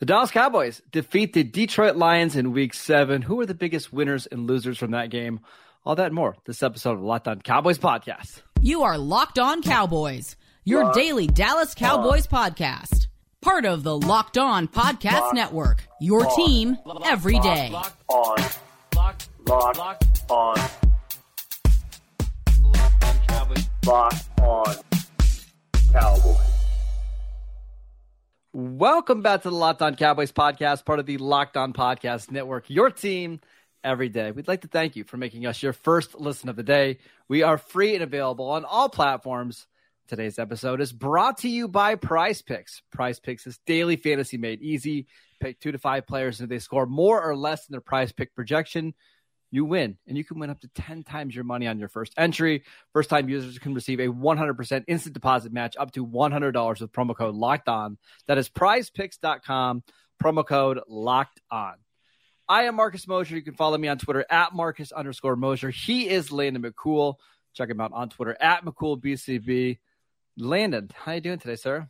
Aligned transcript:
The 0.00 0.06
Dallas 0.06 0.30
Cowboys 0.30 0.80
defeat 0.92 1.32
the 1.32 1.42
Detroit 1.42 1.96
Lions 1.96 2.36
in 2.36 2.52
week 2.52 2.72
seven. 2.72 3.20
Who 3.22 3.40
are 3.40 3.46
the 3.46 3.54
biggest 3.54 3.92
winners 3.92 4.26
and 4.26 4.46
losers 4.46 4.78
from 4.78 4.92
that 4.92 5.10
game? 5.10 5.40
All 5.84 5.96
that 5.96 6.06
and 6.06 6.14
more. 6.14 6.36
This 6.44 6.62
episode 6.62 6.92
of 6.92 7.00
Locked 7.02 7.26
On 7.26 7.40
Cowboys 7.40 7.78
podcast. 7.78 8.42
You 8.60 8.82
are 8.82 8.96
Locked 8.96 9.38
On 9.40 9.60
Cowboys, 9.60 10.36
your 10.64 10.84
Locked 10.84 10.94
daily 10.96 11.26
Dallas 11.26 11.74
Cowboys 11.74 12.28
on. 12.30 12.52
podcast. 12.52 13.08
Part 13.40 13.64
of 13.66 13.82
the 13.82 13.96
Locked 13.98 14.38
On 14.38 14.68
Podcast 14.68 15.20
Locked 15.20 15.34
Network. 15.34 15.88
Your 16.00 16.26
on. 16.28 16.36
team 16.36 16.76
every 17.04 17.38
day. 17.40 17.70
Locked 17.70 18.02
on. 18.08 18.36
Locked, 18.94 19.28
Locked, 19.48 19.78
Locked 19.78 20.30
on. 20.30 20.56
Locked 22.62 23.04
on 23.04 23.18
Cowboys. 23.26 23.68
Locked 23.84 24.40
on 24.40 24.74
Cowboys. 25.92 26.57
Welcome 28.54 29.20
back 29.20 29.42
to 29.42 29.50
the 29.50 29.54
Locked 29.54 29.82
On 29.82 29.94
Cowboys 29.94 30.32
podcast, 30.32 30.86
part 30.86 30.98
of 30.98 31.04
the 31.04 31.18
Locked 31.18 31.58
On 31.58 31.74
Podcast 31.74 32.30
Network, 32.30 32.70
your 32.70 32.90
team 32.90 33.40
every 33.84 34.08
day. 34.08 34.30
We'd 34.30 34.48
like 34.48 34.62
to 34.62 34.68
thank 34.68 34.96
you 34.96 35.04
for 35.04 35.18
making 35.18 35.44
us 35.44 35.62
your 35.62 35.74
first 35.74 36.18
listen 36.18 36.48
of 36.48 36.56
the 36.56 36.62
day. 36.62 36.96
We 37.28 37.42
are 37.42 37.58
free 37.58 37.92
and 37.92 38.02
available 38.02 38.48
on 38.48 38.64
all 38.64 38.88
platforms. 38.88 39.66
Today's 40.08 40.38
episode 40.38 40.80
is 40.80 40.94
brought 40.94 41.36
to 41.38 41.48
you 41.50 41.68
by 41.68 41.96
Prize 41.96 42.40
Picks. 42.40 42.80
Prize 42.90 43.20
Picks 43.20 43.46
is 43.46 43.60
daily 43.66 43.96
fantasy 43.96 44.38
made 44.38 44.62
easy. 44.62 45.08
Pick 45.40 45.60
two 45.60 45.72
to 45.72 45.78
five 45.78 46.06
players, 46.06 46.40
and 46.40 46.46
if 46.46 46.48
they 46.48 46.58
score 46.58 46.86
more 46.86 47.22
or 47.22 47.36
less 47.36 47.66
than 47.66 47.72
their 47.72 47.82
prize 47.82 48.12
pick 48.12 48.34
projection, 48.34 48.94
you 49.50 49.64
win. 49.64 49.96
And 50.06 50.16
you 50.16 50.24
can 50.24 50.38
win 50.38 50.50
up 50.50 50.60
to 50.60 50.68
10 50.68 51.04
times 51.04 51.34
your 51.34 51.44
money 51.44 51.66
on 51.66 51.78
your 51.78 51.88
first 51.88 52.12
entry. 52.16 52.64
First 52.92 53.10
time 53.10 53.28
users 53.28 53.58
can 53.58 53.74
receive 53.74 54.00
a 54.00 54.08
100% 54.08 54.84
instant 54.86 55.14
deposit 55.14 55.52
match 55.52 55.76
up 55.78 55.92
to 55.92 56.06
$100 56.06 56.80
with 56.80 56.92
promo 56.92 57.16
code 57.16 57.34
locked 57.34 57.68
on. 57.68 57.98
That 58.26 58.38
is 58.38 58.48
prizepicks.com, 58.48 59.82
promo 60.22 60.46
code 60.46 60.80
locked 60.88 61.40
on. 61.50 61.74
I 62.48 62.64
am 62.64 62.76
Marcus 62.76 63.06
Mosher. 63.06 63.36
You 63.36 63.42
can 63.42 63.54
follow 63.54 63.76
me 63.76 63.88
on 63.88 63.98
Twitter 63.98 64.24
at 64.30 64.54
Marcus 64.54 64.90
underscore 64.90 65.36
Mosher. 65.36 65.70
He 65.70 66.08
is 66.08 66.32
Landon 66.32 66.62
McCool. 66.62 67.16
Check 67.52 67.68
him 67.68 67.80
out 67.80 67.92
on 67.92 68.08
Twitter 68.08 68.36
at 68.40 68.64
McCoolBCB. 68.64 69.78
Landon, 70.38 70.90
how 70.94 71.12
are 71.12 71.14
you 71.16 71.20
doing 71.20 71.38
today, 71.38 71.56
sir? 71.56 71.88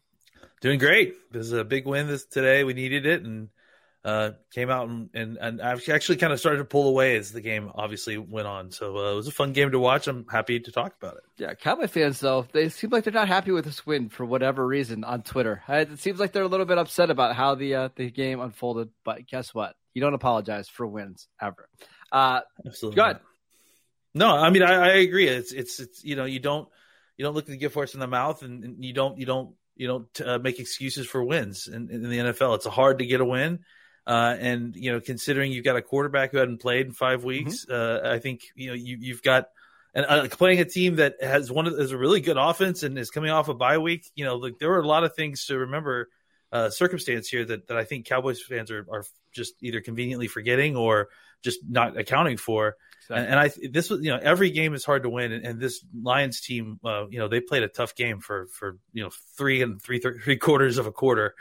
Doing 0.60 0.80
great. 0.80 1.30
This 1.30 1.46
is 1.46 1.52
a 1.52 1.64
big 1.64 1.86
win 1.86 2.08
this 2.08 2.24
today. 2.24 2.64
We 2.64 2.74
needed 2.74 3.06
it, 3.06 3.22
and 3.22 3.50
uh, 4.04 4.30
came 4.54 4.70
out 4.70 4.88
and, 4.88 5.10
and, 5.12 5.36
and 5.38 5.60
I've 5.60 5.86
actually 5.88 6.16
kind 6.16 6.32
of 6.32 6.38
started 6.38 6.58
to 6.58 6.64
pull 6.64 6.88
away 6.88 7.16
as 7.16 7.32
the 7.32 7.40
game 7.40 7.70
obviously 7.74 8.16
went 8.16 8.46
on. 8.46 8.70
So 8.70 8.96
uh, 8.96 9.12
it 9.12 9.16
was 9.16 9.28
a 9.28 9.32
fun 9.32 9.52
game 9.52 9.72
to 9.72 9.78
watch. 9.78 10.06
I'm 10.06 10.26
happy 10.30 10.60
to 10.60 10.72
talk 10.72 10.94
about 11.00 11.16
it. 11.16 11.22
Yeah, 11.36 11.54
Cowboy 11.54 11.88
fans 11.88 12.20
though 12.20 12.46
they 12.52 12.68
seem 12.68 12.90
like 12.90 13.04
they're 13.04 13.12
not 13.12 13.28
happy 13.28 13.50
with 13.50 13.64
this 13.64 13.84
win 13.84 14.08
for 14.08 14.24
whatever 14.24 14.66
reason 14.66 15.04
on 15.04 15.22
Twitter. 15.22 15.62
It 15.68 15.98
seems 15.98 16.20
like 16.20 16.32
they're 16.32 16.44
a 16.44 16.48
little 16.48 16.66
bit 16.66 16.78
upset 16.78 17.10
about 17.10 17.34
how 17.34 17.54
the 17.54 17.74
uh, 17.74 17.88
the 17.96 18.10
game 18.10 18.40
unfolded. 18.40 18.90
But 19.04 19.26
guess 19.26 19.52
what? 19.52 19.74
You 19.94 20.00
don't 20.00 20.14
apologize 20.14 20.68
for 20.68 20.86
wins 20.86 21.28
ever. 21.40 21.68
Uh, 22.12 22.40
Absolutely. 22.64 22.96
Go 22.96 23.02
ahead. 23.02 23.20
No, 24.14 24.30
I 24.30 24.50
mean 24.50 24.62
I, 24.62 24.74
I, 24.74 24.88
agree. 24.98 25.28
It's 25.28 25.52
it's 25.52 25.80
it's 25.80 26.04
you 26.04 26.16
know 26.16 26.24
you 26.24 26.40
don't 26.40 26.68
you 27.16 27.24
don't 27.24 27.34
look 27.34 27.44
at 27.44 27.50
the 27.50 27.56
gift 27.56 27.74
horse 27.74 27.94
in 27.94 28.00
the 28.00 28.06
mouth 28.06 28.42
and, 28.42 28.64
and 28.64 28.84
you 28.84 28.92
don't 28.92 29.18
you 29.18 29.26
don't 29.26 29.54
you 29.76 29.86
don't 29.86 30.20
uh, 30.24 30.38
make 30.38 30.58
excuses 30.58 31.06
for 31.06 31.22
wins 31.22 31.68
in, 31.68 31.90
in 31.90 32.08
the 32.08 32.18
NFL. 32.18 32.56
It's 32.56 32.66
hard 32.66 33.00
to 33.00 33.06
get 33.06 33.20
a 33.20 33.24
win 33.24 33.60
uh, 34.08 34.34
and 34.40 34.74
you 34.74 34.90
know, 34.90 35.00
considering 35.00 35.52
you've 35.52 35.66
got 35.66 35.76
a 35.76 35.82
quarterback 35.82 36.32
who 36.32 36.38
hadn't 36.38 36.62
played 36.62 36.86
in 36.86 36.92
five 36.92 37.24
weeks, 37.24 37.66
mm-hmm. 37.66 38.06
uh, 38.06 38.10
I 38.10 38.18
think 38.18 38.40
you 38.54 38.68
know 38.68 38.74
you, 38.74 39.12
have 39.12 39.22
got 39.22 39.48
and 39.94 40.06
uh, 40.08 40.26
playing 40.28 40.60
a 40.60 40.64
team 40.64 40.96
that 40.96 41.16
has 41.22 41.52
one 41.52 41.66
of 41.66 41.74
is 41.74 41.92
a 41.92 41.98
really 41.98 42.22
good 42.22 42.38
offense 42.38 42.82
and 42.82 42.98
is 42.98 43.10
coming 43.10 43.30
off 43.30 43.48
a 43.48 43.54
bye 43.54 43.76
week. 43.76 44.10
You 44.14 44.24
know, 44.24 44.36
like 44.36 44.58
there 44.58 44.70
were 44.70 44.80
a 44.80 44.86
lot 44.86 45.04
of 45.04 45.14
things 45.14 45.44
to 45.46 45.58
remember. 45.58 46.08
Uh, 46.50 46.70
circumstance 46.70 47.28
here 47.28 47.44
that, 47.44 47.68
that 47.68 47.76
I 47.76 47.84
think 47.84 48.06
Cowboys 48.06 48.40
fans 48.40 48.70
are, 48.70 48.86
are 48.90 49.04
just 49.32 49.52
either 49.60 49.82
conveniently 49.82 50.28
forgetting 50.28 50.76
or 50.76 51.10
just 51.42 51.58
not 51.68 51.98
accounting 51.98 52.38
for. 52.38 52.76
Exactly. 53.02 53.16
And, 53.16 53.26
and, 53.26 53.38
I 53.38 53.68
this 53.70 53.90
was 53.90 54.00
you 54.00 54.10
know 54.10 54.18
every 54.22 54.48
game 54.48 54.72
is 54.72 54.82
hard 54.82 55.02
to 55.02 55.10
win, 55.10 55.32
and, 55.32 55.44
and 55.44 55.60
this 55.60 55.84
Lions 56.02 56.40
team, 56.40 56.80
uh, 56.82 57.06
you 57.10 57.18
know, 57.18 57.28
they 57.28 57.40
played 57.40 57.64
a 57.64 57.68
tough 57.68 57.94
game 57.94 58.20
for 58.20 58.46
for 58.46 58.78
you 58.94 59.02
know 59.02 59.10
three 59.36 59.60
and 59.60 59.82
three 59.82 60.00
three 60.00 60.38
quarters 60.38 60.78
of 60.78 60.86
a 60.86 60.92
quarter, 60.92 61.34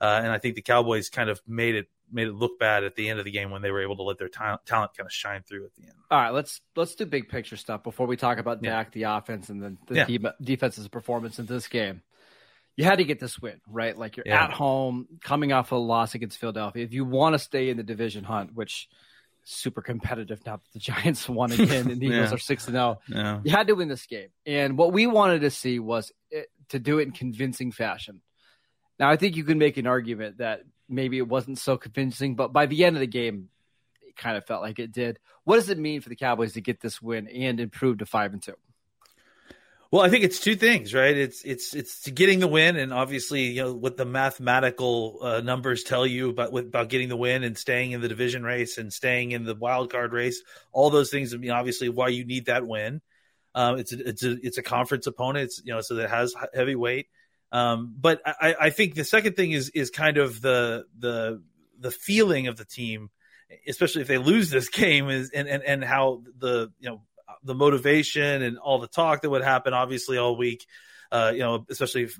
uh, 0.00 0.20
and 0.22 0.32
I 0.32 0.38
think 0.38 0.54
the 0.54 0.62
Cowboys 0.62 1.10
kind 1.10 1.28
of 1.28 1.42
made 1.46 1.74
it 1.74 1.88
made 2.12 2.28
it 2.28 2.34
look 2.34 2.58
bad 2.58 2.84
at 2.84 2.94
the 2.94 3.08
end 3.08 3.18
of 3.18 3.24
the 3.24 3.30
game 3.30 3.50
when 3.50 3.62
they 3.62 3.70
were 3.70 3.82
able 3.82 3.96
to 3.96 4.02
let 4.02 4.18
their 4.18 4.28
talent, 4.28 4.64
talent 4.66 4.96
kind 4.96 5.06
of 5.06 5.12
shine 5.12 5.42
through 5.42 5.64
at 5.64 5.74
the 5.74 5.82
end. 5.82 5.94
All 6.10 6.20
right, 6.20 6.30
let's 6.30 6.60
let's 6.76 6.94
do 6.94 7.06
big 7.06 7.28
picture 7.28 7.56
stuff 7.56 7.82
before 7.82 8.06
we 8.06 8.16
talk 8.16 8.38
about 8.38 8.62
yeah. 8.62 8.70
Dak, 8.70 8.92
the 8.92 9.04
offense, 9.04 9.48
and 9.48 9.62
then 9.62 9.78
the 9.86 9.94
yeah. 9.94 10.04
de- 10.04 10.34
defense's 10.40 10.88
performance 10.88 11.38
in 11.38 11.46
this 11.46 11.68
game. 11.68 12.02
You 12.76 12.84
had 12.84 12.98
to 12.98 13.04
get 13.04 13.20
this 13.20 13.38
win, 13.38 13.60
right? 13.68 13.96
Like 13.96 14.16
you're 14.16 14.26
yeah. 14.26 14.44
at 14.44 14.50
home, 14.50 15.06
coming 15.22 15.52
off 15.52 15.70
a 15.70 15.76
loss 15.76 16.14
against 16.14 16.38
Philadelphia. 16.38 16.84
If 16.84 16.92
you 16.92 17.04
want 17.04 17.34
to 17.34 17.38
stay 17.38 17.70
in 17.70 17.76
the 17.76 17.84
division 17.84 18.24
hunt, 18.24 18.54
which 18.54 18.88
super 19.44 19.82
competitive 19.82 20.44
now 20.44 20.56
that 20.56 20.72
the 20.72 20.78
Giants 20.80 21.28
won 21.28 21.52
again 21.52 21.90
and 21.90 22.00
the 22.00 22.06
Eagles 22.06 22.32
are 22.32 22.38
six 22.38 22.64
to 22.64 22.72
zero, 22.72 23.00
you 23.08 23.50
had 23.50 23.68
to 23.68 23.74
win 23.74 23.88
this 23.88 24.06
game. 24.06 24.28
And 24.44 24.76
what 24.76 24.92
we 24.92 25.06
wanted 25.06 25.42
to 25.42 25.50
see 25.50 25.78
was 25.78 26.10
it, 26.30 26.48
to 26.70 26.78
do 26.78 26.98
it 26.98 27.02
in 27.02 27.12
convincing 27.12 27.70
fashion. 27.70 28.20
Now, 28.98 29.10
I 29.10 29.16
think 29.16 29.36
you 29.36 29.44
can 29.44 29.58
make 29.58 29.76
an 29.76 29.86
argument 29.86 30.38
that 30.38 30.62
maybe 30.88 31.18
it 31.18 31.28
wasn't 31.28 31.58
so 31.58 31.76
convincing, 31.76 32.34
but 32.34 32.52
by 32.52 32.66
the 32.66 32.84
end 32.84 32.96
of 32.96 33.00
the 33.00 33.06
game, 33.06 33.48
it 34.06 34.16
kind 34.16 34.36
of 34.36 34.46
felt 34.46 34.62
like 34.62 34.78
it 34.78 34.92
did. 34.92 35.18
What 35.44 35.56
does 35.56 35.68
it 35.68 35.78
mean 35.78 36.00
for 36.00 36.08
the 36.08 36.16
Cowboys 36.16 36.54
to 36.54 36.60
get 36.60 36.80
this 36.80 37.00
win 37.00 37.28
and 37.28 37.60
improve 37.60 37.98
to 37.98 38.06
five 38.06 38.32
and 38.32 38.42
two? 38.42 38.54
Well, 39.90 40.02
I 40.02 40.08
think 40.08 40.24
it's 40.24 40.40
two 40.40 40.56
things, 40.56 40.92
right? 40.92 41.16
It's 41.16 41.42
it's 41.44 41.72
it's 41.72 42.08
getting 42.08 42.40
the 42.40 42.48
win, 42.48 42.74
and 42.74 42.92
obviously, 42.92 43.42
you 43.42 43.62
know 43.62 43.74
what 43.74 43.96
the 43.96 44.04
mathematical 44.04 45.18
uh, 45.22 45.40
numbers 45.40 45.84
tell 45.84 46.04
you 46.04 46.30
about 46.30 46.56
about 46.58 46.88
getting 46.88 47.08
the 47.08 47.16
win 47.16 47.44
and 47.44 47.56
staying 47.56 47.92
in 47.92 48.00
the 48.00 48.08
division 48.08 48.42
race 48.42 48.76
and 48.76 48.92
staying 48.92 49.30
in 49.30 49.44
the 49.44 49.54
wild 49.54 49.92
card 49.92 50.12
race. 50.12 50.42
All 50.72 50.90
those 50.90 51.10
things. 51.10 51.32
I 51.32 51.36
mean, 51.36 51.52
obviously, 51.52 51.90
why 51.90 52.08
you 52.08 52.24
need 52.24 52.46
that 52.46 52.66
win. 52.66 53.02
Um, 53.54 53.78
it's 53.78 53.92
a, 53.92 54.08
it's 54.08 54.24
a 54.24 54.32
it's 54.44 54.58
a 54.58 54.64
conference 54.64 55.06
opponent. 55.06 55.44
It's 55.44 55.62
you 55.64 55.72
know 55.72 55.80
so 55.80 55.94
that 55.94 56.10
has 56.10 56.34
heavy 56.52 56.74
weight. 56.74 57.06
Um, 57.54 57.94
but 57.96 58.20
I, 58.26 58.56
I 58.62 58.70
think 58.70 58.96
the 58.96 59.04
second 59.04 59.36
thing 59.36 59.52
is 59.52 59.68
is 59.70 59.90
kind 59.90 60.18
of 60.18 60.40
the 60.40 60.86
the 60.98 61.40
the 61.78 61.92
feeling 61.92 62.48
of 62.48 62.56
the 62.56 62.64
team, 62.64 63.10
especially 63.68 64.02
if 64.02 64.08
they 64.08 64.18
lose 64.18 64.50
this 64.50 64.68
game, 64.68 65.08
is 65.08 65.30
and 65.30 65.46
and, 65.46 65.62
and 65.62 65.84
how 65.84 66.22
the 66.36 66.72
you 66.80 66.90
know 66.90 67.02
the 67.44 67.54
motivation 67.54 68.42
and 68.42 68.58
all 68.58 68.80
the 68.80 68.88
talk 68.88 69.22
that 69.22 69.30
would 69.30 69.44
happen 69.44 69.72
obviously 69.72 70.18
all 70.18 70.36
week. 70.36 70.66
Uh, 71.12 71.30
you 71.32 71.40
know, 71.40 71.64
especially 71.70 72.02
if 72.02 72.18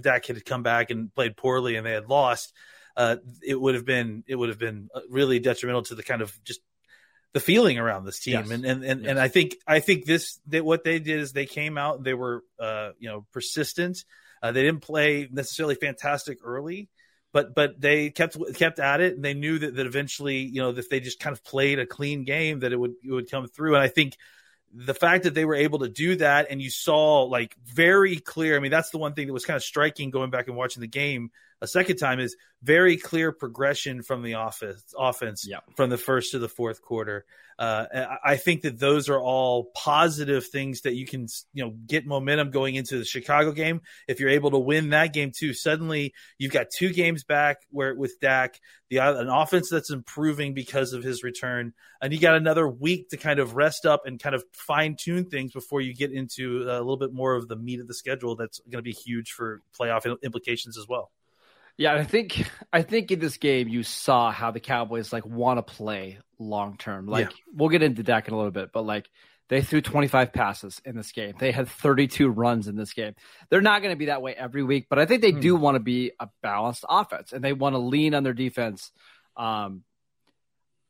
Dak 0.00 0.26
had 0.26 0.44
come 0.44 0.64
back 0.64 0.90
and 0.90 1.14
played 1.14 1.36
poorly 1.36 1.76
and 1.76 1.86
they 1.86 1.92
had 1.92 2.08
lost, 2.08 2.52
uh, 2.96 3.16
it 3.46 3.54
would 3.54 3.76
have 3.76 3.84
been 3.84 4.24
it 4.26 4.34
would 4.34 4.48
have 4.48 4.58
been 4.58 4.88
really 5.08 5.38
detrimental 5.38 5.82
to 5.82 5.94
the 5.94 6.02
kind 6.02 6.20
of 6.20 6.36
just 6.42 6.60
the 7.32 7.38
feeling 7.38 7.78
around 7.78 8.06
this 8.06 8.18
team. 8.18 8.40
Yes. 8.40 8.50
And 8.50 8.64
and 8.64 8.84
and, 8.84 9.02
yes. 9.02 9.10
and 9.10 9.20
I 9.20 9.28
think 9.28 9.54
I 9.68 9.78
think 9.78 10.04
this 10.04 10.40
that 10.48 10.64
what 10.64 10.82
they 10.82 10.98
did 10.98 11.20
is 11.20 11.32
they 11.32 11.46
came 11.46 11.78
out 11.78 12.02
they 12.02 12.14
were 12.14 12.42
uh, 12.58 12.90
you 12.98 13.08
know 13.08 13.24
persistent 13.32 14.04
uh, 14.44 14.52
they 14.52 14.62
didn't 14.62 14.82
play 14.82 15.26
necessarily 15.32 15.74
fantastic 15.74 16.40
early, 16.44 16.90
but 17.32 17.54
but 17.54 17.80
they 17.80 18.10
kept 18.10 18.36
kept 18.56 18.78
at 18.78 19.00
it, 19.00 19.14
and 19.14 19.24
they 19.24 19.32
knew 19.32 19.58
that, 19.58 19.74
that 19.76 19.86
eventually, 19.86 20.36
you 20.36 20.60
know, 20.60 20.68
if 20.68 20.90
they 20.90 21.00
just 21.00 21.18
kind 21.18 21.32
of 21.32 21.42
played 21.42 21.78
a 21.78 21.86
clean 21.86 22.24
game, 22.24 22.60
that 22.60 22.70
it 22.70 22.76
would 22.76 22.92
it 23.02 23.10
would 23.10 23.30
come 23.30 23.48
through. 23.48 23.74
And 23.74 23.82
I 23.82 23.88
think 23.88 24.18
the 24.70 24.92
fact 24.92 25.24
that 25.24 25.32
they 25.32 25.46
were 25.46 25.54
able 25.54 25.78
to 25.78 25.88
do 25.88 26.16
that, 26.16 26.48
and 26.50 26.60
you 26.60 26.68
saw 26.68 27.22
like 27.22 27.56
very 27.64 28.16
clear. 28.16 28.54
I 28.54 28.58
mean, 28.58 28.70
that's 28.70 28.90
the 28.90 28.98
one 28.98 29.14
thing 29.14 29.28
that 29.28 29.32
was 29.32 29.46
kind 29.46 29.56
of 29.56 29.64
striking 29.64 30.10
going 30.10 30.28
back 30.28 30.46
and 30.46 30.56
watching 30.58 30.82
the 30.82 30.88
game 30.88 31.30
a 31.60 31.66
second 31.66 31.96
time 31.96 32.20
is 32.20 32.36
very 32.62 32.96
clear 32.96 33.30
progression 33.30 34.02
from 34.02 34.22
the 34.22 34.32
offense 34.32 34.82
offense 34.98 35.46
yeah. 35.46 35.58
from 35.76 35.90
the 35.90 35.98
first 35.98 36.32
to 36.32 36.38
the 36.38 36.48
fourth 36.48 36.80
quarter. 36.80 37.24
Uh, 37.58 38.16
I 38.24 38.36
think 38.36 38.62
that 38.62 38.80
those 38.80 39.08
are 39.08 39.20
all 39.20 39.70
positive 39.76 40.46
things 40.46 40.80
that 40.80 40.94
you 40.94 41.06
can, 41.06 41.28
you 41.52 41.64
know, 41.64 41.74
get 41.86 42.04
momentum 42.04 42.50
going 42.50 42.74
into 42.74 42.98
the 42.98 43.04
Chicago 43.04 43.52
game. 43.52 43.80
If 44.08 44.18
you're 44.18 44.30
able 44.30 44.50
to 44.52 44.58
win 44.58 44.90
that 44.90 45.12
game 45.12 45.30
too, 45.30 45.52
suddenly 45.52 46.14
you've 46.36 46.52
got 46.52 46.66
two 46.76 46.92
games 46.92 47.22
back 47.22 47.58
where 47.70 47.94
with 47.94 48.18
Dak, 48.20 48.58
the 48.90 48.98
an 48.98 49.28
offense 49.28 49.68
that's 49.70 49.90
improving 49.90 50.54
because 50.54 50.94
of 50.94 51.04
his 51.04 51.22
return, 51.22 51.74
and 52.00 52.12
you 52.12 52.18
got 52.18 52.34
another 52.34 52.68
week 52.68 53.10
to 53.10 53.16
kind 53.16 53.38
of 53.38 53.54
rest 53.54 53.86
up 53.86 54.02
and 54.04 54.18
kind 54.18 54.34
of 54.34 54.42
fine 54.52 54.96
tune 54.98 55.26
things 55.26 55.52
before 55.52 55.80
you 55.80 55.94
get 55.94 56.12
into 56.12 56.62
a 56.62 56.78
little 56.78 56.96
bit 56.96 57.12
more 57.12 57.34
of 57.34 57.46
the 57.46 57.56
meat 57.56 57.80
of 57.80 57.86
the 57.86 57.94
schedule. 57.94 58.36
That's 58.36 58.58
going 58.70 58.82
to 58.82 58.82
be 58.82 58.92
huge 58.92 59.32
for 59.32 59.60
playoff 59.78 60.06
implications 60.22 60.76
as 60.76 60.86
well. 60.88 61.10
Yeah, 61.76 61.94
I 61.94 62.04
think 62.04 62.48
I 62.72 62.82
think 62.82 63.10
in 63.10 63.18
this 63.18 63.36
game 63.36 63.68
you 63.68 63.82
saw 63.82 64.30
how 64.30 64.50
the 64.50 64.60
Cowboys 64.60 65.12
like 65.12 65.26
want 65.26 65.58
to 65.58 65.74
play 65.74 66.18
long 66.38 66.76
term. 66.76 67.06
Like 67.06 67.30
yeah. 67.30 67.36
we'll 67.52 67.68
get 67.68 67.82
into 67.82 68.02
Dak 68.02 68.28
in 68.28 68.34
a 68.34 68.36
little 68.36 68.52
bit, 68.52 68.70
but 68.72 68.84
like 68.84 69.08
they 69.48 69.60
threw 69.60 69.80
25 69.80 70.32
passes 70.32 70.80
in 70.84 70.96
this 70.96 71.12
game. 71.12 71.34
They 71.38 71.52
had 71.52 71.68
32 71.68 72.28
runs 72.28 72.66
in 72.66 72.76
this 72.76 72.92
game. 72.92 73.14
They're 73.50 73.60
not 73.60 73.82
going 73.82 73.92
to 73.92 73.98
be 73.98 74.06
that 74.06 74.22
way 74.22 74.34
every 74.34 74.62
week, 74.62 74.86
but 74.88 74.98
I 74.98 75.06
think 75.06 75.20
they 75.20 75.32
mm. 75.32 75.40
do 75.40 75.56
want 75.56 75.74
to 75.74 75.80
be 75.80 76.12
a 76.18 76.28
balanced 76.42 76.84
offense 76.88 77.32
and 77.32 77.44
they 77.44 77.52
want 77.52 77.74
to 77.74 77.78
lean 77.78 78.14
on 78.14 78.22
their 78.22 78.32
defense. 78.32 78.90
Um, 79.36 79.82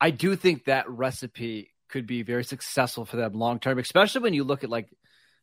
I 0.00 0.10
do 0.10 0.36
think 0.36 0.66
that 0.66 0.88
recipe 0.88 1.70
could 1.88 2.06
be 2.06 2.22
very 2.22 2.44
successful 2.44 3.04
for 3.04 3.16
them 3.16 3.32
long 3.32 3.58
term, 3.58 3.78
especially 3.78 4.20
when 4.22 4.34
you 4.34 4.44
look 4.44 4.62
at 4.62 4.70
like 4.70 4.88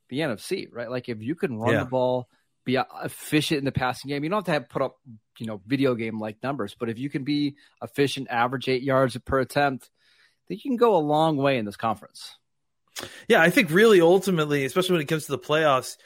the 0.10 0.20
NFC, 0.20 0.68
right? 0.72 0.90
Like 0.90 1.10
if 1.10 1.22
you 1.22 1.36
can 1.36 1.58
run 1.58 1.74
yeah. 1.74 1.84
the 1.84 1.90
ball 1.90 2.28
be 2.64 2.80
efficient 3.04 3.60
in 3.60 3.66
the 3.66 3.72
passing 3.72 4.10
game. 4.10 4.24
You 4.24 4.30
don't 4.30 4.38
have 4.38 4.46
to 4.46 4.52
have 4.52 4.70
put 4.70 4.82
up, 4.82 4.98
you 5.40 5.46
know, 5.46 5.62
video 5.66 5.96
game 5.96 6.20
like 6.20 6.44
numbers, 6.44 6.76
but 6.80 6.90
if 6.90 7.00
you 7.00 7.10
can 7.10 7.24
be 7.24 7.56
efficient, 7.82 8.28
average 8.30 8.70
eight 8.70 8.84
yards 8.84 9.18
per 9.18 9.40
attempt, 9.40 9.90
I 9.90 10.44
think 10.48 10.64
you 10.64 10.72
can 10.72 10.78
go 10.78 10.96
a 10.96 11.00
long 11.00 11.38
way 11.38 11.58
in 11.58 11.66
this 11.66 11.78
conference. 11.78 12.38
Yeah, 13.28 13.42
I 13.42 13.50
think 13.50 13.72
really 13.72 14.02
ultimately, 14.02 14.66
especially 14.66 14.94
when 14.94 15.02
it 15.02 15.08
comes 15.08 15.26
to 15.26 15.32
the 15.32 15.40
playoffs, 15.40 15.98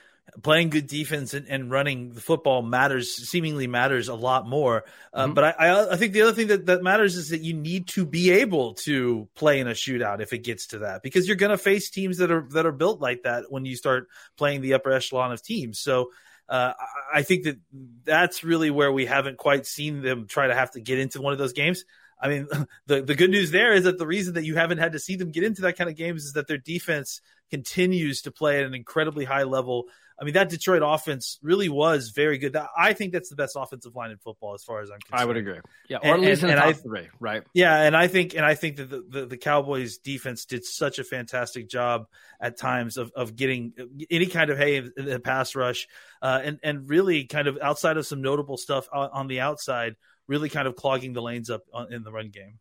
playing 0.42 0.70
good 0.70 0.88
defense 0.88 1.36
and, 1.36 1.48
and 1.48 1.70
running 1.70 2.14
the 2.14 2.22
football 2.22 2.62
matters, 2.62 3.14
seemingly 3.30 3.68
matters 3.68 4.08
a 4.08 4.16
lot 4.16 4.48
more. 4.48 4.84
Um, 5.14 5.30
mm-hmm. 5.30 5.34
But 5.36 5.60
I, 5.60 5.92
I 5.92 5.98
think 5.98 6.14
the 6.14 6.24
other 6.24 6.34
thing 6.34 6.48
that, 6.48 6.66
that 6.66 6.82
matters 6.82 7.16
is 7.16 7.30
that 7.30 7.42
you 7.42 7.54
need 7.54 7.88
to 7.90 8.06
be 8.06 8.32
able 8.32 8.74
to 8.86 9.28
play 9.36 9.60
in 9.60 9.68
a 9.68 9.72
shootout 9.72 10.22
if 10.22 10.34
it 10.34 10.40
gets 10.40 10.68
to 10.68 10.80
that, 10.80 11.04
because 11.04 11.28
you're 11.28 11.36
going 11.36 11.52
to 11.52 11.58
face 11.58 11.90
teams 11.90 12.18
that 12.18 12.32
are 12.32 12.48
that 12.52 12.66
are 12.66 12.72
built 12.72 13.02
like 13.02 13.24
that 13.24 13.46
when 13.50 13.66
you 13.66 13.76
start 13.76 14.08
playing 14.36 14.62
the 14.62 14.74
upper 14.74 14.92
echelon 14.92 15.32
of 15.32 15.44
teams. 15.44 15.80
So 15.80 16.10
uh, 16.48 16.74
I 17.14 17.24
think 17.24 17.44
that 17.44 17.58
that's 18.04 18.44
really 18.44 18.70
where 18.70 18.92
we 18.92 19.06
haven't 19.06 19.38
quite 19.38 19.66
seen 19.66 20.02
them 20.02 20.28
try 20.28 20.48
to 20.48 20.56
have 20.56 20.72
to 20.72 20.82
get 20.82 21.00
into 21.00 21.22
one 21.22 21.34
of 21.34 21.40
those 21.40 21.54
games. 21.54 21.86
I 22.22 22.30
mean, 22.30 22.48
the 22.88 23.02
the 23.02 23.16
good 23.16 23.32
news 23.32 23.52
there 23.52 23.74
is 23.74 23.86
that 23.86 23.98
the 23.98 24.08
reason 24.08 24.36
that 24.36 24.46
you 24.46 24.56
haven't 24.56 24.78
had 24.78 24.94
to 24.94 25.00
see 25.00 25.16
them 25.16 25.32
get 25.32 25.44
into 25.44 25.62
that 25.64 25.78
kind 25.78 25.90
of 25.90 25.96
games 25.96 26.26
is 26.26 26.34
that 26.34 26.48
their 26.48 26.58
defense 26.58 27.22
continues 27.50 28.22
to 28.24 28.32
play 28.32 28.60
at 28.60 28.66
an 28.66 28.74
incredibly 28.74 29.26
high 29.26 29.44
level. 29.44 29.86
I 30.20 30.24
mean, 30.24 30.36
that 30.36 30.50
Detroit 30.50 30.82
offense 30.84 31.40
really 31.42 31.68
was 31.68 32.10
very 32.10 32.38
good. 32.38 32.56
I 32.78 32.94
think 32.94 33.12
that's 33.12 33.30
the 33.30 33.36
best 33.36 33.58
offensive 33.58 33.96
line 33.96 34.12
in 34.12 34.18
football, 34.18 34.54
as 34.54 34.64
far 34.64 34.80
as 34.80 34.90
I'm 34.90 35.00
concerned. 35.00 35.22
I 35.22 35.26
would 35.26 35.36
agree. 35.36 35.60
Yeah, 35.90 35.98
or 35.98 36.16
and, 36.16 36.24
at 36.24 36.30
least 36.30 36.44
and, 36.44 36.52
in 36.52 36.56
the 36.56 36.62
top 36.62 36.70
I, 36.70 36.74
three, 36.74 37.08
right? 37.20 37.44
Yeah, 37.54 37.82
and 37.82 37.98
I 37.98 38.08
think 38.08 38.34
and 38.34 38.46
I 38.46 38.56
think 38.56 38.78
that 38.78 38.90
the, 38.90 39.04
the, 39.08 39.26
the, 39.26 39.38
Cowboys 39.38 39.98
defense 39.98 40.46
did 40.46 40.64
such 40.64 41.00
a 41.00 41.04
fantastic 41.04 41.70
job 41.70 42.08
at 42.40 42.58
times 42.58 42.96
of, 42.98 43.12
of 43.16 43.36
getting 43.36 43.74
any 44.10 44.28
kind 44.28 44.50
of 44.50 44.58
hay 44.58 44.78
in 44.78 44.94
the 44.96 45.20
pass 45.20 45.54
rush, 45.54 45.88
uh, 46.22 46.40
and 46.44 46.60
and 46.64 46.90
really 46.90 47.26
kind 47.26 47.48
of 47.48 47.58
outside 47.62 47.98
of 47.98 48.08
some 48.08 48.22
notable 48.22 48.58
stuff 48.58 48.88
on, 48.94 49.10
on 49.12 49.28
the 49.28 49.42
outside, 49.42 49.96
really 50.28 50.48
kind 50.48 50.68
of 50.68 50.78
clogging 50.78 51.12
the 51.12 51.22
lanes 51.22 51.50
up 51.50 51.64
in 51.90 52.04
the 52.04 52.12
run 52.12 52.30
game. 52.30 52.60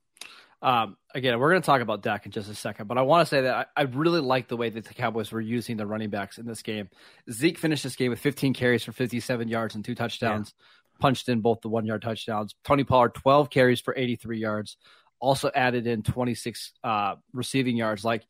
Um, 0.65 0.97
again, 1.15 1.39
we're 1.39 1.51
going 1.51 1.61
to 1.61 1.67
talk 1.67 1.83
about 1.83 2.03
Dak 2.03 2.25
in 2.25 2.33
just 2.33 2.51
a 2.51 2.55
second, 2.55 2.89
but 2.89 2.97
I 2.97 3.03
want 3.03 3.21
to 3.21 3.29
say 3.29 3.43
that 3.43 3.69
I, 3.77 3.83
I, 3.83 3.85
really 3.85 4.23
like 4.23 4.49
the 4.49 4.57
way 4.57 4.71
that 4.71 4.87
the 4.87 4.95
Cowboys 4.95 5.31
were 5.31 5.43
using 5.43 5.77
the 5.77 5.87
running 5.87 6.09
backs 6.09 6.39
in 6.39 6.47
this 6.47 6.63
game. 6.63 6.89
Zeke 7.31 7.59
finished 7.59 7.83
this 7.83 7.97
game 7.97 8.09
with 8.09 8.19
15 8.19 8.55
carries 8.55 8.83
for 8.83 8.93
57 8.93 9.47
yards 9.49 9.75
and 9.75 9.85
two 9.85 9.95
touchdowns, 9.95 10.55
yeah. 10.57 11.03
punched 11.03 11.29
in 11.29 11.43
both 11.43 11.61
the 11.61 11.69
one 11.69 11.85
yard 11.85 12.01
touchdowns. 12.01 12.55
Tony 12.65 12.83
Pollard, 12.83 13.13
12 13.13 13.51
carries 13.51 13.83
for 13.83 13.95
83 13.95 14.39
yards, 14.39 14.79
also 15.21 15.51
added 15.55 15.87
in 15.87 16.03
26 16.03 16.73
uh, 16.83 17.17
receiving 17.35 17.77
yards. 17.77 18.03
Like, 18.03 18.27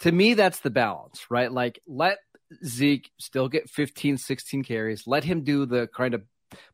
to 0.00 0.10
me, 0.10 0.32
that's 0.32 0.60
the 0.60 0.70
balance, 0.70 1.26
right? 1.28 1.52
Like, 1.52 1.82
let 1.86 2.16
Zeke 2.64 3.10
still 3.20 3.50
get 3.50 3.68
15, 3.68 4.16
16 4.16 4.64
carries, 4.64 5.06
let 5.06 5.22
him 5.22 5.44
do 5.44 5.66
the 5.66 5.86
kind 5.88 6.14
of 6.14 6.22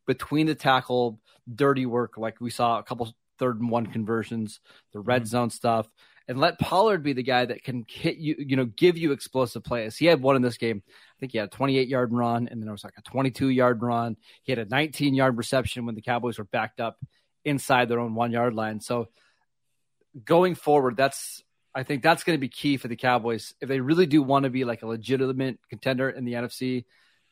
between 0.07 0.47
the 0.47 0.55
tackle 0.55 1.19
dirty 1.53 1.85
work 1.85 2.17
like 2.17 2.39
we 2.39 2.51
saw 2.51 2.79
a 2.79 2.83
couple 2.83 3.13
third 3.41 3.59
and 3.59 3.71
one 3.71 3.87
conversions, 3.87 4.59
the 4.93 4.99
red 4.99 5.23
mm-hmm. 5.23 5.29
zone 5.29 5.49
stuff, 5.49 5.89
and 6.27 6.39
let 6.39 6.59
Pollard 6.59 7.01
be 7.03 7.13
the 7.13 7.23
guy 7.23 7.43
that 7.43 7.63
can 7.63 7.83
hit 7.89 8.17
you, 8.17 8.35
you 8.37 8.55
know, 8.55 8.65
give 8.65 8.97
you 8.97 9.11
explosive 9.11 9.63
plays. 9.63 9.97
He 9.97 10.05
had 10.05 10.21
one 10.21 10.35
in 10.35 10.43
this 10.43 10.57
game. 10.57 10.83
I 10.87 11.19
think 11.19 11.31
he 11.31 11.39
had 11.39 11.47
a 11.47 11.51
28 11.51 11.87
yard 11.87 12.13
run, 12.13 12.47
and 12.47 12.61
then 12.61 12.65
there 12.65 12.71
was 12.71 12.83
like 12.83 12.93
a 12.97 13.01
22 13.01 13.49
yard 13.49 13.81
run. 13.81 14.15
He 14.43 14.51
had 14.51 14.59
a 14.59 14.65
19 14.65 15.15
yard 15.15 15.37
reception 15.37 15.85
when 15.85 15.95
the 15.95 16.01
Cowboys 16.01 16.37
were 16.37 16.45
backed 16.45 16.79
up 16.79 16.97
inside 17.43 17.89
their 17.89 17.99
own 17.99 18.13
one 18.13 18.31
yard 18.31 18.53
line. 18.53 18.79
So 18.79 19.07
going 20.23 20.55
forward, 20.55 20.95
that's 20.95 21.43
I 21.73 21.83
think 21.83 22.03
that's 22.03 22.23
going 22.23 22.37
to 22.37 22.41
be 22.41 22.49
key 22.49 22.77
for 22.77 22.87
the 22.87 22.95
Cowboys 22.95 23.53
if 23.59 23.67
they 23.67 23.79
really 23.79 24.05
do 24.05 24.21
want 24.21 24.43
to 24.43 24.49
be 24.49 24.65
like 24.65 24.83
a 24.83 24.87
legitimate 24.87 25.57
contender 25.69 26.09
in 26.09 26.25
the 26.25 26.33
NFC. 26.33 26.85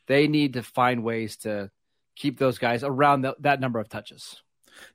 They 0.08 0.26
need 0.26 0.54
to 0.54 0.62
find 0.62 1.04
ways 1.04 1.36
to 1.38 1.70
keep 2.16 2.38
those 2.38 2.58
guys 2.58 2.82
around 2.82 3.22
the, 3.22 3.36
that 3.40 3.60
number 3.60 3.78
of 3.78 3.88
touches. 3.88 4.42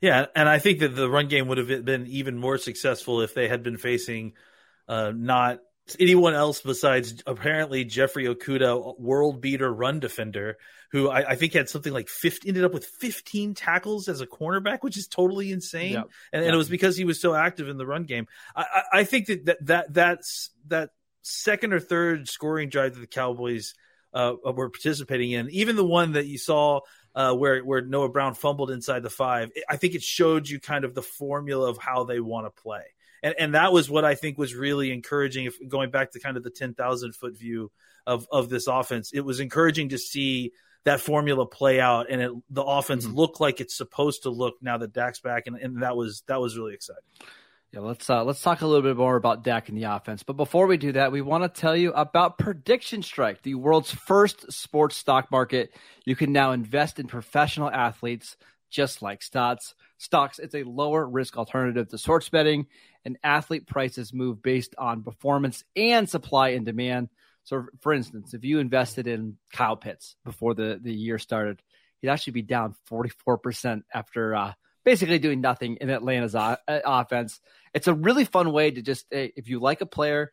Yeah, 0.02 0.26
and 0.36 0.48
I 0.48 0.60
think 0.60 0.80
that 0.80 0.96
the 0.96 1.10
run 1.10 1.28
game 1.28 1.48
would 1.48 1.58
have 1.58 1.86
been 1.86 2.08
even 2.08 2.38
more 2.38 2.58
successful 2.58 3.22
if 3.22 3.34
they 3.34 3.48
had 3.48 3.64
been 3.64 3.78
facing 3.78 4.34
uh, 4.88 5.12
not 5.16 5.60
anyone 6.00 6.34
else 6.34 6.62
besides 6.62 7.22
apparently 7.28 7.86
Jeffrey 7.86 8.26
Okudah, 8.26 9.00
world 9.00 9.42
beater 9.42 9.72
run 9.72 10.00
defender, 10.00 10.58
who 10.92 11.10
I, 11.10 11.32
I, 11.32 11.36
think 11.36 11.54
had 11.54 11.70
something 11.70 11.94
like 11.94 12.10
50, 12.10 12.48
ended 12.48 12.64
up 12.64 12.74
with 12.74 12.86
15 12.86 13.54
tackles 13.54 14.08
as 14.08 14.22
a 14.22 14.28
cornerback, 14.28 14.80
which 14.82 14.98
is 14.98 15.08
totally 15.08 15.52
insane. 15.52 15.94
Yep. 15.94 16.04
And, 16.34 16.42
yep. 16.42 16.48
and, 16.48 16.56
it 16.56 16.58
was 16.58 16.70
because 16.70 16.98
he 16.98 17.06
was 17.06 17.22
so 17.22 17.36
active 17.36 17.70
in 17.70 17.78
the 17.78 17.86
run 17.86 18.04
game. 18.04 18.28
I, 18.56 18.84
I, 18.92 19.04
think 19.04 19.28
that, 19.28 19.46
that 19.46 19.66
that 19.66 19.94
that's 19.94 20.50
that 20.68 20.90
second 21.22 21.74
or 21.74 21.80
third 21.80 22.28
scoring 22.30 22.70
drive 22.70 22.96
that 22.96 23.02
the 23.02 23.08
Cowboys 23.08 23.76
uh, 24.14 24.34
were 24.44 24.70
participating 24.70 25.32
in, 25.32 25.50
even 25.52 25.76
the 25.76 25.86
one 25.86 26.14
that 26.14 26.26
you 26.26 26.38
saw 26.38 26.80
uh, 27.16 27.34
where 27.34 27.62
where 27.62 27.82
Noah 27.82 28.10
Brown 28.10 28.34
fumbled 28.34 28.70
inside 28.70 29.02
the 29.02 29.10
five. 29.10 29.52
I 29.70 29.78
think 29.78 29.96
it 29.96 30.04
showed 30.04 30.50
you 30.50 30.60
kind 30.60 30.84
of 30.84 30.94
the 30.94 31.02
formula 31.02 31.70
of 31.70 31.78
how 31.78 32.04
they 32.04 32.20
want 32.20 32.46
to 32.46 32.62
play, 32.62 32.84
and 33.24 33.34
and 33.40 33.56
that 33.56 33.72
was 33.72 33.90
what 33.90 34.06
I 34.06 34.16
think 34.16 34.38
was 34.38 34.54
really 34.54 34.92
encouraging. 34.92 35.46
If 35.46 35.56
going 35.68 35.92
back 35.92 36.12
to 36.12 36.20
kind 36.20 36.38
of 36.38 36.44
the 36.44 36.50
ten 36.50 36.74
thousand 36.74 37.16
foot 37.16 37.38
view 37.38 37.72
of 38.06 38.28
of 38.32 38.50
this 38.50 38.68
offense, 38.68 39.12
it 39.14 39.22
was 39.22 39.40
encouraging 39.40 39.90
to 39.90 39.98
see 39.98 40.52
that 40.84 41.00
formula 41.00 41.46
play 41.46 41.80
out, 41.80 42.08
and 42.10 42.22
it, 42.22 42.32
the 42.50 42.64
offense 42.64 43.06
mm-hmm. 43.06 43.16
looked 43.16 43.40
like 43.40 43.62
it's 43.62 43.76
supposed 43.76 44.24
to 44.24 44.30
look 44.30 44.56
now 44.62 44.78
that 44.78 44.94
Dak's 44.94 45.20
back, 45.22 45.48
and, 45.48 45.56
and 45.56 45.82
that 45.84 45.96
was 45.96 46.24
that 46.28 46.42
was 46.42 46.58
really 46.58 46.74
exciting. 46.74 47.04
Yeah, 47.72 47.82
let's 47.82 48.10
uh, 48.10 48.24
let's 48.24 48.42
talk 48.42 48.62
a 48.62 48.68
little 48.68 48.84
bit 48.84 48.96
more 48.96 49.16
about 49.18 49.44
Dak 49.44 49.68
and 49.68 49.78
the 49.78 49.84
offense. 49.84 50.24
But 50.24 50.38
before 50.38 50.68
we 50.68 50.78
do 50.78 50.94
that, 50.94 51.12
we 51.12 51.22
want 51.22 51.44
to 51.44 51.62
tell 51.62 51.76
you 51.76 51.92
about 51.92 52.38
Prediction 52.38 53.04
Strike, 53.04 53.42
the 53.42 53.56
world's 53.56 53.92
first 53.92 54.52
sports 54.52 54.96
stock 54.96 55.30
market. 55.30 55.74
You 56.06 56.16
can 56.16 56.32
now 56.32 56.52
invest 56.52 57.00
in 57.00 57.08
professional 57.08 57.70
athletes 57.70 58.38
just 58.70 59.02
like 59.02 59.24
stocks. 59.24 59.74
Stocks, 59.98 60.40
it's 60.40 60.56
a 60.56 60.64
lower 60.64 61.08
risk 61.08 61.38
alternative 61.38 61.90
to 61.90 61.98
sports 61.98 62.30
betting, 62.30 62.68
and 63.04 63.18
athlete 63.24 63.68
prices 63.68 64.14
move 64.14 64.42
based 64.42 64.76
on 64.78 65.04
performance 65.04 65.64
and 65.76 66.10
supply 66.10 66.50
and 66.50 66.66
demand. 66.66 67.10
So, 67.44 67.66
for 67.82 67.94
instance, 67.94 68.34
if 68.34 68.44
you 68.44 68.60
invested 68.60 69.08
in 69.08 69.38
Kyle 69.54 69.78
Pitts 69.78 70.16
before 70.26 70.56
the, 70.56 70.80
the 70.82 70.94
year 70.94 71.20
started, 71.20 71.62
he'd 72.02 72.10
actually 72.10 72.34
be 72.34 72.42
down 72.42 72.76
44% 72.90 73.84
after 73.94 74.36
uh, 74.36 74.54
basically 74.86 75.20
doing 75.20 75.42
nothing 75.42 75.78
in 75.82 75.90
Atlanta's 75.90 76.36
o- 76.36 76.58
uh, 76.68 76.80
offense. 76.86 77.42
It's 77.74 77.88
a 77.88 77.94
really 77.94 78.24
fun 78.24 78.54
way 78.54 78.72
to 78.72 78.82
just, 78.82 79.06
if 79.12 79.50
you 79.50 79.60
like 79.60 79.82
a 79.82 79.86
player, 79.86 80.32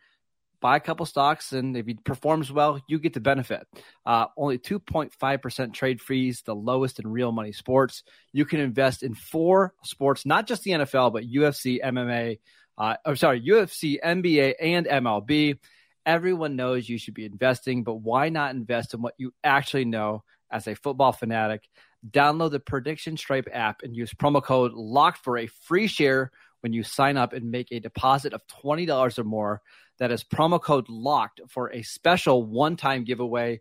buy 0.60 0.76
a 0.76 0.80
couple 0.80 1.04
stocks, 1.04 1.52
and 1.52 1.76
if 1.76 1.86
he 1.86 1.94
performs 1.94 2.52
well, 2.52 2.80
you 2.86 2.98
get 3.00 3.14
the 3.14 3.20
benefit. 3.20 3.66
Uh, 4.06 4.26
only 4.36 4.58
2.5% 4.58 5.74
trade 5.74 6.00
fees, 6.00 6.42
the 6.46 6.54
lowest 6.54 7.00
in 7.00 7.08
real 7.08 7.32
money 7.32 7.52
sports. 7.52 8.04
You 8.32 8.44
can 8.46 8.60
invest 8.60 9.02
in 9.02 9.14
four 9.14 9.74
sports, 9.82 10.24
not 10.24 10.46
just 10.46 10.62
the 10.62 10.70
NFL, 10.70 11.12
but 11.12 11.24
UFC, 11.24 11.80
MMA, 11.82 12.38
uh, 12.78 12.94
or 13.04 13.16
sorry, 13.16 13.42
UFC, 13.42 13.98
NBA, 14.02 14.54
and 14.60 14.86
MLB. 14.86 15.58
Everyone 16.06 16.56
knows 16.56 16.88
you 16.88 16.98
should 16.98 17.14
be 17.14 17.26
investing, 17.26 17.82
but 17.84 17.94
why 17.94 18.28
not 18.28 18.54
invest 18.54 18.94
in 18.94 19.02
what 19.02 19.14
you 19.18 19.34
actually 19.42 19.84
know 19.84 20.22
as 20.50 20.66
a 20.66 20.74
football 20.74 21.12
fanatic? 21.12 21.68
Download 22.10 22.50
the 22.50 22.60
Prediction 22.60 23.16
Strike 23.16 23.48
app 23.52 23.82
and 23.82 23.94
use 23.94 24.12
promo 24.12 24.42
code 24.42 24.72
LOCKED 24.72 25.18
for 25.18 25.38
a 25.38 25.46
free 25.46 25.86
share 25.86 26.32
when 26.60 26.72
you 26.72 26.82
sign 26.82 27.16
up 27.16 27.32
and 27.32 27.50
make 27.50 27.68
a 27.70 27.80
deposit 27.80 28.32
of 28.32 28.42
$20 28.46 29.18
or 29.18 29.24
more. 29.24 29.62
That 29.98 30.10
is 30.10 30.24
promo 30.24 30.60
code 30.60 30.88
LOCKED 30.88 31.42
for 31.48 31.72
a 31.72 31.82
special 31.82 32.44
one 32.44 32.76
time 32.76 33.04
giveaway. 33.04 33.60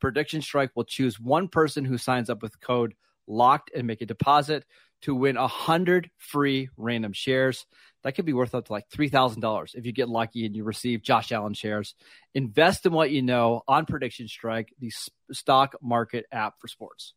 Prediction 0.00 0.40
Strike 0.40 0.70
will 0.74 0.84
choose 0.84 1.20
one 1.20 1.48
person 1.48 1.84
who 1.84 1.98
signs 1.98 2.30
up 2.30 2.42
with 2.42 2.60
code 2.60 2.94
LOCKED 3.28 3.70
and 3.74 3.86
make 3.86 4.00
a 4.00 4.06
deposit 4.06 4.64
to 5.02 5.14
win 5.14 5.36
100 5.36 6.10
free 6.16 6.70
random 6.76 7.12
shares. 7.12 7.66
That 8.04 8.12
could 8.12 8.24
be 8.24 8.32
worth 8.32 8.54
up 8.54 8.66
to 8.66 8.72
like 8.72 8.88
$3,000 8.88 9.74
if 9.74 9.84
you 9.84 9.92
get 9.92 10.08
lucky 10.08 10.46
and 10.46 10.56
you 10.56 10.64
receive 10.64 11.02
Josh 11.02 11.30
Allen 11.30 11.54
shares. 11.54 11.94
Invest 12.34 12.86
in 12.86 12.92
what 12.92 13.10
you 13.10 13.22
know 13.22 13.62
on 13.68 13.84
Prediction 13.86 14.28
Strike, 14.28 14.72
the 14.80 14.90
stock 15.30 15.74
market 15.82 16.26
app 16.32 16.54
for 16.60 16.68
sports. 16.68 17.14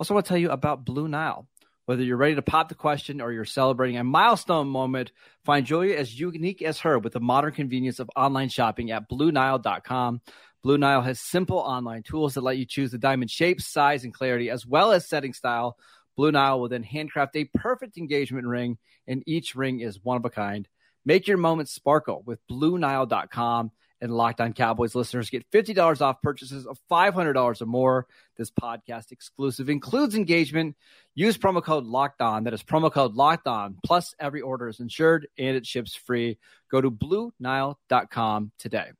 Also, 0.00 0.14
want 0.14 0.24
to 0.24 0.30
tell 0.30 0.38
you 0.38 0.50
about 0.50 0.86
Blue 0.86 1.08
Nile. 1.08 1.46
Whether 1.84 2.02
you're 2.02 2.16
ready 2.16 2.34
to 2.36 2.42
pop 2.42 2.70
the 2.70 2.74
question 2.74 3.20
or 3.20 3.32
you're 3.32 3.44
celebrating 3.44 3.98
a 3.98 4.04
milestone 4.04 4.66
moment, 4.66 5.12
find 5.44 5.66
Julia 5.66 5.94
as 5.94 6.18
unique 6.18 6.62
as 6.62 6.80
her 6.80 6.98
with 6.98 7.12
the 7.12 7.20
modern 7.20 7.52
convenience 7.52 7.98
of 7.98 8.08
online 8.16 8.48
shopping 8.48 8.90
at 8.92 9.10
BlueNile.com. 9.10 10.22
Blue 10.62 10.78
Nile 10.78 11.02
has 11.02 11.20
simple 11.20 11.58
online 11.58 12.02
tools 12.02 12.32
that 12.32 12.40
let 12.40 12.56
you 12.56 12.64
choose 12.64 12.92
the 12.92 12.96
diamond 12.98 13.30
shape, 13.30 13.60
size, 13.60 14.04
and 14.04 14.14
clarity, 14.14 14.48
as 14.48 14.64
well 14.64 14.90
as 14.90 15.06
setting 15.06 15.34
style. 15.34 15.76
Blue 16.16 16.32
Nile 16.32 16.58
will 16.58 16.70
then 16.70 16.82
handcraft 16.82 17.36
a 17.36 17.50
perfect 17.54 17.98
engagement 17.98 18.46
ring, 18.46 18.78
and 19.06 19.22
each 19.26 19.54
ring 19.54 19.80
is 19.80 20.02
one 20.02 20.16
of 20.16 20.24
a 20.24 20.30
kind. 20.30 20.66
Make 21.04 21.28
your 21.28 21.36
moment 21.36 21.68
sparkle 21.68 22.22
with 22.24 22.40
BlueNile.com 22.50 23.70
and 24.00 24.10
Locked 24.10 24.40
On 24.40 24.52
Cowboys 24.52 24.94
listeners 24.94 25.30
get 25.30 25.50
$50 25.50 26.00
off 26.00 26.22
purchases 26.22 26.66
of 26.66 26.78
$500 26.90 27.60
or 27.60 27.66
more. 27.66 28.06
This 28.36 28.50
podcast 28.50 29.12
exclusive 29.12 29.68
includes 29.68 30.14
engagement. 30.14 30.76
Use 31.14 31.36
promo 31.36 31.62
code 31.62 31.84
Locked 31.84 32.20
On. 32.20 32.44
That 32.44 32.54
is 32.54 32.62
promo 32.62 32.90
code 32.90 33.14
Locked 33.14 33.46
On. 33.46 33.76
Plus, 33.84 34.14
every 34.18 34.40
order 34.40 34.68
is 34.68 34.80
insured 34.80 35.28
and 35.38 35.56
it 35.56 35.66
ships 35.66 35.94
free. 35.94 36.38
Go 36.70 36.80
to 36.80 36.90
BlueNile.com 36.90 38.52
today. 38.58 38.90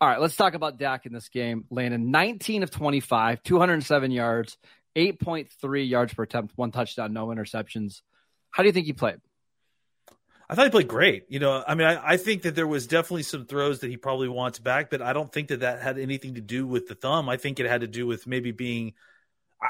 All 0.00 0.08
right, 0.08 0.20
let's 0.20 0.34
talk 0.34 0.54
about 0.54 0.78
Dak 0.78 1.06
in 1.06 1.12
this 1.12 1.28
game. 1.28 1.64
Landon 1.70 2.10
19 2.10 2.64
of 2.64 2.72
25, 2.72 3.40
207 3.44 4.10
yards, 4.10 4.56
8.3 4.96 5.88
yards 5.88 6.12
per 6.12 6.24
attempt, 6.24 6.54
one 6.56 6.72
touchdown, 6.72 7.12
no 7.12 7.28
interceptions. 7.28 8.02
How 8.50 8.64
do 8.64 8.68
you 8.68 8.72
think 8.72 8.86
he 8.86 8.94
played? 8.94 9.20
I 10.52 10.54
thought 10.54 10.64
he 10.64 10.70
played 10.70 10.88
great. 10.88 11.24
You 11.30 11.38
know, 11.38 11.64
I 11.66 11.74
mean, 11.74 11.86
I, 11.86 12.12
I, 12.12 12.16
think 12.18 12.42
that 12.42 12.54
there 12.54 12.66
was 12.66 12.86
definitely 12.86 13.22
some 13.22 13.46
throws 13.46 13.80
that 13.80 13.88
he 13.88 13.96
probably 13.96 14.28
wants 14.28 14.58
back, 14.58 14.90
but 14.90 15.00
I 15.00 15.14
don't 15.14 15.32
think 15.32 15.48
that 15.48 15.60
that 15.60 15.80
had 15.80 15.98
anything 15.98 16.34
to 16.34 16.42
do 16.42 16.66
with 16.66 16.88
the 16.88 16.94
thumb. 16.94 17.30
I 17.30 17.38
think 17.38 17.58
it 17.58 17.64
had 17.64 17.80
to 17.80 17.86
do 17.86 18.06
with 18.06 18.26
maybe 18.26 18.50
being. 18.50 18.92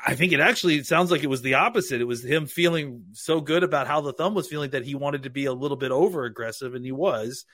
I 0.04 0.16
think 0.16 0.32
it 0.32 0.40
actually 0.40 0.78
it 0.78 0.86
sounds 0.86 1.12
like 1.12 1.22
it 1.22 1.28
was 1.28 1.42
the 1.42 1.54
opposite. 1.54 2.00
It 2.00 2.06
was 2.06 2.24
him 2.24 2.46
feeling 2.46 3.04
so 3.12 3.40
good 3.40 3.62
about 3.62 3.86
how 3.86 4.00
the 4.00 4.12
thumb 4.12 4.34
was 4.34 4.48
feeling 4.48 4.70
that 4.70 4.84
he 4.84 4.96
wanted 4.96 5.22
to 5.22 5.30
be 5.30 5.44
a 5.44 5.52
little 5.52 5.76
bit 5.76 5.92
over 5.92 6.24
aggressive, 6.24 6.74
and 6.74 6.84
he 6.84 6.90
was. 6.90 7.44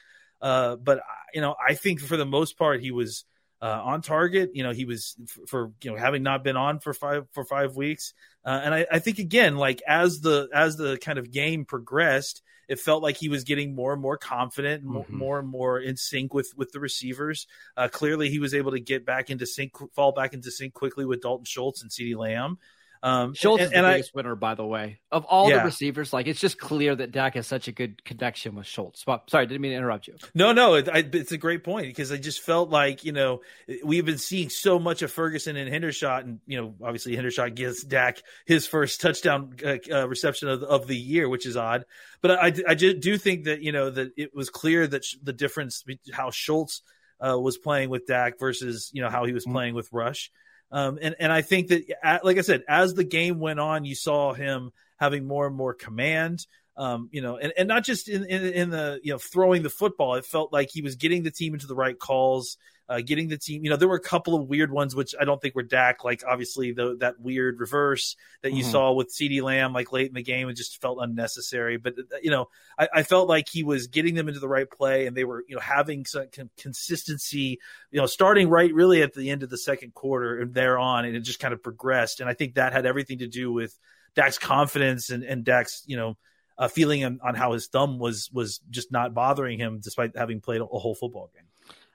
Uh, 0.40 0.76
but 0.76 1.02
you 1.34 1.42
know, 1.42 1.54
I 1.62 1.74
think 1.74 2.00
for 2.00 2.16
the 2.16 2.24
most 2.24 2.56
part, 2.56 2.80
he 2.80 2.92
was 2.92 3.26
uh, 3.60 3.80
on 3.84 4.02
target. 4.02 4.50
You 4.54 4.62
know, 4.62 4.72
he 4.72 4.84
was 4.84 5.16
for, 5.26 5.46
for, 5.46 5.72
you 5.82 5.90
know 5.90 5.96
having 5.96 6.22
not 6.22 6.44
been 6.44 6.56
on 6.56 6.80
for 6.80 6.92
five 6.92 7.26
for 7.32 7.44
five 7.44 7.76
weeks, 7.76 8.14
uh, 8.44 8.60
and 8.64 8.74
I, 8.74 8.86
I, 8.90 8.98
think 8.98 9.18
again, 9.18 9.56
like 9.56 9.82
as 9.86 10.20
the 10.20 10.48
as 10.54 10.76
the 10.76 10.98
kind 10.98 11.18
of 11.18 11.30
game 11.30 11.64
progressed, 11.64 12.42
it 12.68 12.78
felt 12.78 13.02
like 13.02 13.16
he 13.16 13.28
was 13.28 13.44
getting 13.44 13.74
more 13.74 13.92
and 13.92 14.02
more 14.02 14.16
confident, 14.16 14.84
mm-hmm. 14.84 15.16
more 15.16 15.38
and 15.38 15.48
more 15.48 15.80
in 15.80 15.96
sync 15.96 16.34
with 16.34 16.52
with 16.56 16.72
the 16.72 16.80
receivers. 16.80 17.46
Uh, 17.76 17.88
clearly, 17.88 18.30
he 18.30 18.38
was 18.38 18.54
able 18.54 18.72
to 18.72 18.80
get 18.80 19.04
back 19.04 19.30
into 19.30 19.46
sync, 19.46 19.72
fall 19.94 20.12
back 20.12 20.34
into 20.34 20.50
sync 20.50 20.74
quickly 20.74 21.04
with 21.04 21.22
Dalton 21.22 21.44
Schultz 21.44 21.82
and 21.82 21.90
CeeDee 21.90 22.16
Lamb. 22.16 22.58
Um, 23.02 23.34
Schultz 23.34 23.62
and, 23.62 23.66
is 23.66 23.70
the 23.70 23.76
and 23.78 23.94
biggest 23.94 24.10
I, 24.14 24.18
winner, 24.18 24.34
by 24.34 24.54
the 24.54 24.64
way, 24.64 25.00
of 25.10 25.24
all 25.24 25.50
yeah. 25.50 25.58
the 25.58 25.64
receivers. 25.64 26.12
Like 26.12 26.26
it's 26.26 26.40
just 26.40 26.58
clear 26.58 26.94
that 26.94 27.12
Dak 27.12 27.34
has 27.34 27.46
such 27.46 27.68
a 27.68 27.72
good 27.72 28.04
connection 28.04 28.54
with 28.54 28.66
Schultz. 28.66 29.06
Well, 29.06 29.22
sorry, 29.28 29.46
didn't 29.46 29.60
mean 29.60 29.72
to 29.72 29.76
interrupt 29.76 30.08
you. 30.08 30.16
No, 30.34 30.52
no, 30.52 30.74
it, 30.74 30.88
I, 30.88 31.04
it's 31.12 31.32
a 31.32 31.38
great 31.38 31.64
point 31.64 31.86
because 31.86 32.10
I 32.10 32.16
just 32.16 32.40
felt 32.40 32.70
like 32.70 33.04
you 33.04 33.12
know 33.12 33.40
we've 33.84 34.04
been 34.04 34.18
seeing 34.18 34.48
so 34.48 34.78
much 34.78 35.02
of 35.02 35.12
Ferguson 35.12 35.56
and 35.56 35.72
Hendershot, 35.72 36.20
and 36.24 36.40
you 36.46 36.60
know 36.60 36.74
obviously 36.82 37.16
Hendershot 37.16 37.54
gives 37.54 37.84
Dak 37.84 38.22
his 38.46 38.66
first 38.66 39.00
touchdown 39.00 39.54
uh, 39.64 39.76
uh, 39.92 40.08
reception 40.08 40.48
of, 40.48 40.62
of 40.62 40.86
the 40.86 40.96
year, 40.96 41.28
which 41.28 41.46
is 41.46 41.56
odd. 41.56 41.84
But 42.20 42.32
I, 42.32 42.52
I 42.68 42.74
do 42.74 43.16
think 43.16 43.44
that 43.44 43.62
you 43.62 43.72
know 43.72 43.90
that 43.90 44.12
it 44.16 44.34
was 44.34 44.50
clear 44.50 44.86
that 44.86 45.04
sh- 45.04 45.16
the 45.22 45.32
difference 45.32 45.84
how 46.12 46.30
Schultz 46.30 46.82
uh, 47.20 47.38
was 47.38 47.58
playing 47.58 47.90
with 47.90 48.06
Dak 48.06 48.38
versus 48.38 48.90
you 48.92 49.02
know 49.02 49.10
how 49.10 49.24
he 49.24 49.32
was 49.32 49.44
mm-hmm. 49.44 49.52
playing 49.52 49.74
with 49.74 49.88
Rush. 49.92 50.30
Um, 50.70 50.98
and 51.00 51.16
and 51.18 51.32
I 51.32 51.42
think 51.42 51.68
that, 51.68 52.24
like 52.24 52.38
I 52.38 52.42
said, 52.42 52.62
as 52.68 52.94
the 52.94 53.04
game 53.04 53.38
went 53.38 53.60
on, 53.60 53.84
you 53.84 53.94
saw 53.94 54.32
him 54.32 54.70
having 54.98 55.26
more 55.26 55.46
and 55.46 55.56
more 55.56 55.74
command. 55.74 56.46
Um, 56.76 57.08
you 57.10 57.22
know, 57.22 57.36
and, 57.36 57.52
and 57.58 57.66
not 57.66 57.82
just 57.82 58.08
in, 58.08 58.24
in, 58.24 58.44
in 58.44 58.70
the 58.70 59.00
you 59.02 59.12
know 59.12 59.18
throwing 59.18 59.62
the 59.62 59.70
football. 59.70 60.14
It 60.14 60.24
felt 60.24 60.52
like 60.52 60.70
he 60.70 60.82
was 60.82 60.96
getting 60.96 61.22
the 61.22 61.30
team 61.30 61.54
into 61.54 61.66
the 61.66 61.74
right 61.74 61.98
calls 61.98 62.56
uh, 62.88 63.00
getting 63.04 63.28
the 63.28 63.36
team. 63.36 63.64
You 63.64 63.70
know, 63.70 63.76
there 63.76 63.88
were 63.88 63.96
a 63.96 64.00
couple 64.00 64.34
of 64.34 64.48
weird 64.48 64.70
ones 64.70 64.94
which 64.94 65.14
I 65.20 65.24
don't 65.24 65.40
think 65.40 65.54
were 65.54 65.62
Dak. 65.62 66.04
Like 66.04 66.22
obviously 66.26 66.72
the, 66.72 66.96
that 67.00 67.20
weird 67.20 67.60
reverse 67.60 68.16
that 68.42 68.52
you 68.52 68.62
mm-hmm. 68.62 68.72
saw 68.72 68.92
with 68.92 69.12
CeeDee 69.12 69.42
Lamb 69.42 69.72
like 69.72 69.92
late 69.92 70.08
in 70.08 70.14
the 70.14 70.22
game, 70.22 70.48
it 70.48 70.54
just 70.54 70.80
felt 70.80 70.98
unnecessary. 71.00 71.76
But 71.76 71.98
uh, 71.98 72.16
you 72.22 72.30
know, 72.30 72.46
I, 72.78 72.88
I, 72.94 73.02
felt 73.02 73.28
like 73.28 73.48
he 73.48 73.62
was 73.62 73.88
getting 73.88 74.14
them 74.14 74.28
into 74.28 74.40
the 74.40 74.48
right 74.48 74.68
play, 74.70 75.06
and 75.06 75.16
they 75.16 75.24
were 75.24 75.44
you 75.46 75.56
know 75.56 75.60
having 75.60 76.06
some 76.06 76.26
consistency. 76.56 77.58
You 77.90 78.00
know, 78.00 78.06
starting 78.06 78.48
right 78.48 78.72
really 78.72 79.02
at 79.02 79.12
the 79.12 79.30
end 79.30 79.42
of 79.42 79.50
the 79.50 79.58
second 79.58 79.92
quarter 79.92 80.40
and 80.40 80.54
there 80.54 80.78
on, 80.78 81.04
and 81.04 81.14
it 81.14 81.20
just 81.20 81.40
kind 81.40 81.52
of 81.52 81.62
progressed. 81.62 82.20
And 82.20 82.28
I 82.28 82.34
think 82.34 82.54
that 82.54 82.72
had 82.72 82.86
everything 82.86 83.18
to 83.18 83.28
do 83.28 83.52
with 83.52 83.78
Dak's 84.14 84.38
confidence 84.38 85.10
and 85.10 85.22
and 85.22 85.44
Dak's 85.44 85.82
you 85.86 85.96
know. 85.96 86.16
Uh, 86.60 86.66
feeling 86.66 87.04
on, 87.04 87.20
on 87.22 87.36
how 87.36 87.52
his 87.52 87.68
thumb 87.68 88.00
was 88.00 88.30
was 88.32 88.58
just 88.68 88.90
not 88.90 89.14
bothering 89.14 89.60
him 89.60 89.78
despite 89.80 90.16
having 90.16 90.40
played 90.40 90.60
a, 90.60 90.64
a 90.64 90.78
whole 90.80 90.96
football 90.96 91.30
game. 91.32 91.44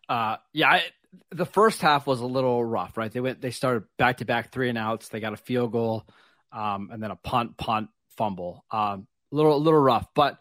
Uh, 0.10 0.38
yeah, 0.54 0.70
I, 0.70 0.84
the 1.32 1.46
first 1.46 1.82
half 1.82 2.08
was 2.08 2.20
a 2.20 2.26
little 2.26 2.64
rough, 2.64 2.98
right? 2.98 3.12
They 3.12 3.20
went, 3.20 3.42
they 3.42 3.52
started 3.52 3.84
back 3.98 4.18
to 4.18 4.26
back 4.26 4.52
three 4.52 4.70
and 4.70 4.78
outs. 4.78 5.10
They 5.10 5.20
got 5.20 5.34
a 5.34 5.38
field 5.38 5.72
goal, 5.72 6.08
um, 6.52 6.90
and 6.92 7.02
then 7.02 7.12
a 7.12 7.16
punt, 7.16 7.58
punt, 7.58 7.90
fumble. 8.18 8.66
Um, 8.72 9.08
a 9.32 9.36
little, 9.36 9.56
a 9.56 9.58
little 9.58 9.80
rough, 9.80 10.08
but 10.14 10.38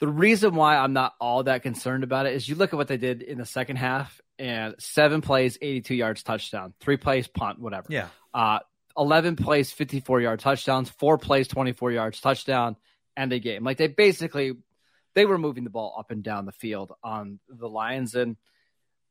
the 0.00 0.08
reason 0.08 0.54
why 0.54 0.76
I'm 0.76 0.92
not 0.92 1.14
all 1.20 1.42
that 1.44 1.62
concerned 1.62 2.04
about 2.04 2.26
it 2.26 2.34
is 2.34 2.48
you 2.48 2.54
look 2.54 2.72
at 2.72 2.76
what 2.76 2.88
they 2.88 2.96
did 2.96 3.22
in 3.22 3.38
the 3.38 3.46
second 3.46 3.76
half 3.76 4.20
and 4.38 4.74
seven 4.78 5.20
plays, 5.20 5.58
82 5.60 5.94
yards, 5.94 6.22
touchdown, 6.22 6.72
three 6.80 6.96
plays, 6.96 7.26
punt, 7.26 7.58
whatever. 7.58 7.86
Yeah. 7.88 8.08
Uh, 8.32 8.60
11 8.96 9.36
plays, 9.36 9.72
54 9.72 10.20
yard 10.20 10.40
touchdowns, 10.40 10.88
four 10.88 11.18
plays, 11.18 11.48
24 11.48 11.92
yards, 11.92 12.20
touchdown, 12.20 12.76
and 13.16 13.32
a 13.32 13.38
game. 13.38 13.64
Like 13.64 13.76
they 13.76 13.88
basically 13.88 14.56
they 15.14 15.26
were 15.26 15.38
moving 15.38 15.64
the 15.64 15.70
ball 15.70 15.96
up 15.98 16.10
and 16.10 16.22
down 16.22 16.46
the 16.46 16.52
field 16.52 16.92
on 17.02 17.40
the 17.48 17.68
Lions, 17.68 18.14
and 18.14 18.36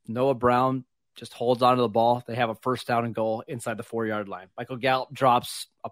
Noah 0.08 0.36
Brown 0.36 0.86
just 1.16 1.34
holds 1.34 1.62
onto 1.62 1.82
the 1.82 1.90
ball. 1.90 2.24
They 2.28 2.36
have 2.36 2.50
a 2.50 2.56
first 2.56 2.88
down 2.88 3.06
and 3.06 3.14
goal 3.14 3.44
inside 3.48 3.78
the 3.78 3.84
four 3.84 4.06
yard 4.06 4.30
line. 4.30 4.48
Michael 4.58 4.78
Gallup 4.78 5.12
drops 5.12 5.68
a 5.84 5.90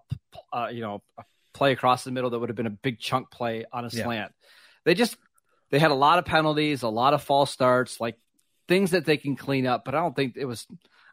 uh, 0.56 0.68
you 0.68 0.80
know 0.80 1.02
a 1.18 1.24
play 1.52 1.72
across 1.72 2.04
the 2.04 2.10
middle 2.10 2.30
that 2.30 2.38
would 2.38 2.50
have 2.50 2.56
been 2.56 2.66
a 2.66 2.70
big 2.70 2.98
chunk 2.98 3.30
play 3.30 3.64
on 3.72 3.84
a 3.84 3.90
slant. 3.90 4.32
Yeah. 4.32 4.48
They 4.84 4.94
just 4.94 5.16
they 5.70 5.78
had 5.78 5.90
a 5.90 5.94
lot 5.94 6.18
of 6.18 6.24
penalties, 6.24 6.82
a 6.82 6.88
lot 6.88 7.14
of 7.14 7.22
false 7.22 7.50
starts, 7.50 8.00
like 8.00 8.16
things 8.68 8.92
that 8.92 9.04
they 9.04 9.16
can 9.16 9.36
clean 9.36 9.66
up. 9.66 9.84
But 9.84 9.94
I 9.94 10.00
don't 10.00 10.14
think 10.14 10.36
it 10.36 10.44
was. 10.44 10.66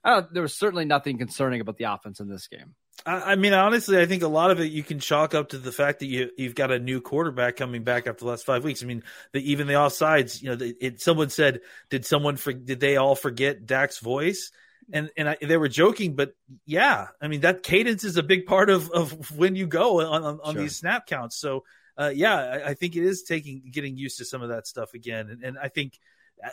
I 0.03 0.15
don't, 0.15 0.33
there 0.33 0.43
was 0.43 0.53
certainly 0.53 0.85
nothing 0.85 1.17
concerning 1.17 1.61
about 1.61 1.77
the 1.77 1.85
offense 1.85 2.19
in 2.19 2.29
this 2.29 2.47
game. 2.47 2.75
I, 3.05 3.35
mean, 3.35 3.53
honestly, 3.53 3.99
I 3.99 4.05
think 4.05 4.23
a 4.23 4.27
lot 4.27 4.51
of 4.51 4.59
it 4.59 4.71
you 4.71 4.83
can 4.83 4.99
chalk 4.99 5.33
up 5.33 5.49
to 5.49 5.57
the 5.57 5.71
fact 5.71 5.99
that 5.99 6.05
you 6.05 6.29
you've 6.37 6.55
got 6.55 6.71
a 6.71 6.79
new 6.79 7.01
quarterback 7.01 7.57
coming 7.57 7.83
back 7.83 8.07
after 8.07 8.23
the 8.23 8.31
last 8.31 8.45
five 8.45 8.63
weeks. 8.63 8.81
I 8.81 8.85
mean, 8.85 9.03
the, 9.31 9.51
even 9.51 9.67
the 9.67 9.73
offsides, 9.73 10.41
you 10.41 10.49
know, 10.49 10.55
the, 10.55 10.75
it, 10.79 11.01
someone 11.01 11.29
said, 11.29 11.61
did 11.89 12.05
someone 12.05 12.37
for, 12.37 12.53
did 12.53 12.79
they 12.79 12.97
all 12.97 13.15
forget 13.15 13.65
Dak's 13.65 13.99
voice? 13.99 14.51
And 14.91 15.09
and 15.17 15.29
I, 15.29 15.37
they 15.41 15.57
were 15.57 15.69
joking, 15.69 16.15
but 16.15 16.35
yeah, 16.65 17.07
I 17.21 17.27
mean 17.27 17.41
that 17.41 17.63
cadence 17.63 18.03
is 18.03 18.17
a 18.17 18.23
big 18.23 18.45
part 18.45 18.69
of, 18.69 18.89
of 18.91 19.37
when 19.37 19.55
you 19.55 19.65
go 19.65 20.01
on 20.01 20.23
on, 20.23 20.39
on 20.43 20.53
sure. 20.53 20.61
these 20.61 20.75
snap 20.75 21.07
counts. 21.07 21.37
So 21.37 21.63
uh, 21.97 22.11
yeah, 22.13 22.35
I, 22.35 22.69
I, 22.69 22.73
think 22.73 22.95
it 22.95 23.03
is 23.03 23.23
taking 23.23 23.63
getting 23.71 23.97
used 23.97 24.17
to 24.17 24.25
some 24.25 24.41
of 24.41 24.49
that 24.49 24.67
stuff 24.67 24.93
again. 24.93 25.29
And, 25.29 25.43
and 25.43 25.57
I 25.57 25.69
think, 25.69 25.99
uh, 26.43 26.49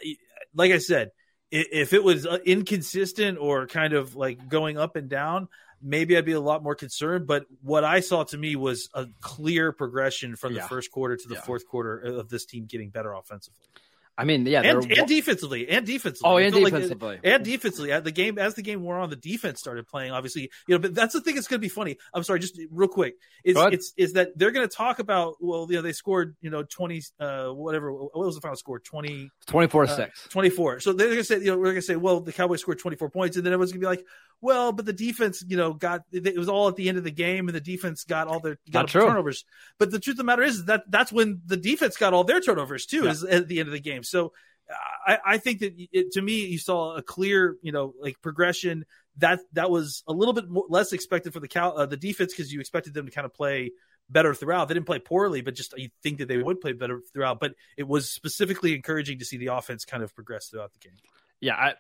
like 0.54 0.71
I 0.71 0.78
said, 0.78 1.12
if 1.50 1.92
it 1.92 2.04
was 2.04 2.26
uh, 2.26 2.38
inconsistent 2.45 3.38
or 3.38 3.66
kind 3.66 3.92
of 3.92 4.14
like 4.14 4.49
going 4.49 4.78
up 4.78 4.97
and 4.97 5.09
down, 5.09 5.49
maybe 5.83 6.17
I'd 6.17 6.25
be 6.25 6.33
a 6.33 6.41
lot 6.41 6.63
more 6.63 6.75
concerned. 6.75 7.27
But 7.27 7.47
what 7.63 7.85
I 7.85 8.01
saw 8.01 8.25
to 8.25 8.39
me 8.39 8.57
was 8.57 8.89
a 8.95 9.07
clear 9.21 9.73
progression 9.73 10.37
from 10.37 10.55
the 10.55 10.61
yeah. 10.61 10.69
first 10.69 10.91
quarter 10.91 11.17
to 11.17 11.29
the 11.29 11.35
yeah. 11.35 11.41
fourth 11.43 11.67
quarter 11.67 11.99
of 11.99 12.29
this 12.29 12.45
team 12.45 12.67
getting 12.67 12.91
better 12.91 13.13
offensively. 13.13 13.67
I 14.21 14.25
mean, 14.25 14.45
yeah, 14.45 14.61
and, 14.61 14.93
and, 14.93 15.09
defensively, 15.09 15.67
and 15.71 15.87
defensively. 15.87 16.31
Oh, 16.31 16.37
and 16.37 16.53
defensively, 16.53 17.09
like, 17.09 17.21
and 17.25 17.43
defensively. 17.43 17.99
The 18.01 18.13
game 18.13 18.39
as 18.39 18.55
the 18.55 18.61
game 18.61 18.83
wore 18.83 18.99
on, 18.99 19.09
the 19.09 19.17
defense 19.17 19.61
started 19.61 19.87
playing. 19.87 20.13
Obviously, 20.13 20.51
you 20.67 20.75
know, 20.75 20.79
but 20.79 20.95
that's 20.95 21.15
the 21.15 21.23
thing. 21.23 21.39
It's 21.39 21.49
going 21.49 21.59
to 21.59 21.65
be 21.65 21.71
funny. 21.71 21.97
I'm 22.13 22.23
sorry, 22.23 22.39
just 22.39 22.61
real 22.71 22.89
quick. 22.89 23.15
It's 23.45 23.59
it's 23.59 23.95
is 23.97 24.13
that 24.15 24.37
they're 24.37 24.51
going 24.51 24.69
to 24.69 24.75
talk 24.75 24.99
about. 24.99 25.37
Well, 25.41 25.67
you 25.71 25.77
know, 25.77 25.83
they 25.83 25.93
scored 25.93 26.37
you 26.43 26.51
know 26.51 26.65
20, 26.65 27.03
uh, 27.19 27.49
whatever. 27.49 27.95
What 27.95 28.15
was 28.15 28.35
the 28.35 28.43
final 28.43 28.57
score? 28.57 28.79
20, 28.79 29.31
24 29.47 29.85
uh, 29.85 29.87
six. 29.87 30.29
24. 30.29 30.81
So 30.81 30.93
they're 30.93 31.07
going 31.07 31.19
to 31.19 31.25
say, 31.25 31.39
you 31.39 31.47
know, 31.47 31.57
we're 31.57 31.65
going 31.65 31.77
to 31.77 31.83
say, 31.83 31.97
well, 31.97 32.21
the 32.21 32.35
Cowboys 32.35 32.61
scored 32.61 32.79
24 32.79 33.09
points, 33.09 33.39
and 33.39 33.47
then 33.47 33.55
everyone's 33.55 33.73
going 33.73 33.81
to 33.81 33.87
be 33.87 33.89
like, 33.89 34.05
well, 34.41 34.73
but 34.73 34.87
the 34.87 34.93
defense, 34.93 35.45
you 35.47 35.57
know, 35.57 35.75
got 35.75 36.03
it 36.13 36.37
was 36.37 36.49
all 36.49 36.69
at 36.69 36.77
the 36.77 36.89
end 36.89 36.99
of 36.99 37.05
the 37.05 37.11
game, 37.11 37.49
and 37.49 37.55
the 37.55 37.61
defense 37.61 38.05
got 38.05 38.27
all 38.27 38.41
their 38.41 38.59
got 38.71 38.89
turnovers. 38.89 39.45
But 39.79 39.91
the 39.91 39.99
truth 39.99 40.15
of 40.15 40.19
the 40.19 40.25
matter 40.25 40.43
is 40.43 40.65
that 40.67 40.85
that's 40.89 41.13
when 41.13 41.43
the 41.45 41.57
defense 41.57 41.97
got 41.97 42.15
all 42.15 42.25
their 42.25 42.41
turnovers 42.41 42.87
too, 42.87 43.05
yeah. 43.05 43.11
is 43.11 43.25
at 43.25 43.49
the 43.49 43.61
end 43.61 43.69
of 43.69 43.73
the 43.73 43.81
game. 43.81 44.03
So 44.03 44.33
I, 45.07 45.19
I 45.25 45.39
think 45.39 45.61
that 45.61 45.75
it, 45.93 46.13
to 46.13 46.23
me, 46.23 46.47
you 46.47 46.59
saw 46.59 46.97
a 46.97 47.03
clear, 47.03 47.57
you 47.63 47.73
know, 47.73 47.95
like 48.01 48.21
progression. 48.21 48.85
That 49.19 49.41
that 49.53 49.71
was 49.71 50.03
a 50.07 50.13
little 50.13 50.33
bit 50.33 50.49
more, 50.49 50.65
less 50.69 50.93
expected 50.93 51.33
for 51.33 51.41
the 51.41 51.49
Cal, 51.49 51.77
uh, 51.77 51.87
the 51.87 51.97
defense 51.97 52.33
because 52.33 52.53
you 52.53 52.61
expected 52.61 52.95
them 52.95 53.07
to 53.07 53.13
kind 53.13 53.25
of 53.25 53.35
play 53.35 53.73
better 54.09 54.35
throughout. 54.35 54.69
They 54.69 54.75
didn't 54.75 54.87
play 54.87 54.99
poorly, 54.99 55.41
but 55.41 55.55
just 55.55 55.77
you 55.77 55.91
think 56.03 56.19
that 56.19 56.29
they 56.29 56.39
would 56.39 56.61
play 56.61 56.73
better 56.73 57.01
throughout. 57.13 57.41
But 57.41 57.55
it 57.77 57.87
was 57.87 58.11
specifically 58.11 58.75
encouraging 58.75 59.19
to 59.19 59.25
see 59.25 59.37
the 59.37 59.49
offense 59.49 59.85
kind 59.85 60.03
of 60.03 60.15
progress 60.15 60.49
throughout 60.49 60.73
the 60.73 60.79
game. 60.79 60.97
Yeah, 61.41 61.55
I, 61.55 61.75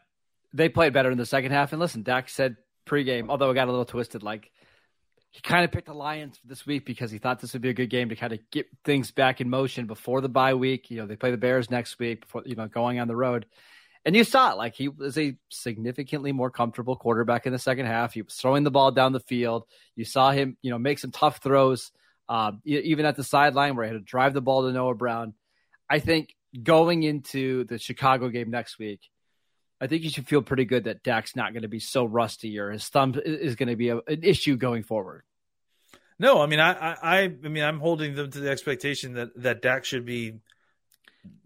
they 0.52 0.68
played 0.68 0.92
better 0.92 1.10
in 1.10 1.18
the 1.18 1.26
second 1.26 1.52
half. 1.52 1.72
And 1.72 1.80
listen, 1.80 2.02
Dak 2.02 2.28
said 2.28 2.56
pregame, 2.86 3.28
although 3.28 3.50
it 3.50 3.54
got 3.54 3.68
a 3.68 3.70
little 3.70 3.84
twisted, 3.84 4.22
like 4.22 4.50
he 5.30 5.40
kind 5.40 5.64
of 5.64 5.70
picked 5.70 5.86
the 5.86 5.94
Lions 5.94 6.40
this 6.44 6.66
week 6.66 6.84
because 6.84 7.10
he 7.10 7.18
thought 7.18 7.40
this 7.40 7.52
would 7.52 7.62
be 7.62 7.68
a 7.68 7.74
good 7.74 7.90
game 7.90 8.08
to 8.08 8.16
kind 8.16 8.32
of 8.32 8.40
get 8.50 8.66
things 8.84 9.12
back 9.12 9.40
in 9.40 9.48
motion 9.48 9.86
before 9.86 10.20
the 10.20 10.28
bye 10.28 10.54
week. 10.54 10.90
You 10.90 10.98
know, 10.98 11.06
they 11.06 11.16
play 11.16 11.30
the 11.30 11.36
Bears 11.36 11.70
next 11.70 11.98
week 11.98 12.22
before, 12.22 12.42
you 12.44 12.56
know, 12.56 12.66
going 12.66 12.98
on 12.98 13.06
the 13.06 13.16
road. 13.16 13.46
And 14.04 14.16
you 14.16 14.24
saw 14.24 14.52
it, 14.52 14.56
like 14.56 14.74
he 14.74 14.88
was 14.88 15.18
a 15.18 15.36
significantly 15.50 16.32
more 16.32 16.50
comfortable 16.50 16.96
quarterback 16.96 17.46
in 17.46 17.52
the 17.52 17.58
second 17.58 17.86
half. 17.86 18.14
He 18.14 18.22
was 18.22 18.34
throwing 18.34 18.64
the 18.64 18.70
ball 18.70 18.90
down 18.90 19.12
the 19.12 19.20
field. 19.20 19.64
You 19.94 20.04
saw 20.04 20.30
him, 20.30 20.56
you 20.62 20.70
know, 20.70 20.78
make 20.78 20.98
some 20.98 21.10
tough 21.10 21.42
throws, 21.42 21.92
um, 22.28 22.60
even 22.64 23.04
at 23.04 23.16
the 23.16 23.24
sideline 23.24 23.76
where 23.76 23.84
he 23.84 23.92
had 23.92 24.00
to 24.00 24.04
drive 24.04 24.32
the 24.32 24.40
ball 24.40 24.66
to 24.66 24.72
Noah 24.72 24.94
Brown. 24.94 25.34
I 25.88 25.98
think 25.98 26.34
going 26.60 27.02
into 27.02 27.64
the 27.64 27.78
Chicago 27.78 28.30
game 28.30 28.50
next 28.50 28.78
week, 28.78 29.00
I 29.80 29.86
think 29.86 30.02
you 30.04 30.10
should 30.10 30.28
feel 30.28 30.42
pretty 30.42 30.64
good 30.66 30.84
that 30.84 31.02
Dak's 31.02 31.34
not 31.34 31.52
going 31.52 31.62
to 31.62 31.68
be 31.68 31.80
so 31.80 32.04
rusty 32.04 32.58
or 32.58 32.70
his 32.70 32.86
thumb 32.88 33.14
is 33.24 33.56
going 33.56 33.68
to 33.70 33.76
be 33.76 33.88
a, 33.88 33.96
an 33.96 34.22
issue 34.22 34.56
going 34.56 34.82
forward. 34.82 35.22
No, 36.18 36.42
I 36.42 36.46
mean, 36.46 36.60
I, 36.60 36.72
I, 36.72 37.18
I 37.22 37.28
mean, 37.28 37.64
I'm 37.64 37.80
holding 37.80 38.14
them 38.14 38.30
to 38.30 38.40
the 38.40 38.50
expectation 38.50 39.14
that 39.14 39.30
that 39.42 39.62
Dak 39.62 39.86
should 39.86 40.04
be 40.04 40.34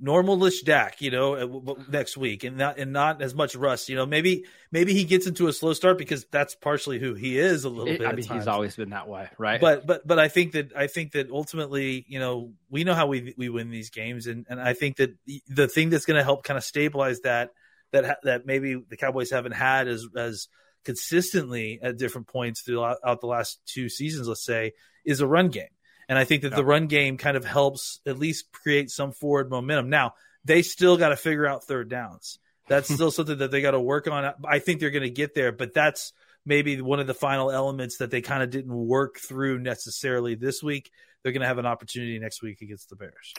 normalish 0.02 0.64
Dak, 0.64 1.00
you 1.00 1.10
know, 1.10 1.76
next 1.88 2.16
week, 2.16 2.44
and 2.44 2.56
not 2.56 2.78
and 2.78 2.92
not 2.92 3.22
as 3.22 3.34
much 3.34 3.54
rust. 3.54 3.88
You 3.88 3.96
know, 3.96 4.06
maybe 4.06 4.44
maybe 4.72 4.92
he 4.92 5.04
gets 5.04 5.26
into 5.26 5.46
a 5.46 5.52
slow 5.52 5.72
start 5.72 5.98
because 5.98 6.24
that's 6.30 6.54
partially 6.54 6.98
who 6.98 7.14
he 7.14 7.38
is 7.38 7.64
a 7.64 7.68
little 7.68 7.86
It- 7.92 7.98
bit. 8.00 8.08
I 8.08 8.12
mean, 8.14 8.24
times. 8.24 8.42
he's 8.42 8.48
always 8.48 8.76
been 8.76 8.90
that 8.90 9.08
way, 9.08 9.28
right? 9.38 9.60
But 9.60 9.86
but 9.86 10.06
but 10.06 10.18
I 10.18 10.28
think 10.28 10.52
that 10.52 10.76
I 10.76 10.86
think 10.88 11.12
that 11.12 11.30
ultimately, 11.30 12.04
you 12.08 12.18
know, 12.18 12.52
we 12.68 12.84
know 12.84 12.94
how 12.94 13.06
we 13.06 13.34
we 13.36 13.48
win 13.48 13.70
these 13.70 13.90
games, 13.90 14.26
and 14.26 14.46
and 14.48 14.60
I 14.60 14.72
think 14.74 14.96
that 14.96 15.14
the- 15.26 15.42
the 15.48 15.68
thing 15.68 15.90
that's 15.90 16.04
going 16.06 16.18
to 16.18 16.24
help 16.24 16.44
kind 16.44 16.58
of 16.58 16.64
stabilize 16.64 17.20
that 17.20 17.50
that 17.94 18.04
ha- 18.04 18.16
that 18.24 18.44
maybe 18.46 18.76
the 18.88 18.96
Cowboys 18.98 19.30
haven't 19.30 19.52
had 19.52 19.88
as 19.88 20.06
as 20.16 20.48
consistently 20.84 21.78
at 21.82 21.96
different 21.96 22.26
points 22.28 22.60
throughout 22.62 22.98
the 23.20 23.26
last 23.26 23.58
two 23.66 23.88
seasons, 23.88 24.28
let's 24.28 24.44
say, 24.44 24.72
is 25.04 25.20
a 25.20 25.26
run 25.26 25.48
game. 25.48 25.68
And 26.08 26.18
I 26.18 26.24
think 26.24 26.42
that 26.42 26.50
Yeah. 26.50 26.56
the 26.56 26.64
run 26.64 26.86
game 26.86 27.16
kind 27.16 27.36
of 27.36 27.44
helps 27.44 28.00
at 28.06 28.18
least 28.18 28.52
create 28.52 28.90
some 28.90 29.12
forward 29.12 29.48
momentum. 29.50 29.88
Now 29.88 30.12
they 30.44 30.60
still 30.62 30.98
got 30.98 31.08
to 31.08 31.16
figure 31.16 31.46
out 31.46 31.64
third 31.64 31.88
downs. 31.88 32.38
That's 32.68 32.88
still 32.94 33.10
something 33.10 33.38
that 33.38 33.50
they 33.50 33.62
got 33.62 33.70
to 33.72 33.80
work 33.80 34.06
on. 34.08 34.34
I 34.46 34.58
think 34.58 34.80
they're 34.80 34.90
going 34.90 35.02
to 35.04 35.10
get 35.10 35.34
there, 35.34 35.52
but 35.52 35.72
that's 35.72 36.12
maybe 36.44 36.80
one 36.82 37.00
of 37.00 37.06
the 37.06 37.14
final 37.14 37.50
elements 37.50 37.96
that 37.98 38.10
they 38.10 38.20
kind 38.20 38.42
of 38.42 38.50
didn't 38.50 38.74
work 38.74 39.16
through 39.18 39.60
necessarily 39.60 40.34
this 40.34 40.62
week. 40.62 40.90
They're 41.22 41.32
going 41.32 41.40
to 41.40 41.46
have 41.48 41.56
an 41.58 41.64
opportunity 41.66 42.18
next 42.18 42.42
week 42.42 42.60
against 42.60 42.90
the 42.90 42.96
Bears. 42.96 43.32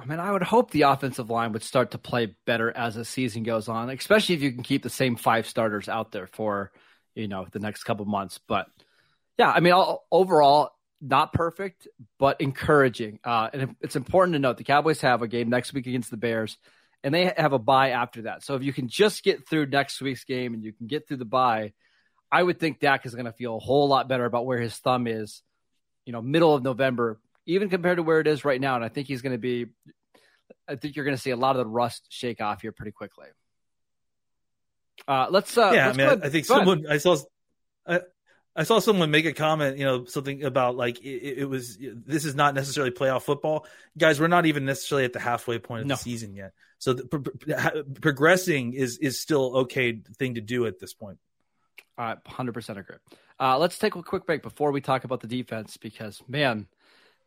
I 0.00 0.06
mean, 0.06 0.18
I 0.18 0.32
would 0.32 0.42
hope 0.42 0.70
the 0.70 0.82
offensive 0.82 1.28
line 1.28 1.52
would 1.52 1.62
start 1.62 1.90
to 1.90 1.98
play 1.98 2.34
better 2.46 2.74
as 2.74 2.94
the 2.94 3.04
season 3.04 3.42
goes 3.42 3.68
on, 3.68 3.90
especially 3.90 4.34
if 4.34 4.42
you 4.42 4.50
can 4.50 4.62
keep 4.62 4.82
the 4.82 4.88
same 4.90 5.16
five 5.16 5.46
starters 5.46 5.88
out 5.88 6.10
there 6.10 6.26
for, 6.26 6.72
you 7.14 7.28
know, 7.28 7.46
the 7.50 7.58
next 7.58 7.84
couple 7.84 8.06
months. 8.06 8.38
But 8.38 8.66
yeah, 9.36 9.50
I 9.50 9.60
mean, 9.60 9.74
all, 9.74 10.06
overall, 10.10 10.70
not 11.02 11.34
perfect, 11.34 11.86
but 12.18 12.40
encouraging. 12.40 13.20
Uh, 13.24 13.50
and 13.52 13.76
it's 13.80 13.96
important 13.96 14.34
to 14.34 14.38
note 14.38 14.56
the 14.56 14.64
Cowboys 14.64 15.02
have 15.02 15.20
a 15.22 15.28
game 15.28 15.50
next 15.50 15.74
week 15.74 15.86
against 15.86 16.10
the 16.10 16.16
Bears, 16.16 16.56
and 17.04 17.14
they 17.14 17.32
have 17.36 17.52
a 17.52 17.58
bye 17.58 17.90
after 17.90 18.22
that. 18.22 18.42
So 18.42 18.54
if 18.54 18.62
you 18.62 18.72
can 18.72 18.88
just 18.88 19.22
get 19.22 19.46
through 19.48 19.66
next 19.66 20.00
week's 20.00 20.24
game 20.24 20.54
and 20.54 20.64
you 20.64 20.72
can 20.72 20.86
get 20.86 21.08
through 21.08 21.18
the 21.18 21.24
bye, 21.26 21.72
I 22.32 22.42
would 22.42 22.58
think 22.58 22.80
Dak 22.80 23.04
is 23.04 23.14
going 23.14 23.26
to 23.26 23.32
feel 23.32 23.56
a 23.56 23.60
whole 23.60 23.88
lot 23.88 24.08
better 24.08 24.24
about 24.24 24.46
where 24.46 24.60
his 24.60 24.76
thumb 24.76 25.06
is, 25.06 25.42
you 26.06 26.12
know, 26.12 26.22
middle 26.22 26.54
of 26.54 26.62
November, 26.62 27.18
even 27.46 27.68
compared 27.68 27.96
to 27.96 28.02
where 28.02 28.20
it 28.20 28.26
is 28.26 28.44
right 28.44 28.60
now. 28.60 28.76
And 28.76 28.84
I 28.84 28.88
think 28.88 29.08
he's 29.08 29.22
going 29.22 29.32
to 29.32 29.38
be, 29.38 29.66
I 30.68 30.76
think 30.76 30.96
you're 30.96 31.04
going 31.04 31.16
to 31.16 31.22
see 31.22 31.30
a 31.30 31.36
lot 31.36 31.56
of 31.56 31.58
the 31.58 31.66
rust 31.66 32.06
shake 32.08 32.40
off 32.40 32.62
here 32.62 32.72
pretty 32.72 32.92
quickly. 32.92 33.28
Uh, 35.08 35.26
let's, 35.30 35.56
uh, 35.56 35.72
yeah, 35.74 35.86
let's 35.86 35.98
I 35.98 36.10
mean, 36.10 36.22
I, 36.22 36.26
I 36.26 36.30
think 36.30 36.46
go 36.46 36.54
ahead. 36.54 36.66
someone 36.66 36.86
I 36.88 36.98
saw. 36.98 37.16
I, 37.86 38.00
I 38.54 38.64
saw 38.64 38.80
someone 38.80 39.10
make 39.10 39.26
a 39.26 39.32
comment, 39.32 39.78
you 39.78 39.84
know, 39.84 40.04
something 40.04 40.42
about 40.42 40.76
like 40.76 41.00
it, 41.00 41.38
it 41.38 41.44
was. 41.48 41.78
This 41.78 42.24
is 42.24 42.34
not 42.34 42.54
necessarily 42.54 42.90
playoff 42.90 43.22
football, 43.22 43.64
guys. 43.96 44.20
We're 44.20 44.26
not 44.26 44.44
even 44.46 44.64
necessarily 44.64 45.04
at 45.04 45.12
the 45.12 45.20
halfway 45.20 45.58
point 45.58 45.82
of 45.82 45.86
No. 45.86 45.94
the 45.94 46.00
season 46.00 46.34
yet. 46.34 46.52
So 46.78 46.92
the, 46.94 47.04
pro- 47.06 47.20
pro- 47.22 47.84
progressing 47.84 48.74
is 48.74 48.98
is 48.98 49.20
still 49.20 49.56
okay 49.58 50.00
thing 50.18 50.34
to 50.34 50.40
do 50.40 50.66
at 50.66 50.78
this 50.80 50.92
point. 50.92 51.18
All 51.96 52.06
right, 52.06 52.18
hundred 52.26 52.52
percent 52.52 52.78
agree. 52.78 52.96
Uh, 53.38 53.56
let's 53.56 53.78
take 53.78 53.94
a 53.94 54.02
quick 54.02 54.26
break 54.26 54.42
before 54.42 54.72
we 54.72 54.80
talk 54.80 55.04
about 55.04 55.20
the 55.20 55.28
defense 55.28 55.76
because 55.76 56.20
man, 56.26 56.66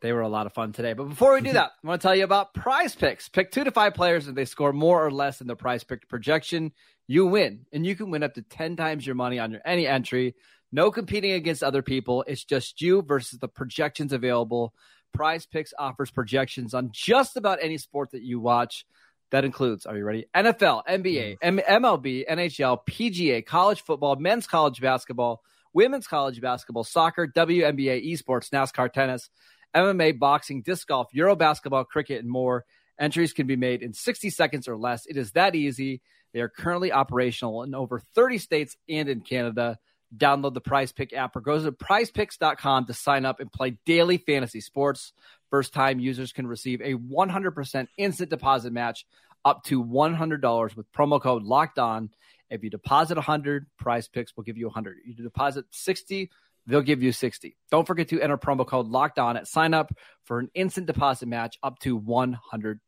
they 0.04 0.12
were 0.12 0.20
a 0.20 0.28
lot 0.28 0.44
of 0.44 0.52
fun 0.52 0.70
today. 0.70 0.92
But 0.92 1.08
before 1.08 1.32
we 1.32 1.40
do 1.40 1.54
that, 1.54 1.72
I 1.82 1.86
want 1.86 2.02
to 2.02 2.06
tell 2.06 2.14
you 2.14 2.24
about 2.24 2.52
Prize 2.52 2.94
Picks. 2.94 3.30
Pick 3.30 3.50
two 3.50 3.64
to 3.64 3.70
five 3.70 3.94
players, 3.94 4.28
and 4.28 4.36
they 4.36 4.44
score 4.44 4.70
more 4.70 5.04
or 5.04 5.10
less 5.10 5.38
than 5.38 5.46
the 5.46 5.56
Prize 5.56 5.82
Pick 5.82 6.06
projection. 6.10 6.72
You 7.06 7.24
win, 7.24 7.64
and 7.72 7.86
you 7.86 7.96
can 7.96 8.10
win 8.10 8.22
up 8.22 8.34
to 8.34 8.42
ten 8.42 8.76
times 8.76 9.06
your 9.06 9.14
money 9.14 9.38
on 9.38 9.50
your 9.50 9.62
any 9.64 9.86
entry. 9.86 10.34
No 10.70 10.90
competing 10.90 11.32
against 11.32 11.62
other 11.62 11.80
people. 11.80 12.22
It's 12.26 12.44
just 12.44 12.82
you 12.82 13.00
versus 13.00 13.38
the 13.38 13.48
projections 13.48 14.12
available. 14.12 14.74
Prize 15.14 15.46
Picks 15.46 15.72
offers 15.78 16.10
projections 16.10 16.74
on 16.74 16.90
just 16.92 17.38
about 17.38 17.60
any 17.62 17.78
sport 17.78 18.10
that 18.10 18.22
you 18.22 18.40
watch. 18.40 18.84
That 19.30 19.46
includes, 19.46 19.86
are 19.86 19.96
you 19.96 20.04
ready? 20.04 20.26
NFL, 20.36 20.82
NBA, 20.86 21.38
mm. 21.38 21.38
M- 21.40 21.82
MLB, 21.82 22.28
NHL, 22.28 22.80
PGA, 22.86 23.44
college 23.44 23.80
football, 23.80 24.16
men's 24.16 24.46
college 24.46 24.82
basketball, 24.82 25.42
women's 25.72 26.06
college 26.06 26.40
basketball, 26.42 26.84
soccer, 26.84 27.26
WNBA, 27.26 28.12
esports, 28.12 28.50
NASCAR, 28.50 28.92
tennis, 28.92 29.30
MMA, 29.74 30.18
boxing, 30.18 30.62
disc 30.62 30.86
golf, 30.88 31.08
Euro 31.12 31.36
basketball, 31.36 31.84
cricket, 31.84 32.20
and 32.20 32.30
more. 32.30 32.64
Entries 32.98 33.32
can 33.32 33.46
be 33.46 33.56
made 33.56 33.82
in 33.82 33.92
60 33.92 34.30
seconds 34.30 34.68
or 34.68 34.76
less. 34.76 35.06
It 35.06 35.16
is 35.16 35.32
that 35.32 35.54
easy. 35.54 36.00
They 36.32 36.40
are 36.40 36.48
currently 36.48 36.92
operational 36.92 37.62
in 37.62 37.74
over 37.74 38.00
30 38.14 38.38
states 38.38 38.76
and 38.88 39.08
in 39.08 39.20
Canada. 39.20 39.78
Download 40.16 40.54
the 40.54 40.60
Prize 40.60 40.92
Pick 40.92 41.12
app 41.12 41.34
or 41.34 41.40
go 41.40 41.60
to 41.60 41.72
prizepicks.com 41.72 42.86
to 42.86 42.94
sign 42.94 43.24
up 43.24 43.40
and 43.40 43.50
play 43.50 43.78
daily 43.84 44.18
fantasy 44.18 44.60
sports. 44.60 45.12
First 45.50 45.72
time 45.72 45.98
users 45.98 46.32
can 46.32 46.46
receive 46.46 46.80
a 46.80 46.94
100% 46.94 47.88
instant 47.96 48.30
deposit 48.30 48.72
match 48.72 49.06
up 49.44 49.64
to 49.64 49.82
$100 49.82 50.76
with 50.76 50.92
promo 50.92 51.20
code 51.20 51.42
locked 51.42 51.78
on. 51.78 52.10
If 52.50 52.62
you 52.62 52.70
deposit 52.70 53.16
100, 53.16 53.66
Prize 53.78 54.08
Picks 54.08 54.36
will 54.36 54.44
give 54.44 54.56
you 54.56 54.66
100. 54.66 54.98
You 55.04 55.14
deposit 55.14 55.66
60, 55.70 56.30
they'll 56.66 56.82
give 56.82 57.02
you 57.02 57.12
60. 57.12 57.56
Don't 57.70 57.86
forget 57.86 58.08
to 58.08 58.20
enter 58.20 58.36
promo 58.38 58.66
code 58.66 58.88
locked 58.88 59.18
on 59.18 59.36
at 59.36 59.46
sign 59.48 59.74
up 59.74 59.92
for 60.24 60.38
an 60.38 60.50
instant 60.54 60.86
deposit 60.86 61.26
match 61.26 61.58
up 61.62 61.78
to 61.80 61.98
$100. 62.00 62.78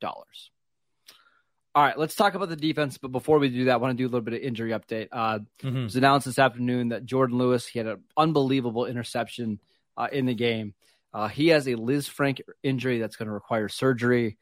All 1.74 1.82
right, 1.82 1.98
let's 1.98 2.14
talk 2.14 2.34
about 2.34 2.48
the 2.48 2.56
defense. 2.56 2.96
But 2.96 3.12
before 3.12 3.38
we 3.38 3.50
do 3.50 3.66
that, 3.66 3.72
I 3.72 3.76
want 3.76 3.92
to 3.92 4.02
do 4.02 4.04
a 4.06 4.10
little 4.10 4.22
bit 4.22 4.32
of 4.34 4.40
injury 4.40 4.70
update. 4.70 5.08
Uh, 5.12 5.40
Mhm. 5.62 5.80
it 5.80 5.84
was 5.84 5.96
announced 5.96 6.24
this 6.26 6.38
afternoon 6.38 6.88
that 6.88 7.04
Jordan 7.04 7.36
Lewis 7.36 7.66
he 7.66 7.78
had 7.78 7.86
an 7.86 8.02
unbelievable 8.16 8.86
interception 8.86 9.60
uh, 9.96 10.08
in 10.10 10.24
the 10.24 10.34
game. 10.34 10.74
Uh, 11.12 11.28
he 11.28 11.48
has 11.48 11.66
a 11.66 11.74
Lisfranc 11.74 12.40
injury 12.62 12.98
that's 12.98 13.16
going 13.16 13.26
to 13.26 13.32
require 13.32 13.68
surgery. 13.68 14.38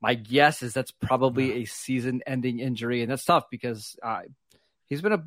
My 0.00 0.14
guess 0.14 0.62
is 0.62 0.72
that's 0.72 0.90
probably 0.90 1.62
a 1.62 1.64
season-ending 1.66 2.58
injury, 2.60 3.02
and 3.02 3.10
that's 3.10 3.24
tough 3.24 3.50
because 3.50 3.96
uh, 4.02 4.22
he's 4.86 5.02
been 5.02 5.12
a 5.12 5.24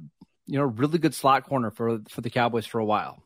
you 0.48 0.58
know 0.58 0.66
really 0.66 0.98
good 0.98 1.14
slot 1.14 1.46
corner 1.46 1.70
for 1.72 2.00
for 2.10 2.22
the 2.22 2.30
Cowboys 2.32 2.66
for 2.66 2.80
a 2.80 2.86
while. 2.86 3.24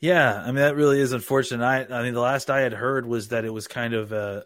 Yeah, 0.00 0.34
I 0.34 0.46
mean 0.46 0.56
that 0.56 0.76
really 0.76 1.00
is 1.00 1.12
unfortunate. 1.12 1.64
I, 1.64 1.86
I 1.88 2.02
mean, 2.02 2.14
the 2.14 2.20
last 2.20 2.50
I 2.50 2.60
had 2.60 2.72
heard 2.72 3.06
was 3.06 3.28
that 3.28 3.44
it 3.44 3.50
was 3.50 3.68
kind 3.68 3.94
of 3.94 4.12
a, 4.12 4.44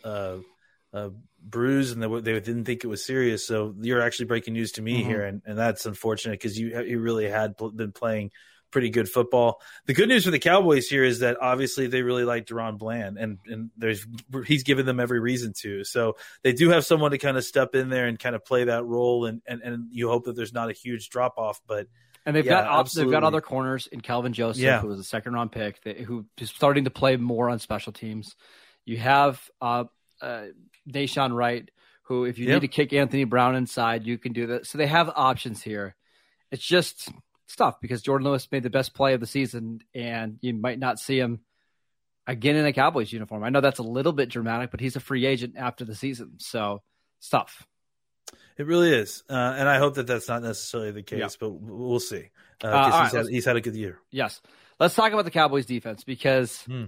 a, 0.93 0.99
a 0.99 1.11
bruise, 1.43 1.93
and 1.93 2.03
they, 2.03 2.21
they 2.21 2.41
didn't 2.41 2.65
think 2.65 2.85
it 2.85 2.89
was 2.89 3.05
serious. 3.05 3.47
So 3.47 3.75
you're 3.81 4.03
actually 4.03 4.27
breaking 4.27 4.55
news 4.55 4.73
to 4.73 4.83
me 4.83 5.03
Mhm. 5.03 5.07
here, 5.07 5.25
and, 5.25 5.43
and 5.47 5.57
that's 5.59 5.87
unfortunate 5.87 6.33
because 6.33 6.59
you 6.59 6.79
you 6.83 6.99
really 7.01 7.29
had 7.29 7.57
pl- 7.57 7.71
been 7.71 7.93
playing 7.93 8.33
pretty 8.73 8.91
good 8.91 9.09
football. 9.09 9.63
The 9.87 9.95
good 9.95 10.09
news 10.09 10.25
for 10.27 10.31
the 10.31 10.39
Cowboys 10.41 10.89
here 10.89 11.05
is 11.05 11.21
that 11.21 11.39
obviously 11.41 11.87
they 11.87 12.03
really 12.03 12.25
like 12.25 12.47
DaRon 12.47 12.77
Bland, 12.77 13.17
and 13.17 13.39
and 13.47 13.71
there's 13.79 14.07
he's 14.45 14.65
given 14.65 14.85
them 14.85 15.01
every 15.01 15.21
reason 15.21 15.55
to. 15.63 15.85
So 15.85 16.17
they 16.43 16.53
do 16.53 16.69
have 16.69 16.85
someone 16.85 17.13
to 17.13 17.19
kind 17.19 17.39
of 17.39 17.45
step 17.45 17.75
in 17.75 17.89
there 17.89 18.07
and 18.09 18.19
kind 18.19 18.37
of 18.37 18.45
play 18.45 18.65
that 18.65 18.85
role, 18.85 19.25
and 19.25 19.41
and, 19.47 19.63
and 19.63 19.87
you 19.91 20.11
hope 20.11 20.25
that 20.25 20.37
there's 20.37 20.53
not 20.53 20.69
a 20.69 20.75
huge 20.75 21.09
drop 21.09 21.39
off, 21.39 21.63
but. 21.67 21.87
And 22.27 22.35
they've 22.35 22.45
Yeah, 22.45 22.63
got 22.63 22.67
op- 22.67 22.91
they've 22.91 23.11
got 23.11 23.23
other 23.25 23.41
corners 23.41 23.87
in 23.87 24.01
Kelvin 24.01 24.33
Joseph, 24.33 24.63
Yeah. 24.63 24.81
who 24.81 24.89
was 24.89 24.99
a 24.99 25.05
second 25.05 25.33
round 25.35 25.53
pick, 25.53 25.81
that, 25.85 25.99
who 26.01 26.27
is 26.39 26.51
starting 26.51 26.85
to 26.85 26.91
play 26.91 27.17
more 27.17 27.49
on 27.49 27.61
special 27.61 27.93
teams. 27.93 28.35
You 28.85 28.99
have 28.99 29.41
uh, 29.61 29.85
uh, 30.21 30.47
Nahshon 30.91 31.33
Wright, 31.35 31.71
who 32.03 32.25
if 32.25 32.39
you 32.39 32.47
Yep. 32.47 32.55
need 32.55 32.61
to 32.69 32.69
kick 32.75 32.93
Anthony 32.93 33.25
Brown 33.25 33.55
inside, 33.55 34.05
you 34.05 34.19
can 34.19 34.33
do 34.33 34.49
that. 34.49 34.67
So 34.67 34.77
they 34.77 34.87
have 34.89 35.09
options 35.15 35.63
here. 35.63 35.95
It's 36.51 36.67
just 36.67 37.09
it's 37.45 37.55
tough 37.55 37.81
because 37.81 38.03
Jordan 38.03 38.27
Lewis 38.27 38.49
made 38.51 38.65
the 38.65 38.71
best 38.71 38.93
play 38.93 39.15
of 39.15 39.21
the 39.21 39.27
season, 39.27 39.81
and 39.95 40.39
you 40.43 40.53
might 40.53 40.81
not 40.81 40.99
see 40.99 41.19
him 41.21 41.41
again 42.27 42.57
in 42.57 42.67
a 42.67 42.73
Cowboys 42.73 43.13
uniform. 43.13 43.45
I 43.45 43.51
know 43.51 43.61
that's 43.61 43.79
a 43.79 43.85
little 43.85 44.13
bit 44.13 44.31
dramatic, 44.31 44.73
but 44.73 44.81
he's 44.81 44.97
a 44.97 45.01
free 45.01 45.25
agent 45.27 45.55
after 45.57 45.85
the 45.85 45.95
season, 45.95 46.35
so 46.39 46.83
it's 47.19 47.29
tough. 47.29 47.65
It 48.59 48.67
really 48.67 48.93
is, 48.93 49.23
uh, 49.29 49.33
and 49.35 49.69
I 49.69 49.79
hope 49.79 49.95
that 49.97 50.07
that's 50.07 50.29
not 50.29 50.43
necessarily 50.43 50.91
the 50.91 51.03
case, 51.03 51.19
Yeah. 51.21 51.29
but 51.39 51.51
we'll 51.51 52.01
see. 52.01 52.31
Uh, 52.65 52.69
Uh, 52.69 52.85
he's, 52.85 52.93
right, 52.93 53.13
had, 53.25 53.27
he's 53.33 53.45
had 53.45 53.57
a 53.57 53.61
good 53.61 53.77
year. 53.77 53.99
Yes. 54.11 54.41
Let's 54.81 54.95
talk 54.95 55.13
about 55.13 55.25
the 55.27 55.31
Cowboys 55.31 55.67
defense 55.67 56.05
because 56.05 56.63
Hmm. 56.63 56.85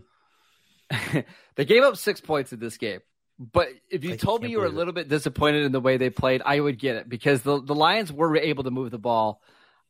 they 1.56 1.64
gave 1.64 1.82
up 1.82 1.96
six 1.96 2.20
points 2.20 2.52
in 2.52 2.58
this 2.60 2.76
game. 2.78 3.00
But 3.38 3.68
if 3.90 4.02
you 4.02 4.14
I 4.14 4.16
told 4.16 4.42
me 4.42 4.48
you 4.50 4.58
were 4.58 4.64
a 4.64 4.68
believe 4.68 4.74
it. 4.76 4.78
little 4.78 4.92
bit 4.94 5.08
disappointed 5.08 5.62
in 5.64 5.72
the 5.72 5.80
way 5.80 5.96
they 5.96 6.10
played, 6.10 6.42
I 6.44 6.58
would 6.58 6.78
get 6.78 6.96
it 6.96 7.08
because 7.08 7.42
the, 7.42 7.62
the 7.62 7.74
Lions 7.74 8.12
were 8.12 8.36
able 8.36 8.64
to 8.64 8.70
move 8.70 8.90
the 8.90 8.98
ball 8.98 9.40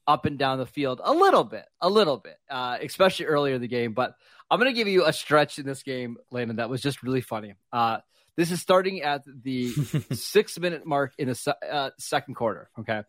up 0.06 0.26
and 0.26 0.38
down 0.38 0.58
the 0.58 0.66
field 0.66 1.00
a 1.02 1.12
little 1.12 1.44
bit, 1.44 1.64
a 1.80 1.88
little 1.88 2.18
bit, 2.18 2.36
uh, 2.50 2.76
especially 2.82 3.26
earlier 3.26 3.54
in 3.54 3.60
the 3.60 3.68
game. 3.68 3.92
But 3.94 4.14
I'm 4.50 4.58
going 4.58 4.70
to 4.70 4.76
give 4.76 4.88
you 4.88 5.04
a 5.06 5.12
stretch 5.12 5.58
in 5.58 5.64
this 5.66 5.82
game, 5.82 6.18
Landon, 6.30 6.56
that 6.56 6.68
was 6.68 6.82
just 6.82 7.02
really 7.02 7.20
funny. 7.20 7.54
Uh, 7.72 7.98
this 8.38 8.52
is 8.52 8.60
starting 8.62 9.02
at 9.02 9.22
the 9.26 9.68
six 10.12 10.56
minute 10.60 10.86
mark 10.86 11.12
in 11.18 11.26
the 11.26 11.34
se- 11.34 11.52
uh, 11.68 11.90
second 11.98 12.36
quarter. 12.36 12.70
Okay. 12.78 13.02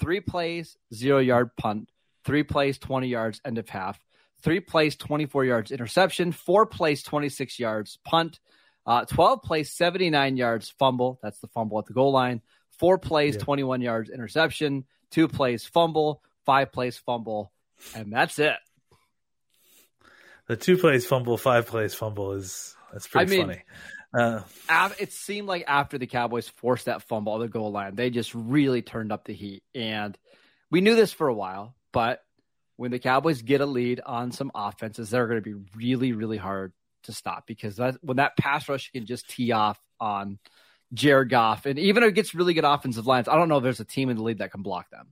Three 0.00 0.20
plays, 0.20 0.76
zero 0.92 1.20
yard 1.20 1.50
punt, 1.56 1.88
three 2.24 2.42
plays, 2.42 2.78
20 2.78 3.06
yards, 3.06 3.40
end 3.44 3.58
of 3.58 3.68
half, 3.68 4.00
three 4.42 4.58
plays, 4.58 4.96
24 4.96 5.44
yards, 5.44 5.70
interception, 5.70 6.32
four 6.32 6.66
plays, 6.66 7.04
26 7.04 7.60
yards, 7.60 8.00
punt, 8.04 8.40
uh, 8.84 9.04
12 9.04 9.42
plays, 9.42 9.70
79 9.70 10.36
yards, 10.36 10.68
fumble. 10.76 11.20
That's 11.22 11.38
the 11.38 11.46
fumble 11.46 11.78
at 11.78 11.86
the 11.86 11.92
goal 11.92 12.10
line. 12.10 12.42
Four 12.80 12.98
plays, 12.98 13.36
Yeah. 13.36 13.42
21 13.42 13.82
yards, 13.82 14.10
interception, 14.10 14.84
two 15.12 15.28
plays, 15.28 15.64
fumble, 15.64 16.24
five 16.44 16.72
plays, 16.72 16.98
fumble, 16.98 17.52
and 17.94 18.12
that's 18.12 18.40
it. 18.40 18.56
The 20.48 20.56
two 20.56 20.76
plays 20.76 21.06
fumble, 21.06 21.38
five 21.38 21.68
plays 21.68 21.94
fumble 21.94 22.32
is 22.32 22.74
that's 22.92 23.06
pretty 23.06 23.32
I 23.32 23.38
mean, 23.38 23.46
funny. 23.46 23.62
Uh, 24.14 24.40
it 24.98 25.12
seemed 25.12 25.48
like 25.48 25.64
after 25.66 25.98
the 25.98 26.06
Cowboys 26.06 26.48
forced 26.48 26.86
that 26.86 27.02
fumble 27.02 27.32
on 27.32 27.40
the 27.40 27.48
goal 27.48 27.72
line, 27.72 27.94
they 27.94 28.10
just 28.10 28.34
really 28.34 28.82
turned 28.82 29.12
up 29.12 29.24
the 29.24 29.32
heat. 29.32 29.62
And 29.74 30.16
we 30.70 30.80
knew 30.80 30.94
this 30.94 31.12
for 31.12 31.28
a 31.28 31.34
while, 31.34 31.74
but 31.92 32.22
when 32.76 32.90
the 32.90 32.98
Cowboys 32.98 33.42
get 33.42 33.60
a 33.60 33.66
lead 33.66 34.00
on 34.04 34.32
some 34.32 34.50
offenses, 34.54 35.10
they're 35.10 35.26
going 35.26 35.42
to 35.42 35.54
be 35.54 35.64
really, 35.74 36.12
really 36.12 36.36
hard 36.36 36.72
to 37.04 37.12
stop 37.12 37.46
because 37.46 37.76
that, 37.76 37.96
when 38.02 38.18
that 38.18 38.36
pass 38.36 38.68
rush 38.68 38.90
can 38.90 39.06
just 39.06 39.28
tee 39.28 39.52
off 39.52 39.80
on 39.98 40.38
Jared 40.92 41.30
Goff, 41.30 41.64
and 41.64 41.78
even 41.78 42.02
if 42.02 42.10
it 42.10 42.14
gets 42.14 42.34
really 42.34 42.54
good 42.54 42.64
offensive 42.64 43.06
lines, 43.06 43.28
I 43.28 43.36
don't 43.36 43.48
know 43.48 43.56
if 43.56 43.62
there's 43.62 43.80
a 43.80 43.84
team 43.84 44.10
in 44.10 44.16
the 44.16 44.22
league 44.22 44.38
that 44.38 44.52
can 44.52 44.62
block 44.62 44.90
them. 44.90 45.08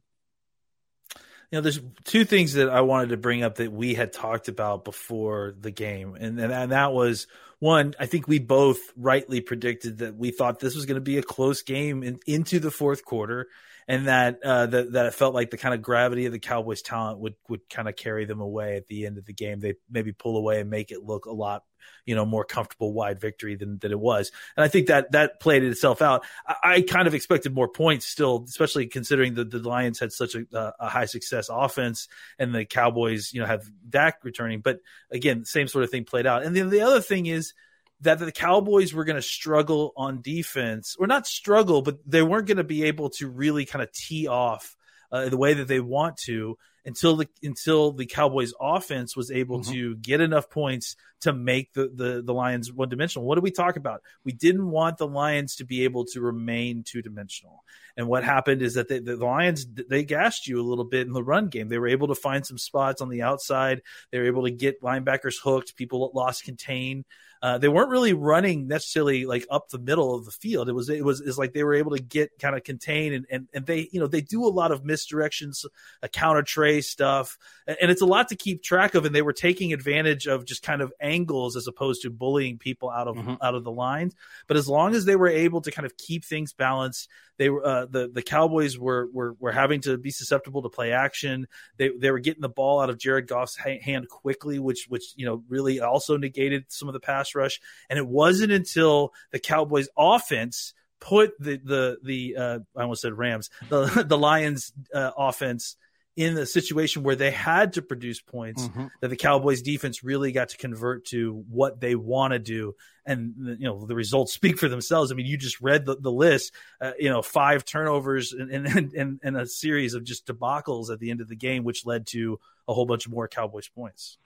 You 1.50 1.56
know, 1.56 1.60
there's 1.62 1.80
two 2.04 2.24
things 2.24 2.52
that 2.54 2.68
I 2.68 2.82
wanted 2.82 3.08
to 3.08 3.16
bring 3.16 3.42
up 3.42 3.56
that 3.56 3.72
we 3.72 3.94
had 3.94 4.12
talked 4.12 4.48
about 4.48 4.84
before 4.84 5.54
the 5.58 5.70
game, 5.70 6.14
and 6.14 6.38
and, 6.38 6.52
and 6.52 6.72
that 6.72 6.92
was 6.92 7.26
one. 7.61 7.94
I 8.01 8.07
think 8.07 8.27
we 8.27 8.40
both 8.40 8.79
rightly 8.96 9.40
predicted 9.40 9.99
that 9.99 10.16
we 10.16 10.33
thought 10.33 10.59
this 10.59 10.75
was 10.75 10.87
going 10.87 10.96
to 10.96 11.01
be 11.01 11.18
a 11.18 11.23
close 11.23 11.62
game 11.62 12.03
in, 12.03 12.18
into 12.27 12.59
the 12.59 12.70
fourth 12.70 13.05
quarter, 13.05 13.46
and 13.90 14.07
that 14.07 14.38
uh, 14.44 14.66
that 14.66 14.92
that 14.92 15.07
it 15.07 15.14
felt 15.14 15.35
like 15.35 15.50
the 15.50 15.57
kind 15.57 15.74
of 15.74 15.83
gravity 15.83 16.26
of 16.26 16.33
the 16.33 16.38
Cowboys' 16.38 16.81
talent 16.81 17.18
would 17.18 17.35
would 17.48 17.68
kind 17.68 17.88
of 17.88 17.96
carry 17.96 18.24
them 18.24 18.40
away 18.40 18.76
at 18.76 18.87
the 18.87 19.05
end 19.05 19.18
of 19.18 19.26
the 19.26 19.33
game. 19.33 19.59
They 19.59 19.74
maybe 19.90 20.12
pull 20.12 20.37
away 20.37 20.61
and 20.61 20.70
make 20.70 20.92
it 20.92 21.03
look 21.03 21.26
a 21.26 21.33
lot 21.33 21.64
you 22.07 22.14
know 22.14 22.24
more 22.24 22.44
comfortable 22.44 22.92
wide 22.92 23.20
victory 23.20 23.57
than, 23.57 23.79
than 23.79 23.90
it 23.90 23.98
was. 23.98 24.31
And 24.57 24.62
i 24.62 24.68
think 24.68 24.87
that 24.87 25.11
that 25.11 25.40
played 25.40 25.64
itself 25.64 26.03
out. 26.03 26.24
I, 26.46 26.55
I 26.62 26.83
kind 26.83 27.09
of 27.09 27.14
expected 27.14 27.53
more 27.53 27.66
points 27.66 28.07
still 28.07 28.44
especially 28.46 28.87
considering 28.87 29.35
that 29.35 29.50
the 29.50 29.59
lions 29.59 29.98
had 29.98 30.12
such 30.12 30.37
a, 30.37 30.74
a, 30.79 30.88
high 30.88 31.07
success 31.07 31.48
offense 31.50 32.07
and 32.38 32.55
the 32.55 32.64
cowboys 32.64 33.33
you 33.33 33.40
know 33.40 33.46
have 33.46 33.68
Dak 33.88 34.22
returning. 34.22 34.61
But 34.61 34.79
again 35.11 35.44
same 35.44 35.66
sort 35.66 35.83
of 35.83 35.90
thing 35.90 36.05
played 36.05 36.29
out. 36.29 36.44
And 36.44 36.55
then 36.55 36.70
the 36.70 36.83
other 36.83 37.00
thing 37.00 37.26
is 37.26 37.55
that 38.02 38.18
the 38.18 38.32
Cowboys 38.32 38.94
were 38.94 39.04
going 39.04 39.16
to 39.16 39.22
struggle 39.22 39.92
on 39.96 40.22
defense, 40.22 40.96
or 40.98 41.06
not 41.06 41.26
struggle, 41.26 41.82
but 41.82 41.98
they 42.06 42.22
weren't 42.22 42.46
going 42.46 42.56
to 42.56 42.64
be 42.64 42.84
able 42.84 43.10
to 43.10 43.28
really 43.28 43.64
kind 43.66 43.82
of 43.82 43.92
tee 43.92 44.26
off 44.26 44.76
uh, 45.12 45.28
the 45.28 45.36
way 45.36 45.54
that 45.54 45.68
they 45.68 45.80
want 45.80 46.16
to 46.16 46.56
until 46.84 47.16
the 47.16 47.28
until 47.42 47.92
the 47.92 48.06
Cowboys 48.06 48.52
offense 48.60 49.16
was 49.16 49.30
able 49.30 49.60
mm-hmm. 49.60 49.72
to 49.72 49.96
get 49.96 50.20
enough 50.20 50.48
points 50.48 50.96
to 51.20 51.32
make 51.32 51.72
the, 51.74 51.90
the 51.94 52.22
the 52.22 52.32
Lions 52.32 52.72
one 52.72 52.88
dimensional. 52.88 53.26
What 53.26 53.34
did 53.34 53.44
we 53.44 53.50
talk 53.50 53.76
about? 53.76 54.02
We 54.24 54.32
didn't 54.32 54.70
want 54.70 54.98
the 54.98 55.06
Lions 55.06 55.56
to 55.56 55.64
be 55.64 55.84
able 55.84 56.06
to 56.06 56.20
remain 56.20 56.82
two 56.82 57.02
dimensional. 57.02 57.64
And 57.96 58.08
what 58.08 58.24
happened 58.24 58.62
is 58.62 58.74
that 58.74 58.88
they, 58.88 59.00
the 59.00 59.16
Lions 59.16 59.66
they 59.66 60.04
gassed 60.04 60.46
you 60.46 60.60
a 60.60 60.64
little 60.64 60.84
bit 60.84 61.06
in 61.06 61.12
the 61.12 61.22
run 61.22 61.48
game. 61.48 61.68
They 61.68 61.78
were 61.78 61.88
able 61.88 62.08
to 62.08 62.14
find 62.14 62.46
some 62.46 62.58
spots 62.58 63.02
on 63.02 63.08
the 63.10 63.22
outside. 63.22 63.82
They 64.10 64.18
were 64.18 64.26
able 64.26 64.44
to 64.44 64.50
get 64.50 64.82
linebackers 64.82 65.36
hooked. 65.42 65.76
People 65.76 66.10
lost 66.14 66.44
contain. 66.44 67.04
Uh, 67.42 67.57
they 67.57 67.68
weren't 67.68 67.88
really 67.88 68.12
running 68.12 68.68
necessarily 68.68 69.24
like 69.24 69.46
up 69.50 69.68
the 69.68 69.79
middle 69.79 70.14
of 70.14 70.26
the 70.26 70.31
field. 70.31 70.68
It 70.68 70.74
was 70.74 70.90
it 70.90 71.05
was 71.05 71.20
is 71.20 71.38
like 71.38 71.53
they 71.53 71.64
were 71.64 71.74
able 71.74 71.96
to 71.96 72.03
get 72.03 72.38
kind 72.38 72.55
of 72.55 72.64
contain 72.64 73.14
and, 73.14 73.26
and 73.31 73.48
and 73.55 73.64
they 73.64 73.88
you 73.92 73.98
know 73.98 74.07
they 74.07 74.20
do 74.20 74.44
a 74.44 74.48
lot 74.48 74.72
of 74.72 74.83
misdirections, 74.83 75.64
a 76.03 76.09
counter 76.09 76.42
tray 76.42 76.83
stuff, 76.83 77.38
and 77.66 77.90
it's 77.90 78.03
a 78.03 78.07
lot 78.07 78.29
to 78.29 78.37
keep 78.37 78.62
track 78.62 78.94
of. 78.94 79.07
And 79.07 79.14
they 79.14 79.22
were 79.22 79.33
taking 79.33 79.72
advantage 79.72 80.26
of 80.26 80.44
just 80.44 80.62
kind 80.62 80.83
of 80.83 80.92
angles 81.00 81.57
as 81.57 81.66
opposed 81.66 82.03
to 82.03 82.11
bullying 82.11 82.59
people 82.59 82.90
out 82.90 83.09
of 83.09 83.16
mm-hmm. 83.16 83.35
out 83.40 83.55
of 83.55 83.64
the 83.64 83.72
lines. 83.72 84.14
But 84.46 84.59
as 84.59 84.68
long 84.68 84.94
as 84.94 85.07
they 85.07 85.16
were 85.16 85.29
able 85.29 85.62
to 85.62 85.70
kind 85.70 85.87
of 85.87 85.96
keep 85.96 86.24
things 86.24 86.53
balanced, 86.53 87.09
they 87.40 87.48
uh, 87.48 87.87
the 87.87 88.11
the 88.12 88.20
Cowboys 88.20 88.79
were, 88.79 89.09
were 89.14 89.35
were 89.40 89.50
having 89.50 89.81
to 89.83 89.96
be 89.96 90.11
susceptible 90.11 90.61
to 90.61 90.68
play 90.68 90.92
action. 90.92 91.48
They 91.79 91.88
they 91.88 92.11
were 92.11 92.18
getting 92.18 92.42
the 92.42 92.50
ball 92.50 92.81
out 92.81 92.90
of 92.90 92.98
Jared 92.98 93.26
Goff's 93.26 93.57
hand 93.57 94.11
quickly, 94.11 94.59
which 94.59 94.85
which 94.90 95.14
you 95.16 95.24
know 95.24 95.42
really 95.48 95.81
also 95.81 96.18
negated 96.18 96.66
some 96.68 96.87
of 96.87 96.92
the 96.92 97.00
pass 97.00 97.35
rush. 97.35 97.59
And 97.88 97.98
it 97.98 98.07
wasn't 98.07 98.53
until 98.53 99.14
the 99.31 99.38
Cowboys 99.38 99.88
offense 99.96 100.74
put 101.00 101.33
the 101.40 101.57
the 101.64 101.96
the 102.03 102.37
uh, 102.37 102.59
I 102.76 102.83
almost 102.83 103.00
said 103.00 103.16
Rams 103.16 103.48
the 103.70 104.05
the 104.07 104.18
Lions 104.18 104.74
uh, 104.94 105.12
offense 105.16 105.76
in 106.20 106.37
a 106.37 106.44
situation 106.44 107.02
where 107.02 107.16
they 107.16 107.30
had 107.30 107.72
to 107.72 107.83
produce 107.83 108.20
points 108.20 108.68
mm-hmm. 108.68 108.88
that 109.00 109.09
the 109.09 109.16
Cowboys 109.16 109.62
defense 109.62 110.04
really 110.04 110.33
got 110.33 110.50
to 110.50 110.59
convert 110.59 111.06
to 111.06 111.44
what 111.48 111.80
they 111.80 111.94
want 111.94 112.35
to 112.35 112.38
do. 112.38 112.76
And 113.06 113.56
you 113.59 113.66
know 113.66 113.87
the 113.87 113.94
results 113.94 114.35
speak 114.35 114.59
for 114.59 114.68
themselves. 114.68 115.11
I 115.11 115.14
mean 115.14 115.24
you 115.24 115.38
just 115.38 115.62
read 115.62 115.87
the, 115.87 115.96
the 115.96 116.12
list 116.12 116.52
uh, 116.78 116.92
you 116.98 117.09
know 117.09 117.22
five 117.22 117.64
turnovers 117.64 118.35
and, 118.35 118.50
and, 118.50 118.92
and, 118.92 119.20
and 119.22 119.37
a 119.37 119.46
series 119.46 119.94
of 119.94 120.04
just 120.04 120.26
debacles 120.26 120.90
at 120.90 121.00
the 121.00 121.11
end 121.11 121.22
of 121.22 121.28
the 121.28 121.37
game 121.37 121.64
which 121.64 121.87
led 121.87 122.06
to 122.09 122.38
a 122.68 122.74
whole 122.74 122.85
bunch 122.85 123.09
more 123.09 123.26
Cowboys 123.26 123.68
points. 123.68 124.18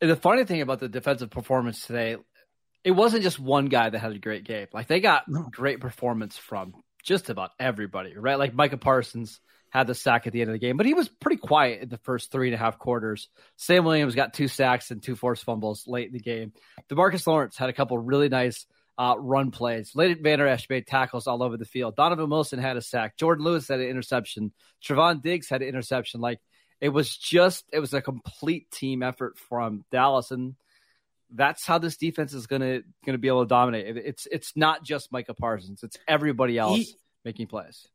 And 0.00 0.10
the 0.10 0.16
funny 0.16 0.44
thing 0.44 0.62
about 0.62 0.80
the 0.80 0.88
defensive 0.88 1.30
performance 1.30 1.86
today 1.86 2.16
it 2.82 2.90
wasn't 2.90 3.22
just 3.22 3.38
one 3.38 3.66
guy 3.66 3.88
that 3.88 3.98
had 3.98 4.10
a 4.10 4.18
great 4.18 4.42
game. 4.42 4.66
Like 4.72 4.88
they 4.88 4.98
got 4.98 5.28
no. 5.28 5.48
great 5.48 5.80
performance 5.80 6.36
from 6.36 6.74
just 7.04 7.30
about 7.30 7.52
everybody 7.60 8.16
right? 8.16 8.38
Like 8.38 8.52
Micah 8.52 8.78
Parsons 8.78 9.40
had 9.70 9.86
the 9.86 9.94
sack 9.94 10.26
at 10.26 10.32
the 10.32 10.40
end 10.40 10.50
of 10.50 10.54
the 10.54 10.58
game, 10.58 10.76
but 10.76 10.86
he 10.86 10.94
was 10.94 11.08
pretty 11.08 11.36
quiet 11.36 11.80
in 11.80 11.88
the 11.88 11.98
first 11.98 12.30
three 12.30 12.48
and 12.48 12.54
a 12.54 12.58
half 12.58 12.78
quarters. 12.78 13.28
Sam 13.56 13.84
Williams 13.84 14.16
got 14.16 14.34
two 14.34 14.48
sacks 14.48 14.90
and 14.90 15.02
two 15.02 15.14
forced 15.14 15.44
fumbles 15.44 15.86
late 15.86 16.08
in 16.08 16.12
the 16.12 16.20
game. 16.20 16.52
Demarcus 16.88 17.26
Lawrence 17.26 17.56
had 17.56 17.70
a 17.70 17.72
couple 17.72 17.96
really 17.96 18.28
nice 18.28 18.66
uh, 18.98 19.14
run 19.16 19.52
plays. 19.52 19.92
Leighton 19.94 20.22
Vander 20.22 20.46
Esch 20.46 20.68
made 20.68 20.86
tackles 20.86 21.26
all 21.26 21.42
over 21.42 21.56
the 21.56 21.64
field. 21.64 21.96
Donovan 21.96 22.28
Wilson 22.28 22.58
had 22.58 22.76
a 22.76 22.82
sack. 22.82 23.16
Jordan 23.16 23.44
Lewis 23.44 23.68
had 23.68 23.80
an 23.80 23.88
interception. 23.88 24.52
Trevon 24.84 25.22
Diggs 25.22 25.48
had 25.48 25.62
an 25.62 25.68
interception. 25.68 26.20
Like 26.20 26.40
it 26.80 26.90
was 26.90 27.16
just, 27.16 27.64
it 27.72 27.78
was 27.78 27.94
a 27.94 28.02
complete 28.02 28.70
team 28.70 29.02
effort 29.02 29.38
from 29.38 29.84
Dallas, 29.92 30.32
and 30.32 30.56
that's 31.32 31.64
how 31.64 31.78
this 31.78 31.96
defense 31.96 32.34
is 32.34 32.46
gonna 32.48 32.80
gonna 33.06 33.18
be 33.18 33.28
able 33.28 33.44
to 33.44 33.48
dominate. 33.48 33.96
It's 33.96 34.26
it's 34.30 34.52
not 34.56 34.82
just 34.82 35.12
Micah 35.12 35.34
Parsons; 35.34 35.84
it's 35.84 35.96
everybody 36.08 36.58
else 36.58 36.78
he, 36.78 36.94
making 37.24 37.46
plays 37.46 37.86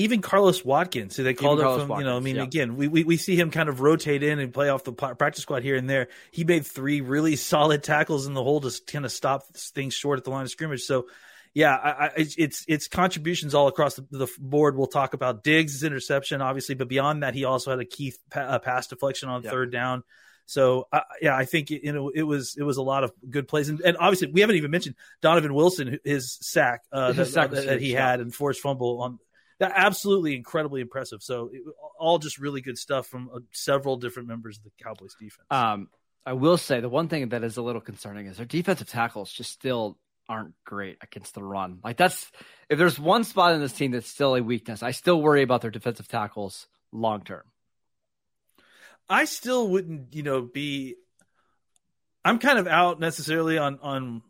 even 0.00 0.22
Carlos 0.22 0.64
Watkins, 0.64 1.16
who 1.16 1.22
they 1.22 1.34
called 1.34 1.60
up 1.60 1.80
from, 1.80 1.88
Watkins, 1.88 2.04
you 2.04 2.10
know, 2.10 2.16
I 2.16 2.20
mean, 2.20 2.36
yeah. 2.36 2.42
again, 2.42 2.76
we, 2.76 2.88
we, 2.88 3.04
we 3.04 3.16
see 3.18 3.36
him 3.36 3.50
kind 3.50 3.68
of 3.68 3.80
rotate 3.80 4.22
in 4.22 4.38
and 4.38 4.52
play 4.52 4.70
off 4.70 4.82
the 4.82 4.92
practice 4.92 5.42
squad 5.42 5.62
here 5.62 5.76
and 5.76 5.88
there. 5.88 6.08
He 6.30 6.44
made 6.44 6.66
three 6.66 7.02
really 7.02 7.36
solid 7.36 7.82
tackles 7.82 8.26
in 8.26 8.32
the 8.32 8.42
hole 8.42 8.62
to 8.62 8.80
kind 8.86 9.04
of 9.04 9.12
stop 9.12 9.46
things 9.54 9.92
short 9.92 10.18
at 10.18 10.24
the 10.24 10.30
line 10.30 10.44
of 10.44 10.50
scrimmage. 10.50 10.82
So, 10.84 11.08
yeah, 11.52 11.76
I, 11.76 11.90
I, 11.90 12.10
it's 12.16 12.64
it's 12.66 12.88
contributions 12.88 13.54
all 13.54 13.68
across 13.68 13.96
the, 13.96 14.06
the, 14.10 14.28
board. 14.38 14.76
We'll 14.76 14.86
talk 14.86 15.14
about 15.14 15.42
Diggs' 15.44 15.82
interception, 15.82 16.40
obviously, 16.40 16.76
but 16.76 16.88
beyond 16.88 17.22
that, 17.22 17.34
he 17.34 17.44
also 17.44 17.70
had 17.70 17.80
a 17.80 17.84
key 17.84 18.14
pass 18.30 18.86
deflection 18.86 19.28
on 19.28 19.42
yep. 19.42 19.52
third 19.52 19.72
down. 19.72 20.04
So 20.46 20.86
uh, 20.92 21.00
yeah, 21.20 21.36
I 21.36 21.44
think 21.44 21.70
you 21.70 21.92
know 21.92 22.08
it 22.08 22.22
was 22.22 22.56
it 22.56 22.62
was 22.62 22.76
a 22.76 22.82
lot 22.82 23.04
of 23.04 23.12
good 23.28 23.48
plays, 23.48 23.68
and, 23.68 23.80
and 23.80 23.96
obviously 23.98 24.30
we 24.32 24.40
haven't 24.40 24.56
even 24.56 24.70
mentioned 24.70 24.94
Donovan 25.20 25.52
Wilson, 25.52 25.98
his 26.04 26.38
sack, 26.40 26.82
uh, 26.92 27.12
his 27.12 27.32
that, 27.34 27.50
sack 27.50 27.50
that, 27.50 27.80
he 27.80 27.92
had 27.92 28.20
and 28.20 28.34
forced 28.34 28.60
fumble 28.60 29.02
on 29.02 29.18
that 29.60 29.72
absolutely 29.76 30.34
incredibly 30.34 30.80
impressive. 30.80 31.22
So 31.22 31.50
it, 31.52 31.62
all 31.98 32.18
just 32.18 32.38
really 32.38 32.60
good 32.60 32.78
stuff 32.78 33.06
from 33.06 33.30
uh, 33.32 33.40
several 33.52 33.96
different 33.96 34.28
members 34.28 34.58
of 34.58 34.64
the 34.64 34.70
Cowboys 34.82 35.14
defense. 35.14 35.46
Um, 35.50 35.88
I 36.26 36.32
will 36.32 36.56
say 36.56 36.80
the 36.80 36.88
one 36.88 37.08
thing 37.08 37.28
that 37.28 37.44
is 37.44 37.56
a 37.56 37.62
little 37.62 37.80
concerning 37.80 38.26
is 38.26 38.38
their 38.38 38.46
defensive 38.46 38.88
tackles 38.88 39.30
just 39.32 39.52
still 39.52 39.98
aren't 40.28 40.54
great 40.64 40.96
against 41.02 41.34
the 41.34 41.42
run. 41.42 41.78
Like 41.84 41.96
that's 41.96 42.30
if 42.68 42.78
there's 42.78 42.98
one 42.98 43.24
spot 43.24 43.52
in 43.52 43.60
this 43.60 43.72
team 43.72 43.90
that's 43.90 44.08
still 44.08 44.34
a 44.34 44.42
weakness, 44.42 44.82
I 44.82 44.92
still 44.92 45.20
worry 45.20 45.42
about 45.42 45.60
their 45.60 45.70
defensive 45.70 46.08
tackles 46.08 46.66
long 46.92 47.22
term. 47.22 47.42
I 49.08 49.24
still 49.24 49.68
wouldn't, 49.68 50.14
you 50.14 50.22
know, 50.22 50.40
be 50.42 50.96
I'm 52.24 52.38
kind 52.38 52.58
of 52.58 52.66
out 52.66 53.00
necessarily 53.00 53.58
on 53.58 53.78
on 53.82 54.22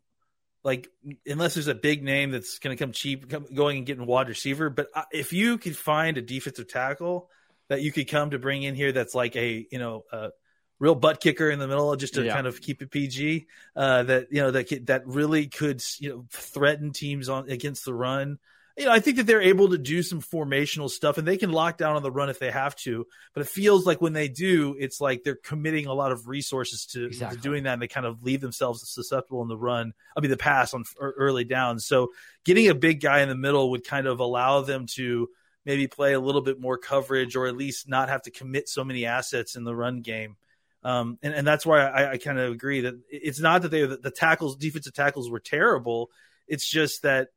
like 0.62 0.88
unless 1.26 1.54
there's 1.54 1.68
a 1.68 1.74
big 1.74 2.02
name 2.02 2.30
that's 2.30 2.58
going 2.58 2.76
to 2.76 2.82
come 2.82 2.92
cheap, 2.92 3.28
come, 3.28 3.46
going 3.54 3.78
and 3.78 3.86
getting 3.86 4.06
wide 4.06 4.28
receiver. 4.28 4.70
But 4.70 4.88
uh, 4.94 5.04
if 5.12 5.32
you 5.32 5.58
could 5.58 5.76
find 5.76 6.18
a 6.18 6.22
defensive 6.22 6.68
tackle 6.68 7.30
that 7.68 7.82
you 7.82 7.92
could 7.92 8.08
come 8.08 8.30
to 8.30 8.38
bring 8.38 8.62
in 8.62 8.74
here, 8.74 8.92
that's 8.92 9.14
like 9.14 9.36
a 9.36 9.66
you 9.70 9.78
know 9.78 10.04
a 10.12 10.30
real 10.78 10.94
butt 10.94 11.20
kicker 11.20 11.50
in 11.50 11.58
the 11.58 11.68
middle, 11.68 11.94
just 11.96 12.14
to 12.14 12.24
yeah. 12.24 12.34
kind 12.34 12.46
of 12.46 12.60
keep 12.60 12.82
it 12.82 12.90
PG. 12.90 13.46
Uh, 13.74 14.02
that 14.02 14.28
you 14.30 14.42
know 14.42 14.50
that 14.50 14.86
that 14.86 15.06
really 15.06 15.46
could 15.46 15.82
you 15.98 16.10
know 16.10 16.24
threaten 16.30 16.92
teams 16.92 17.28
on 17.28 17.50
against 17.50 17.84
the 17.84 17.94
run 17.94 18.38
you 18.76 18.84
know, 18.84 18.92
I 18.92 19.00
think 19.00 19.16
that 19.16 19.26
they're 19.26 19.42
able 19.42 19.70
to 19.70 19.78
do 19.78 20.02
some 20.02 20.20
formational 20.20 20.88
stuff 20.88 21.18
and 21.18 21.26
they 21.26 21.36
can 21.36 21.52
lock 21.52 21.76
down 21.76 21.96
on 21.96 22.02
the 22.02 22.10
run 22.10 22.30
if 22.30 22.38
they 22.38 22.50
have 22.50 22.76
to. 22.76 23.06
But 23.34 23.42
it 23.42 23.48
feels 23.48 23.86
like 23.86 24.00
when 24.00 24.12
they 24.12 24.28
do, 24.28 24.76
it's 24.78 25.00
like 25.00 25.22
they're 25.22 25.34
committing 25.36 25.86
a 25.86 25.92
lot 25.92 26.12
of 26.12 26.28
resources 26.28 26.86
to, 26.86 27.06
exactly. 27.06 27.36
to 27.36 27.42
doing 27.42 27.64
that 27.64 27.74
and 27.74 27.82
they 27.82 27.88
kind 27.88 28.06
of 28.06 28.22
leave 28.22 28.40
themselves 28.40 28.88
susceptible 28.88 29.42
in 29.42 29.48
the 29.48 29.56
run. 29.56 29.92
I 30.16 30.20
mean, 30.20 30.30
the 30.30 30.36
pass 30.36 30.72
on 30.72 30.84
early 31.00 31.44
downs. 31.44 31.84
So 31.84 32.08
getting 32.44 32.68
a 32.68 32.74
big 32.74 33.00
guy 33.00 33.20
in 33.20 33.28
the 33.28 33.34
middle 33.34 33.70
would 33.70 33.84
kind 33.84 34.06
of 34.06 34.20
allow 34.20 34.62
them 34.62 34.86
to 34.94 35.28
maybe 35.64 35.86
play 35.86 36.14
a 36.14 36.20
little 36.20 36.40
bit 36.40 36.60
more 36.60 36.78
coverage 36.78 37.36
or 37.36 37.46
at 37.46 37.56
least 37.56 37.88
not 37.88 38.08
have 38.08 38.22
to 38.22 38.30
commit 38.30 38.68
so 38.68 38.84
many 38.84 39.04
assets 39.04 39.56
in 39.56 39.64
the 39.64 39.74
run 39.74 40.00
game. 40.00 40.36
Um, 40.82 41.18
and, 41.22 41.34
and 41.34 41.46
that's 41.46 41.66
why 41.66 41.80
I, 41.80 42.12
I 42.12 42.16
kind 42.16 42.38
of 42.38 42.52
agree 42.52 42.82
that 42.82 42.94
it's 43.10 43.40
not 43.40 43.62
that 43.62 43.70
they 43.70 43.84
the 43.84 44.10
tackles, 44.10 44.56
defensive 44.56 44.94
tackles 44.94 45.30
were 45.30 45.40
terrible. 45.40 46.10
It's 46.48 46.68
just 46.68 47.02
that 47.02 47.28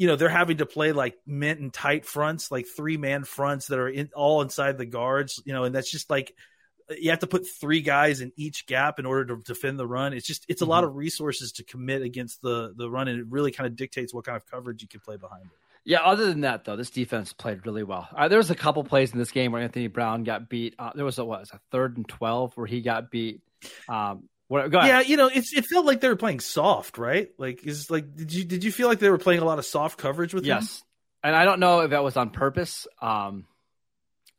you 0.00 0.06
know 0.06 0.16
they're 0.16 0.30
having 0.30 0.56
to 0.56 0.66
play 0.66 0.92
like 0.92 1.18
mint 1.26 1.60
and 1.60 1.70
tight 1.70 2.06
fronts, 2.06 2.50
like 2.50 2.66
three 2.66 2.96
man 2.96 3.22
fronts 3.22 3.66
that 3.66 3.78
are 3.78 3.86
in, 3.86 4.08
all 4.16 4.40
inside 4.40 4.78
the 4.78 4.86
guards. 4.86 5.42
You 5.44 5.52
know, 5.52 5.64
and 5.64 5.74
that's 5.74 5.90
just 5.90 6.08
like 6.08 6.34
you 6.98 7.10
have 7.10 7.18
to 7.18 7.26
put 7.26 7.46
three 7.46 7.82
guys 7.82 8.22
in 8.22 8.32
each 8.34 8.64
gap 8.66 8.98
in 8.98 9.04
order 9.04 9.26
to 9.26 9.42
defend 9.42 9.78
the 9.78 9.86
run. 9.86 10.14
It's 10.14 10.26
just 10.26 10.46
it's 10.48 10.62
a 10.62 10.64
mm-hmm. 10.64 10.70
lot 10.70 10.84
of 10.84 10.96
resources 10.96 11.52
to 11.52 11.64
commit 11.64 12.00
against 12.00 12.40
the 12.40 12.72
the 12.74 12.90
run, 12.90 13.08
and 13.08 13.20
it 13.20 13.26
really 13.28 13.52
kind 13.52 13.66
of 13.66 13.76
dictates 13.76 14.14
what 14.14 14.24
kind 14.24 14.36
of 14.36 14.46
coverage 14.46 14.80
you 14.80 14.88
can 14.88 15.00
play 15.00 15.18
behind 15.18 15.44
it. 15.44 15.50
Yeah, 15.84 16.00
other 16.00 16.24
than 16.24 16.40
that, 16.40 16.64
though, 16.64 16.76
this 16.76 16.88
defense 16.88 17.34
played 17.34 17.66
really 17.66 17.82
well. 17.82 18.08
Uh, 18.16 18.28
there 18.28 18.38
was 18.38 18.50
a 18.50 18.54
couple 18.54 18.82
plays 18.84 19.12
in 19.12 19.18
this 19.18 19.32
game 19.32 19.52
where 19.52 19.60
Anthony 19.60 19.88
Brown 19.88 20.24
got 20.24 20.48
beat. 20.48 20.76
Uh, 20.78 20.92
there 20.94 21.04
was 21.04 21.18
a 21.18 21.26
what 21.26 21.40
was 21.40 21.50
a 21.50 21.60
third 21.70 21.98
and 21.98 22.08
twelve 22.08 22.56
where 22.56 22.66
he 22.66 22.80
got 22.80 23.10
beat. 23.10 23.42
Um, 23.86 24.29
what, 24.50 24.72
yeah, 24.72 25.00
you 25.00 25.16
know, 25.16 25.30
it's 25.32 25.52
it 25.52 25.64
felt 25.64 25.86
like 25.86 26.00
they 26.00 26.08
were 26.08 26.16
playing 26.16 26.40
soft, 26.40 26.98
right? 26.98 27.30
Like, 27.38 27.64
is 27.64 27.88
like, 27.88 28.16
did 28.16 28.32
you 28.34 28.44
did 28.44 28.64
you 28.64 28.72
feel 28.72 28.88
like 28.88 28.98
they 28.98 29.08
were 29.08 29.16
playing 29.16 29.40
a 29.40 29.44
lot 29.44 29.60
of 29.60 29.64
soft 29.64 29.96
coverage 29.96 30.34
with 30.34 30.44
yes. 30.44 30.80
Him? 30.80 30.86
and 31.22 31.36
I 31.36 31.44
don't 31.44 31.60
know 31.60 31.80
if 31.80 31.90
that 31.90 32.02
was 32.02 32.16
on 32.16 32.30
purpose. 32.30 32.86
Um, 33.00 33.46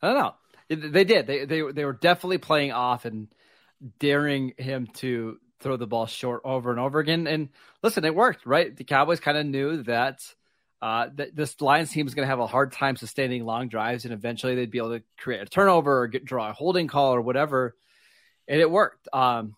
I 0.02 0.08
don't 0.08 0.18
know. 0.18 0.36
It, 0.70 0.92
they 0.92 1.04
did. 1.04 1.28
They 1.28 1.46
they 1.46 1.62
they 1.72 1.86
were 1.86 1.94
definitely 1.94 2.40
playing 2.40 2.72
off 2.72 3.06
and 3.06 3.28
daring 4.00 4.54
him 4.58 4.88
to 4.96 5.38
throw 5.60 5.78
the 5.78 5.88
ball 5.88 6.08
short 6.08 6.42
over 6.44 6.72
and 6.72 6.80
over 6.80 7.00
again. 7.00 7.28
And 7.28 7.50
listen, 7.84 8.06
it 8.06 8.16
worked, 8.16 8.46
right? 8.46 8.76
The 8.76 8.84
Cowboys 8.84 9.20
kind 9.20 9.38
of 9.38 9.46
knew 9.46 9.84
that 9.84 10.22
uh, 10.82 11.10
that 11.16 11.36
this 11.36 11.62
Lions 11.62 11.92
team 11.92 12.06
was 12.06 12.16
going 12.16 12.26
to 12.26 12.30
have 12.30 12.40
a 12.40 12.48
hard 12.48 12.72
time 12.72 12.96
sustaining 12.96 13.46
long 13.46 13.68
drives, 13.68 14.06
and 14.06 14.14
eventually 14.14 14.56
they'd 14.56 14.72
be 14.72 14.80
able 14.80 14.98
to 14.98 15.04
create 15.18 15.42
a 15.42 15.46
turnover 15.46 16.02
or 16.02 16.08
get, 16.08 16.26
draw 16.26 16.50
a 16.50 16.54
holding 16.54 16.88
call 16.88 17.14
or 17.14 17.22
whatever, 17.22 17.76
and 18.48 18.60
it 18.60 18.70
worked. 18.70 19.08
Um, 19.14 19.56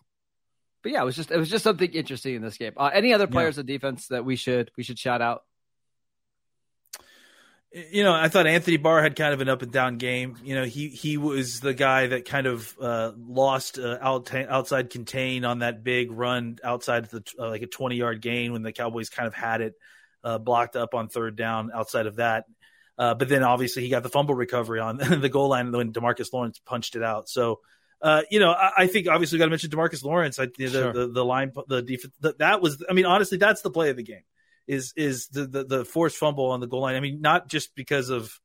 but 0.84 0.92
yeah, 0.92 1.02
it 1.02 1.04
was 1.04 1.16
just 1.16 1.32
it 1.32 1.36
was 1.36 1.50
just 1.50 1.64
something 1.64 1.90
interesting 1.90 2.36
in 2.36 2.42
this 2.42 2.56
game. 2.56 2.74
Uh, 2.76 2.90
any 2.94 3.12
other 3.12 3.26
players 3.26 3.56
yeah. 3.56 3.62
of 3.62 3.66
defense 3.66 4.06
that 4.08 4.24
we 4.24 4.36
should 4.36 4.70
we 4.76 4.84
should 4.84 4.98
shout 4.98 5.20
out? 5.20 5.42
you 7.90 8.04
know, 8.04 8.14
I 8.14 8.28
thought 8.28 8.46
Anthony 8.46 8.76
Barr 8.76 9.02
had 9.02 9.16
kind 9.16 9.34
of 9.34 9.40
an 9.40 9.48
up 9.48 9.62
and 9.62 9.72
down 9.72 9.98
game. 9.98 10.36
You 10.44 10.54
know, 10.54 10.64
he 10.64 10.88
he 10.88 11.16
was 11.16 11.58
the 11.58 11.74
guy 11.74 12.06
that 12.06 12.24
kind 12.24 12.46
of 12.46 12.72
uh, 12.80 13.12
lost 13.16 13.78
uh, 13.78 13.98
out, 14.00 14.32
outside 14.32 14.90
contain 14.90 15.44
on 15.44 15.58
that 15.58 15.82
big 15.82 16.12
run 16.12 16.58
outside 16.62 17.04
of 17.04 17.10
the 17.10 17.24
uh, 17.38 17.48
like 17.48 17.62
a 17.62 17.66
twenty 17.66 17.96
yard 17.96 18.20
gain 18.20 18.52
when 18.52 18.62
the 18.62 18.72
Cowboys 18.72 19.08
kind 19.08 19.26
of 19.26 19.34
had 19.34 19.60
it 19.60 19.74
uh, 20.22 20.38
blocked 20.38 20.76
up 20.76 20.94
on 20.94 21.08
third 21.08 21.34
down. 21.34 21.72
Outside 21.74 22.06
of 22.06 22.16
that, 22.16 22.44
uh, 22.96 23.14
but 23.14 23.28
then 23.28 23.42
obviously 23.42 23.82
he 23.82 23.88
got 23.88 24.04
the 24.04 24.08
fumble 24.08 24.36
recovery 24.36 24.78
on 24.78 24.96
the 25.20 25.28
goal 25.28 25.48
line 25.48 25.72
when 25.72 25.92
Demarcus 25.92 26.32
Lawrence 26.32 26.60
punched 26.60 26.94
it 26.94 27.02
out. 27.02 27.28
So. 27.28 27.60
Uh, 28.04 28.22
you 28.30 28.38
know, 28.38 28.50
I, 28.50 28.70
I, 28.76 28.86
think 28.86 29.08
obviously 29.08 29.36
we 29.36 29.38
got 29.38 29.46
to 29.46 29.50
mention 29.50 29.70
Demarcus 29.70 30.04
Lawrence. 30.04 30.38
I, 30.38 30.48
the, 30.58 30.68
sure. 30.68 30.92
the, 30.92 31.06
the 31.06 31.24
line, 31.24 31.52
the 31.68 31.80
defense. 31.80 32.12
The, 32.20 32.34
that 32.38 32.60
was, 32.60 32.84
I 32.88 32.92
mean, 32.92 33.06
honestly, 33.06 33.38
that's 33.38 33.62
the 33.62 33.70
play 33.70 33.88
of 33.88 33.96
the 33.96 34.02
game 34.02 34.24
is 34.66 34.92
is 34.94 35.28
the, 35.28 35.46
the, 35.46 35.64
the 35.64 35.84
forced 35.84 36.16
fumble 36.16 36.50
on 36.50 36.60
the 36.60 36.66
goal 36.66 36.82
line. 36.82 36.96
I 36.96 37.00
mean, 37.00 37.22
not 37.22 37.48
just 37.48 37.74
because 37.74 38.10
of 38.10 38.38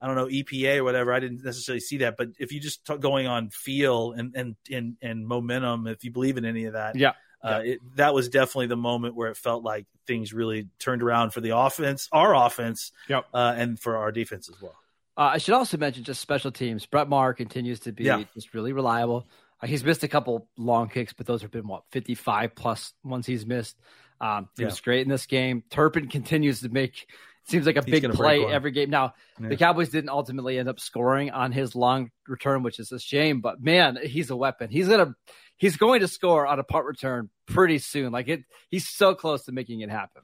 I 0.00 0.06
don't 0.06 0.16
know 0.16 0.26
EPA 0.26 0.78
or 0.78 0.84
whatever. 0.84 1.12
I 1.12 1.20
didn't 1.20 1.44
necessarily 1.44 1.80
see 1.80 1.98
that, 1.98 2.16
but 2.16 2.28
if 2.38 2.52
you 2.52 2.60
just 2.60 2.84
t- 2.84 2.96
going 2.96 3.26
on 3.26 3.50
feel 3.50 4.12
and 4.12 4.34
and 4.36 4.56
and 4.70 4.96
and 5.02 5.26
momentum, 5.26 5.86
if 5.88 6.04
you 6.04 6.10
believe 6.10 6.36
in 6.36 6.44
any 6.44 6.66
of 6.66 6.74
that, 6.74 6.96
yeah. 6.96 7.12
Uh, 7.44 7.60
It, 7.64 7.80
that 7.96 8.14
was 8.14 8.28
definitely 8.28 8.68
the 8.68 8.76
moment 8.76 9.16
where 9.16 9.28
it 9.28 9.36
felt 9.36 9.64
like 9.64 9.86
things 10.06 10.32
really 10.32 10.68
turned 10.78 11.02
around 11.02 11.32
for 11.32 11.40
the 11.40 11.56
offense, 11.56 12.08
our 12.12 12.36
offense, 12.36 12.92
yep. 13.08 13.24
uh, 13.34 13.54
and 13.56 13.80
for 13.80 13.96
our 13.96 14.12
defense 14.12 14.48
as 14.48 14.62
well. 14.62 14.76
Uh, 15.16 15.32
I 15.34 15.38
should 15.38 15.54
also 15.54 15.76
mention 15.76 16.04
just 16.04 16.20
special 16.20 16.50
teams. 16.50 16.86
Brett 16.86 17.08
Maher 17.08 17.34
continues 17.34 17.80
to 17.80 17.92
be 17.92 18.04
yeah. 18.04 18.24
just 18.34 18.54
really 18.54 18.72
reliable. 18.72 19.28
Uh, 19.62 19.66
he's 19.66 19.84
missed 19.84 20.02
a 20.02 20.08
couple 20.08 20.48
long 20.56 20.88
kicks, 20.88 21.12
but 21.12 21.26
those 21.26 21.42
have 21.42 21.50
been 21.50 21.66
what 21.66 21.84
fifty 21.90 22.14
five 22.14 22.54
plus 22.54 22.92
ones 23.04 23.26
he's 23.26 23.46
missed. 23.46 23.78
Um, 24.20 24.48
he 24.56 24.62
yeah. 24.62 24.68
was 24.68 24.80
great 24.80 25.02
in 25.02 25.08
this 25.08 25.26
game. 25.26 25.64
Turpin 25.70 26.08
continues 26.08 26.60
to 26.60 26.68
make 26.68 27.06
seems 27.44 27.66
like 27.66 27.76
a 27.76 27.84
He's 27.84 28.00
big 28.00 28.12
play 28.12 28.44
every 28.44 28.70
game. 28.70 28.90
Now 28.90 29.14
yeah. 29.40 29.48
the 29.48 29.56
Cowboys 29.56 29.88
didn't 29.88 30.10
ultimately 30.10 30.58
end 30.58 30.68
up 30.68 30.80
scoring 30.80 31.30
on 31.30 31.52
his 31.52 31.74
long 31.74 32.10
return, 32.26 32.62
which 32.62 32.78
is 32.78 32.92
a 32.92 32.98
shame. 32.98 33.40
But 33.40 33.62
man, 33.62 33.98
he's 34.02 34.30
a 34.30 34.36
weapon. 34.36 34.70
He's 34.70 34.88
gonna 34.88 35.14
he's 35.56 35.76
going 35.76 36.00
to 36.00 36.08
score 36.08 36.46
on 36.46 36.58
a 36.58 36.64
punt 36.64 36.86
return 36.86 37.30
pretty 37.46 37.78
soon. 37.78 38.12
Like 38.12 38.28
it, 38.28 38.44
he's 38.70 38.88
so 38.88 39.14
close 39.14 39.44
to 39.44 39.52
making 39.52 39.80
it 39.80 39.90
happen. 39.90 40.22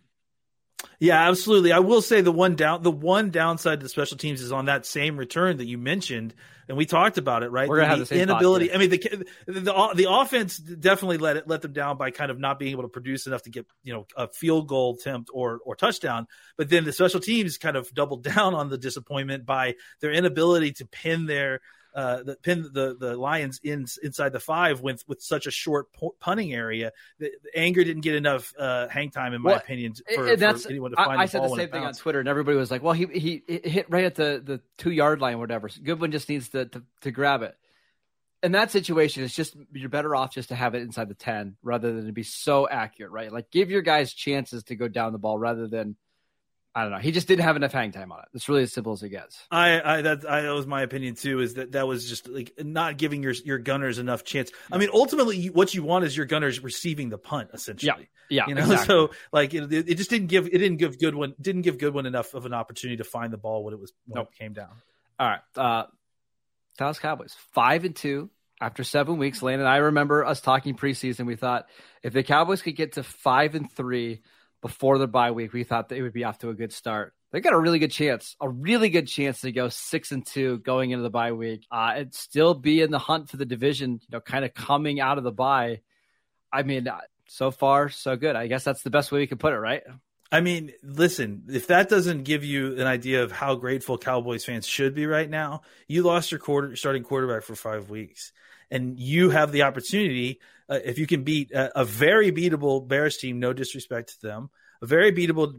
Yeah, 1.01 1.29
absolutely. 1.29 1.73
I 1.73 1.79
will 1.79 2.03
say 2.03 2.21
the 2.21 2.33
one 2.33 2.57
down 2.57 2.83
the 2.83 2.91
one 2.91 3.31
downside 3.31 3.81
to 3.81 3.89
special 3.89 4.17
teams 4.17 4.41
is 4.41 4.53
on 4.53 4.65
that 4.67 4.85
same 4.85 5.17
return 5.17 5.59
that 5.59 5.67
you 5.67 5.79
mentioned 5.79 6.35
and 6.69 6.77
we 6.77 6.85
talked 6.85 7.17
about 7.17 7.43
it, 7.43 7.51
right? 7.51 7.69
We're 7.69 7.81
gonna 7.81 7.95
the, 7.95 7.99
have 8.01 8.09
the 8.09 8.21
inability. 8.21 8.73
I 8.73 8.77
mean, 8.77 8.91
the, 8.91 8.99
the 9.47 9.61
the 9.61 9.91
the 9.95 10.11
offense 10.11 10.59
definitely 10.59 11.17
let 11.17 11.39
it 11.39 11.49
let 11.49 11.63
them 11.63 11.73
down 11.73 11.97
by 11.97 12.11
kind 12.11 12.31
of 12.31 12.39
not 12.39 12.59
being 12.59 12.73
able 12.73 12.83
to 12.83 12.89
produce 12.89 13.27
enough 13.27 13.43
to 13.45 13.51
get 13.51 13.67
you 13.83 13.95
know 13.95 14.07
a 14.17 14.29
field 14.29 14.69
goal 14.69 14.97
attempt 15.01 15.31
or 15.33 15.61
or 15.65 15.75
touchdown. 15.75 16.27
But 16.57 16.69
then 16.69 16.85
the 16.85 16.93
special 16.93 17.21
teams 17.21 17.57
kind 17.57 17.77
of 17.77 17.93
doubled 17.95 18.23
down 18.35 18.55
on 18.55 18.69
the 18.69 18.79
disappointment 18.79 19.47
by 19.47 19.77
their 20.01 20.13
inability 20.13 20.73
to 20.73 20.87
pin 20.87 21.27
their 21.27 21.61
uh, 21.99 22.23
the 22.23 22.37
pin 22.37 22.63
the 22.73 22.97
the 22.97 23.17
Lions 23.17 23.59
in 23.65 23.85
inside 24.05 24.29
the 24.29 24.39
five 24.39 24.81
with 24.81 25.03
with 25.09 25.21
such 25.21 25.49
a 25.49 25.51
short 25.51 25.89
punting 26.21 26.55
area. 26.55 26.93
The, 27.19 27.33
the 27.43 27.59
Anger 27.59 27.83
didn't 27.83 28.03
get 28.03 28.15
enough 28.15 28.55
uh, 28.57 28.87
hang 28.87 29.11
time, 29.11 29.35
in 29.35 29.43
my 29.43 29.51
well, 29.51 29.59
opinion, 29.59 29.95
for, 30.15 30.37
that's, 30.37 30.63
for 30.63 30.71
anyone 30.71 30.93
to 30.93 30.97
find. 30.97 31.19
I, 31.19 31.25
I 31.25 31.27
said 31.27 31.43
the 31.43 31.57
same 31.57 31.71
thing 31.71 31.83
on 31.83 31.95
Twitter, 31.95 32.21
and 32.21 32.29
everybody 32.29 32.57
was 32.57 32.71
like, 32.71 32.85
"Well, 32.85 32.93
he 32.93 33.07
he, 33.07 33.43
he 33.49 33.69
hit 33.69 33.91
right 33.91 34.05
at 34.05 34.15
the 34.15 34.41
the 34.45 34.61
two 34.77 34.93
yard 34.93 35.21
line, 35.21 35.35
or 35.35 35.39
whatever." 35.39 35.69
So 35.69 35.83
Goodwin 35.83 36.13
just 36.13 36.29
needs 36.29 36.51
to, 36.51 36.67
to 36.67 36.83
to 37.01 37.11
grab 37.11 37.43
it. 37.43 37.57
In 38.45 38.53
that 38.53 38.71
situation, 38.71 39.25
it's 39.25 39.35
just 39.35 39.57
you're 39.73 39.89
better 39.89 40.15
off 40.15 40.33
just 40.33 40.51
to 40.51 40.55
have 40.55 40.77
it 40.77 40.83
inside 40.83 41.09
the 41.09 41.15
ten 41.15 41.57
rather 41.65 41.93
than 41.93 42.07
to 42.07 42.13
be 42.13 42.23
so 42.23 42.69
accurate, 42.69 43.11
right? 43.11 43.33
Like 43.33 43.51
give 43.51 43.73
your 43.73 43.83
guys 43.83 44.13
chances 44.13 44.63
to 44.65 44.77
go 44.77 44.87
down 44.87 45.11
the 45.11 45.19
ball 45.19 45.37
rather 45.37 45.67
than 45.67 45.97
I 46.79 46.83
don't 46.83 46.93
know. 46.93 46.99
He 46.99 47.11
just 47.11 47.27
didn't 47.27 47.43
have 47.43 47.57
enough 47.57 47.73
hang 47.73 47.91
time 47.91 48.13
on 48.13 48.21
it. 48.21 48.27
It's 48.35 48.49
really 48.49 48.63
as 48.63 48.73
simple 48.73 48.93
as 48.93 49.03
it 49.03 49.09
gets. 49.09 49.45
I, 49.51 49.97
I 49.97 50.03
that 50.03 50.31
I, 50.31 50.43
that 50.43 50.55
was 50.55 50.65
my 50.65 50.83
opinion 50.83 51.17
too. 51.17 51.41
Is 51.41 51.55
that 51.55 51.73
that 51.73 51.89
was 51.89 52.09
just 52.09 52.29
like 52.29 52.53
not 52.57 52.97
giving 52.97 53.21
your 53.21 53.33
your 53.33 53.59
gunners 53.59 53.99
enough 53.99 54.23
chance. 54.23 54.53
I 54.71 54.79
mean, 54.79 54.89
ultimately, 54.95 55.47
what 55.47 55.75
you 55.75 55.83
want 55.83 56.05
is 56.05 56.17
your 56.17 56.27
gunners 56.27 56.63
receiving 56.63 57.09
the 57.09 57.19
punt, 57.19 57.51
essentially. 57.53 58.09
Yeah, 58.29 58.45
yeah. 58.47 58.47
You 58.47 58.55
know, 58.55 58.61
exactly. 58.71 58.87
so 58.87 59.11
like 59.33 59.55
it, 59.55 59.73
it 59.73 59.95
just 59.97 60.09
didn't 60.09 60.29
give 60.29 60.47
it 60.47 60.59
didn't 60.59 60.77
give 60.77 61.01
Goodwin 61.01 61.35
didn't 61.41 61.63
give 61.63 61.79
Goodwin 61.79 62.07
enough 62.07 62.35
of 62.35 62.47
an 62.47 62.55
opportunity 62.55 62.99
to 62.99 63.05
find 63.05 63.33
the 63.33 63.39
ball 63.39 63.65
when 63.65 63.75
it 63.75 63.81
was 63.81 63.93
when 64.07 64.21
nope. 64.21 64.29
it 64.33 64.39
came 64.39 64.53
down. 64.53 64.71
All 65.19 65.29
right, 65.29 65.41
uh, 65.57 65.87
Dallas 66.79 67.01
Cowboys 67.01 67.35
five 67.55 67.87
and 67.87 67.97
two 67.97 68.31
after 68.61 68.85
seven 68.85 69.19
weeks. 69.19 69.43
Lane 69.43 69.59
and 69.59 69.69
I 69.69 69.79
remember 69.79 70.25
us 70.25 70.41
talking 70.41 70.77
preseason. 70.77 71.27
We 71.27 71.35
thought 71.35 71.67
if 72.05 72.13
the 72.13 72.23
Cowboys 72.23 72.63
could 72.63 72.77
get 72.77 72.93
to 72.93 73.03
five 73.03 73.57
and 73.57 73.69
three 73.73 74.23
before 74.61 74.99
the 74.99 75.07
bye 75.07 75.31
week, 75.31 75.53
we 75.53 75.65
thought 75.65 75.89
they 75.89 76.03
would 76.03 76.13
be 76.13 76.25
off 76.25 76.39
to 76.39 76.51
a 76.51 76.55
good 76.55 76.73
start. 76.73 77.15
They 77.31 77.41
got 77.41 77.53
a 77.53 77.59
really 77.59 77.79
good 77.79 77.91
chance, 77.91 78.37
a 78.41 78.49
really 78.49 78.89
good 78.89 79.07
chance 79.07 79.43
to 79.43 79.53
go 79.53 79.69
six 79.69 80.13
and 80.13 80.25
two 80.25 80.59
going 80.59 80.91
into 80.91 81.03
the 81.03 81.11
bye 81.11 81.33
week, 81.33 81.67
uh, 81.71 81.93
and 81.97 82.15
still 82.15 82.55
be 82.55 82.81
in 82.81 82.91
the 82.91 82.99
hunt 82.99 83.29
for 83.29 83.37
the 83.37 83.45
division. 83.45 83.93
You 83.93 84.09
know, 84.13 84.21
kind 84.21 84.45
of 84.45 84.55
coming 84.55 85.01
out 85.01 85.19
of 85.19 85.25
the 85.25 85.33
bye. 85.33 85.81
I 86.53 86.63
mean, 86.63 86.89
uh, 86.89 87.01
so 87.27 87.51
far 87.51 87.91
so 87.91 88.17
good. 88.17 88.35
I 88.35 88.47
guess 88.47 88.65
that's 88.65 88.83
the 88.83 88.91
best 88.91 89.13
way 89.13 89.21
we 89.21 89.27
can 89.27 89.39
put 89.39 89.53
it, 89.53 89.59
right? 89.59 89.83
I 90.31 90.41
mean, 90.41 90.73
listen, 90.83 91.45
if 91.49 91.69
that 91.69 91.89
doesn't 91.89 92.25
give 92.25 92.45
you 92.45 92.79
an 92.79 92.87
idea 92.87 93.23
of 93.23 93.33
how 93.33 93.55
grateful 93.55 93.97
Cowboys 93.97 94.45
fans 94.45 94.67
should 94.67 94.95
be 94.95 95.07
right 95.07 95.29
now, 95.29 95.63
you 95.87 96.03
lost 96.03 96.31
your 96.31 96.39
quarter 96.39 96.77
starting 96.77 97.03
quarterback 97.03 97.45
for 97.45 97.55
five 97.55 97.89
weeks, 97.89 98.33
and 98.71 98.99
you 98.99 99.31
have 99.31 99.53
the 99.53 99.63
opportunity 99.63 100.41
uh, 100.69 100.79
if 100.85 100.99
you 100.99 101.07
can 101.07 101.25
beat 101.25 101.51
a, 101.53 101.81
a, 101.81 101.85
very 101.85 102.31
beatable 102.31 102.87
Bears 102.87 103.17
team, 103.17 103.41
no 103.41 103.53
disrespect 103.53 104.21
to 104.21 104.27
them, 104.27 104.51
a 104.83 104.87
very 104.87 105.13
beatable 105.13 105.55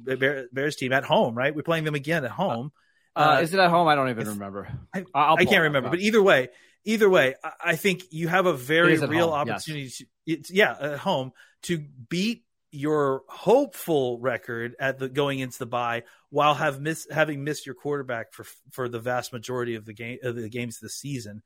Bears 0.54 0.76
team 0.76 0.94
at 0.94 1.04
home, 1.04 1.36
right? 1.36 1.56
We're 1.56 1.64
playing 1.64 1.84
them 1.84 1.96
again 1.96 2.24
at 2.26 2.32
home. 2.32 2.72
Uh, 3.16 3.38
uh, 3.38 3.42
is 3.42 3.54
it 3.54 3.60
at 3.60 3.72
home? 3.72 3.88
I 3.88 3.96
don't 3.96 4.10
even 4.10 4.28
remember. 4.28 4.70
I, 4.94 5.04
I 5.16 5.46
can't 5.46 5.64
remember, 5.64 5.90
but 5.90 6.00
either 6.00 6.22
way, 6.22 6.50
either 6.86 7.10
way, 7.10 7.36
I 7.60 7.76
think 7.76 8.04
you 8.12 8.28
have 8.28 8.46
a 8.46 8.54
very 8.54 8.98
real 8.98 9.32
home, 9.32 9.50
opportunity. 9.50 9.86
Yes. 9.86 9.98
To, 9.98 10.06
it's, 10.28 10.52
yeah, 10.52 10.76
at 10.80 11.00
home 11.00 11.32
to 11.64 11.84
beat 12.08 12.44
your 12.72 13.24
hopeful 13.28 14.20
record 14.20 14.76
at 14.80 15.00
the 15.00 15.10
going 15.10 15.40
into 15.40 15.58
the 15.58 15.66
bye 15.66 16.04
while 16.30 16.54
have 16.54 16.80
miss 16.80 17.08
having 17.10 17.44
missed 17.44 17.66
your 17.66 17.74
quarterback 17.74 18.32
for 18.32 18.46
for 18.70 18.88
the 18.88 19.00
vast 19.00 19.34
majority 19.34 19.74
of 19.74 19.86
the 19.86 19.94
game 19.94 20.20
of 20.22 20.36
the 20.36 20.50
games 20.50 20.80
this 20.80 20.96
season. 20.96 21.42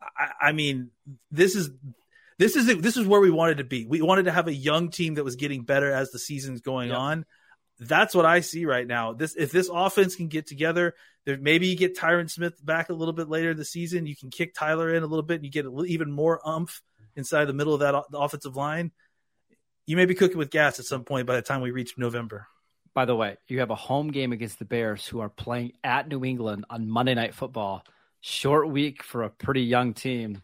I, 0.00 0.48
I 0.48 0.52
mean, 0.52 0.90
this 1.30 1.54
is 1.54 1.70
this 2.38 2.54
is 2.54 2.66
this 2.78 2.96
is 2.96 3.06
where 3.06 3.20
we 3.20 3.30
wanted 3.30 3.58
to 3.58 3.64
be. 3.64 3.84
We 3.86 4.00
wanted 4.00 4.24
to 4.24 4.32
have 4.32 4.46
a 4.46 4.54
young 4.54 4.90
team 4.90 5.14
that 5.14 5.24
was 5.24 5.36
getting 5.36 5.62
better 5.62 5.92
as 5.92 6.10
the 6.10 6.18
season's 6.18 6.60
going 6.60 6.90
yep. 6.90 6.98
on. 6.98 7.26
That's 7.80 8.14
what 8.14 8.26
I 8.26 8.40
see 8.40 8.64
right 8.64 8.86
now. 8.86 9.12
This 9.12 9.34
if 9.36 9.50
this 9.50 9.68
offense 9.72 10.16
can 10.16 10.28
get 10.28 10.46
together, 10.46 10.94
there 11.24 11.36
maybe 11.36 11.68
you 11.68 11.76
get 11.76 11.96
Tyron 11.96 12.30
Smith 12.30 12.64
back 12.64 12.90
a 12.90 12.94
little 12.94 13.14
bit 13.14 13.28
later 13.28 13.50
in 13.50 13.56
the 13.56 13.64
season. 13.64 14.06
You 14.06 14.16
can 14.16 14.30
kick 14.30 14.54
Tyler 14.54 14.94
in 14.94 15.02
a 15.02 15.06
little 15.06 15.24
bit, 15.24 15.36
and 15.36 15.44
you 15.44 15.50
get 15.50 15.66
even 15.86 16.12
more 16.12 16.40
umph 16.44 16.80
inside 17.16 17.46
the 17.46 17.52
middle 17.52 17.74
of 17.74 17.80
that 17.80 18.04
offensive 18.14 18.56
line. 18.56 18.92
You 19.86 19.96
may 19.96 20.06
be 20.06 20.14
cooking 20.14 20.38
with 20.38 20.50
gas 20.50 20.78
at 20.78 20.84
some 20.84 21.04
point 21.04 21.26
by 21.26 21.36
the 21.36 21.42
time 21.42 21.60
we 21.60 21.70
reach 21.70 21.94
November. 21.96 22.46
By 22.94 23.04
the 23.04 23.16
way, 23.16 23.36
you 23.48 23.60
have 23.60 23.70
a 23.70 23.76
home 23.76 24.10
game 24.10 24.32
against 24.32 24.58
the 24.58 24.64
Bears, 24.64 25.06
who 25.06 25.20
are 25.20 25.28
playing 25.28 25.72
at 25.82 26.08
New 26.08 26.24
England 26.24 26.66
on 26.68 26.88
Monday 26.88 27.14
Night 27.14 27.34
Football. 27.34 27.84
Short 28.28 28.68
week 28.68 29.02
for 29.02 29.22
a 29.22 29.30
pretty 29.30 29.62
young 29.62 29.94
team 29.94 30.42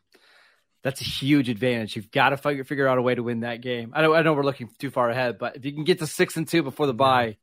that's 0.85 1.01
a 1.01 1.05
huge 1.05 1.49
advantage. 1.49 1.97
You've 1.97 2.11
got 2.11 2.29
to 2.29 2.37
figure, 2.37 2.87
out 2.87 2.99
a 2.99 3.03
way 3.03 3.15
to 3.15 3.23
win 3.23 3.41
that 3.41 3.63
game. 3.63 3.93
I 3.95 4.03
know, 4.03 4.15
I 4.15 4.21
know 4.21 4.35
we're 4.35 4.43
looking 4.43 4.69
too 4.79 4.91
far 4.91 5.09
ahead, 5.09 5.39
but 5.39 5.57
if 5.57 5.65
you 5.65 5.73
can 5.73 5.85
get 5.85 5.99
to 6.01 6.07
six 6.07 6.37
and 6.37 6.47
two 6.47 6.63
before 6.63 6.87
the 6.87 6.93
bye, 6.93 7.39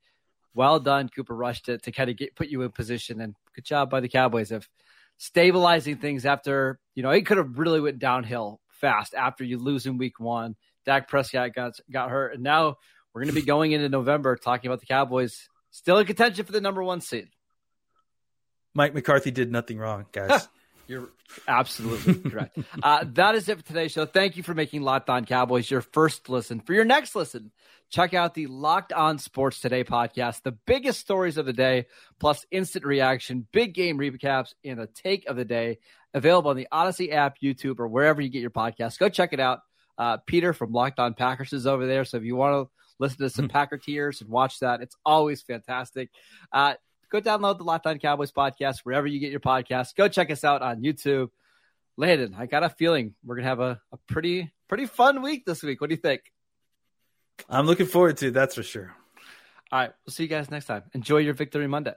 well 0.53 0.79
done, 0.79 1.09
Cooper 1.09 1.35
Rush, 1.35 1.63
to, 1.63 1.79
to 1.79 1.91
kind 1.91 2.11
of 2.11 2.17
get 2.17 2.35
put 2.35 2.49
you 2.49 2.61
in 2.61 2.69
position. 2.69 3.19
And 3.19 3.35
good 3.55 3.65
job 3.65 3.89
by 3.89 3.99
the 3.99 4.07
Cowboys 4.07 4.51
of 4.51 4.69
stabilizing 5.17 5.97
things 5.97 6.25
after 6.25 6.79
you 6.93 7.03
know 7.03 7.09
it 7.09 7.25
could 7.25 7.37
have 7.37 7.57
really 7.57 7.81
went 7.81 7.99
downhill 7.99 8.59
fast 8.69 9.13
after 9.15 9.43
you 9.43 9.57
lose 9.57 9.87
in 9.87 9.97
week 9.97 10.19
one. 10.19 10.55
Dak 10.85 11.07
Prescott 11.07 11.53
got 11.55 11.73
got 11.91 12.11
hurt, 12.11 12.35
and 12.35 12.43
now 12.43 12.75
we're 13.13 13.21
going 13.21 13.33
to 13.33 13.39
be 13.39 13.45
going 13.45 13.71
into 13.71 13.89
November 13.89 14.35
talking 14.35 14.69
about 14.69 14.81
the 14.81 14.85
Cowboys 14.85 15.49
still 15.71 15.97
in 15.97 16.05
contention 16.05 16.45
for 16.45 16.51
the 16.51 16.61
number 16.61 16.83
one 16.83 17.01
seed. 17.01 17.27
Mike 18.73 18.93
McCarthy 18.93 19.31
did 19.31 19.51
nothing 19.51 19.77
wrong, 19.77 20.05
guys. 20.11 20.47
You're 20.87 21.09
absolutely 21.47 22.15
correct. 22.31 22.57
Uh, 22.81 23.05
that 23.13 23.35
is 23.35 23.47
it 23.47 23.57
for 23.57 23.63
today's 23.63 23.91
show. 23.91 24.05
Thank 24.05 24.35
you 24.37 24.43
for 24.43 24.53
making 24.53 24.81
Locked 24.81 25.09
On 25.09 25.25
Cowboys 25.25 25.69
your 25.69 25.81
first 25.81 26.27
listen. 26.29 26.59
For 26.59 26.73
your 26.73 26.83
next 26.85 27.15
listen, 27.15 27.51
check 27.89 28.13
out 28.13 28.33
the 28.33 28.47
Locked 28.47 28.91
On 28.91 29.17
Sports 29.17 29.59
Today 29.61 29.83
podcast, 29.83 30.43
the 30.43 30.51
biggest 30.51 30.99
stories 30.99 31.37
of 31.37 31.45
the 31.45 31.53
day, 31.53 31.85
plus 32.19 32.45
instant 32.51 32.85
reaction, 32.85 33.47
big 33.53 33.73
game 33.73 33.97
recaps, 33.97 34.53
and 34.65 34.79
a 34.79 34.87
take 34.87 35.27
of 35.27 35.35
the 35.35 35.45
day. 35.45 35.79
Available 36.13 36.49
on 36.49 36.57
the 36.57 36.67
Odyssey 36.71 37.13
app, 37.13 37.37
YouTube, 37.41 37.79
or 37.79 37.87
wherever 37.87 38.21
you 38.21 38.27
get 38.27 38.41
your 38.41 38.49
podcast. 38.49 38.99
Go 38.99 39.07
check 39.07 39.31
it 39.31 39.39
out. 39.39 39.59
Uh, 39.97 40.17
Peter 40.25 40.51
from 40.51 40.73
Locked 40.73 40.99
On 40.99 41.13
Packers 41.13 41.53
is 41.53 41.65
over 41.65 41.87
there. 41.87 42.03
So 42.03 42.17
if 42.17 42.23
you 42.23 42.35
want 42.35 42.67
to 42.67 42.71
listen 42.99 43.19
to 43.19 43.29
some 43.29 43.47
Packer 43.47 43.77
tears 43.77 44.19
and 44.19 44.29
watch 44.29 44.59
that, 44.59 44.81
it's 44.81 44.95
always 45.05 45.41
fantastic. 45.41 46.09
Uh, 46.51 46.73
go 47.11 47.21
download 47.21 47.57
the 47.57 47.63
Locked 47.63 47.85
On 47.87 47.99
Cowboys 47.99 48.31
podcast 48.31 48.79
wherever 48.79 49.05
you 49.05 49.19
get 49.19 49.31
your 49.31 49.39
podcast. 49.39 49.95
Go 49.95 50.07
check 50.07 50.31
us 50.31 50.43
out 50.43 50.61
on 50.61 50.81
YouTube. 50.81 51.29
Landon, 51.97 52.35
I 52.37 52.45
got 52.45 52.63
a 52.63 52.69
feeling 52.69 53.13
we're 53.23 53.35
gonna 53.35 53.47
have 53.47 53.59
a, 53.59 53.79
a 53.91 53.97
pretty 54.07 54.51
pretty 54.67 54.85
fun 54.85 55.21
week 55.21 55.45
this 55.45 55.61
week. 55.61 55.81
What 55.81 55.89
do 55.89 55.95
you 55.95 56.01
think? 56.01 56.21
I'm 57.49 57.65
looking 57.65 57.85
forward 57.85 58.17
to 58.17 58.27
it, 58.27 58.33
that's 58.33 58.55
for 58.55 58.63
sure. 58.63 58.95
All 59.71 59.79
right, 59.79 59.91
we'll 60.05 60.13
see 60.13 60.23
you 60.23 60.29
guys 60.29 60.49
next 60.49 60.65
time. 60.65 60.83
Enjoy 60.93 61.17
your 61.17 61.33
Victory 61.33 61.67
Monday. 61.67 61.95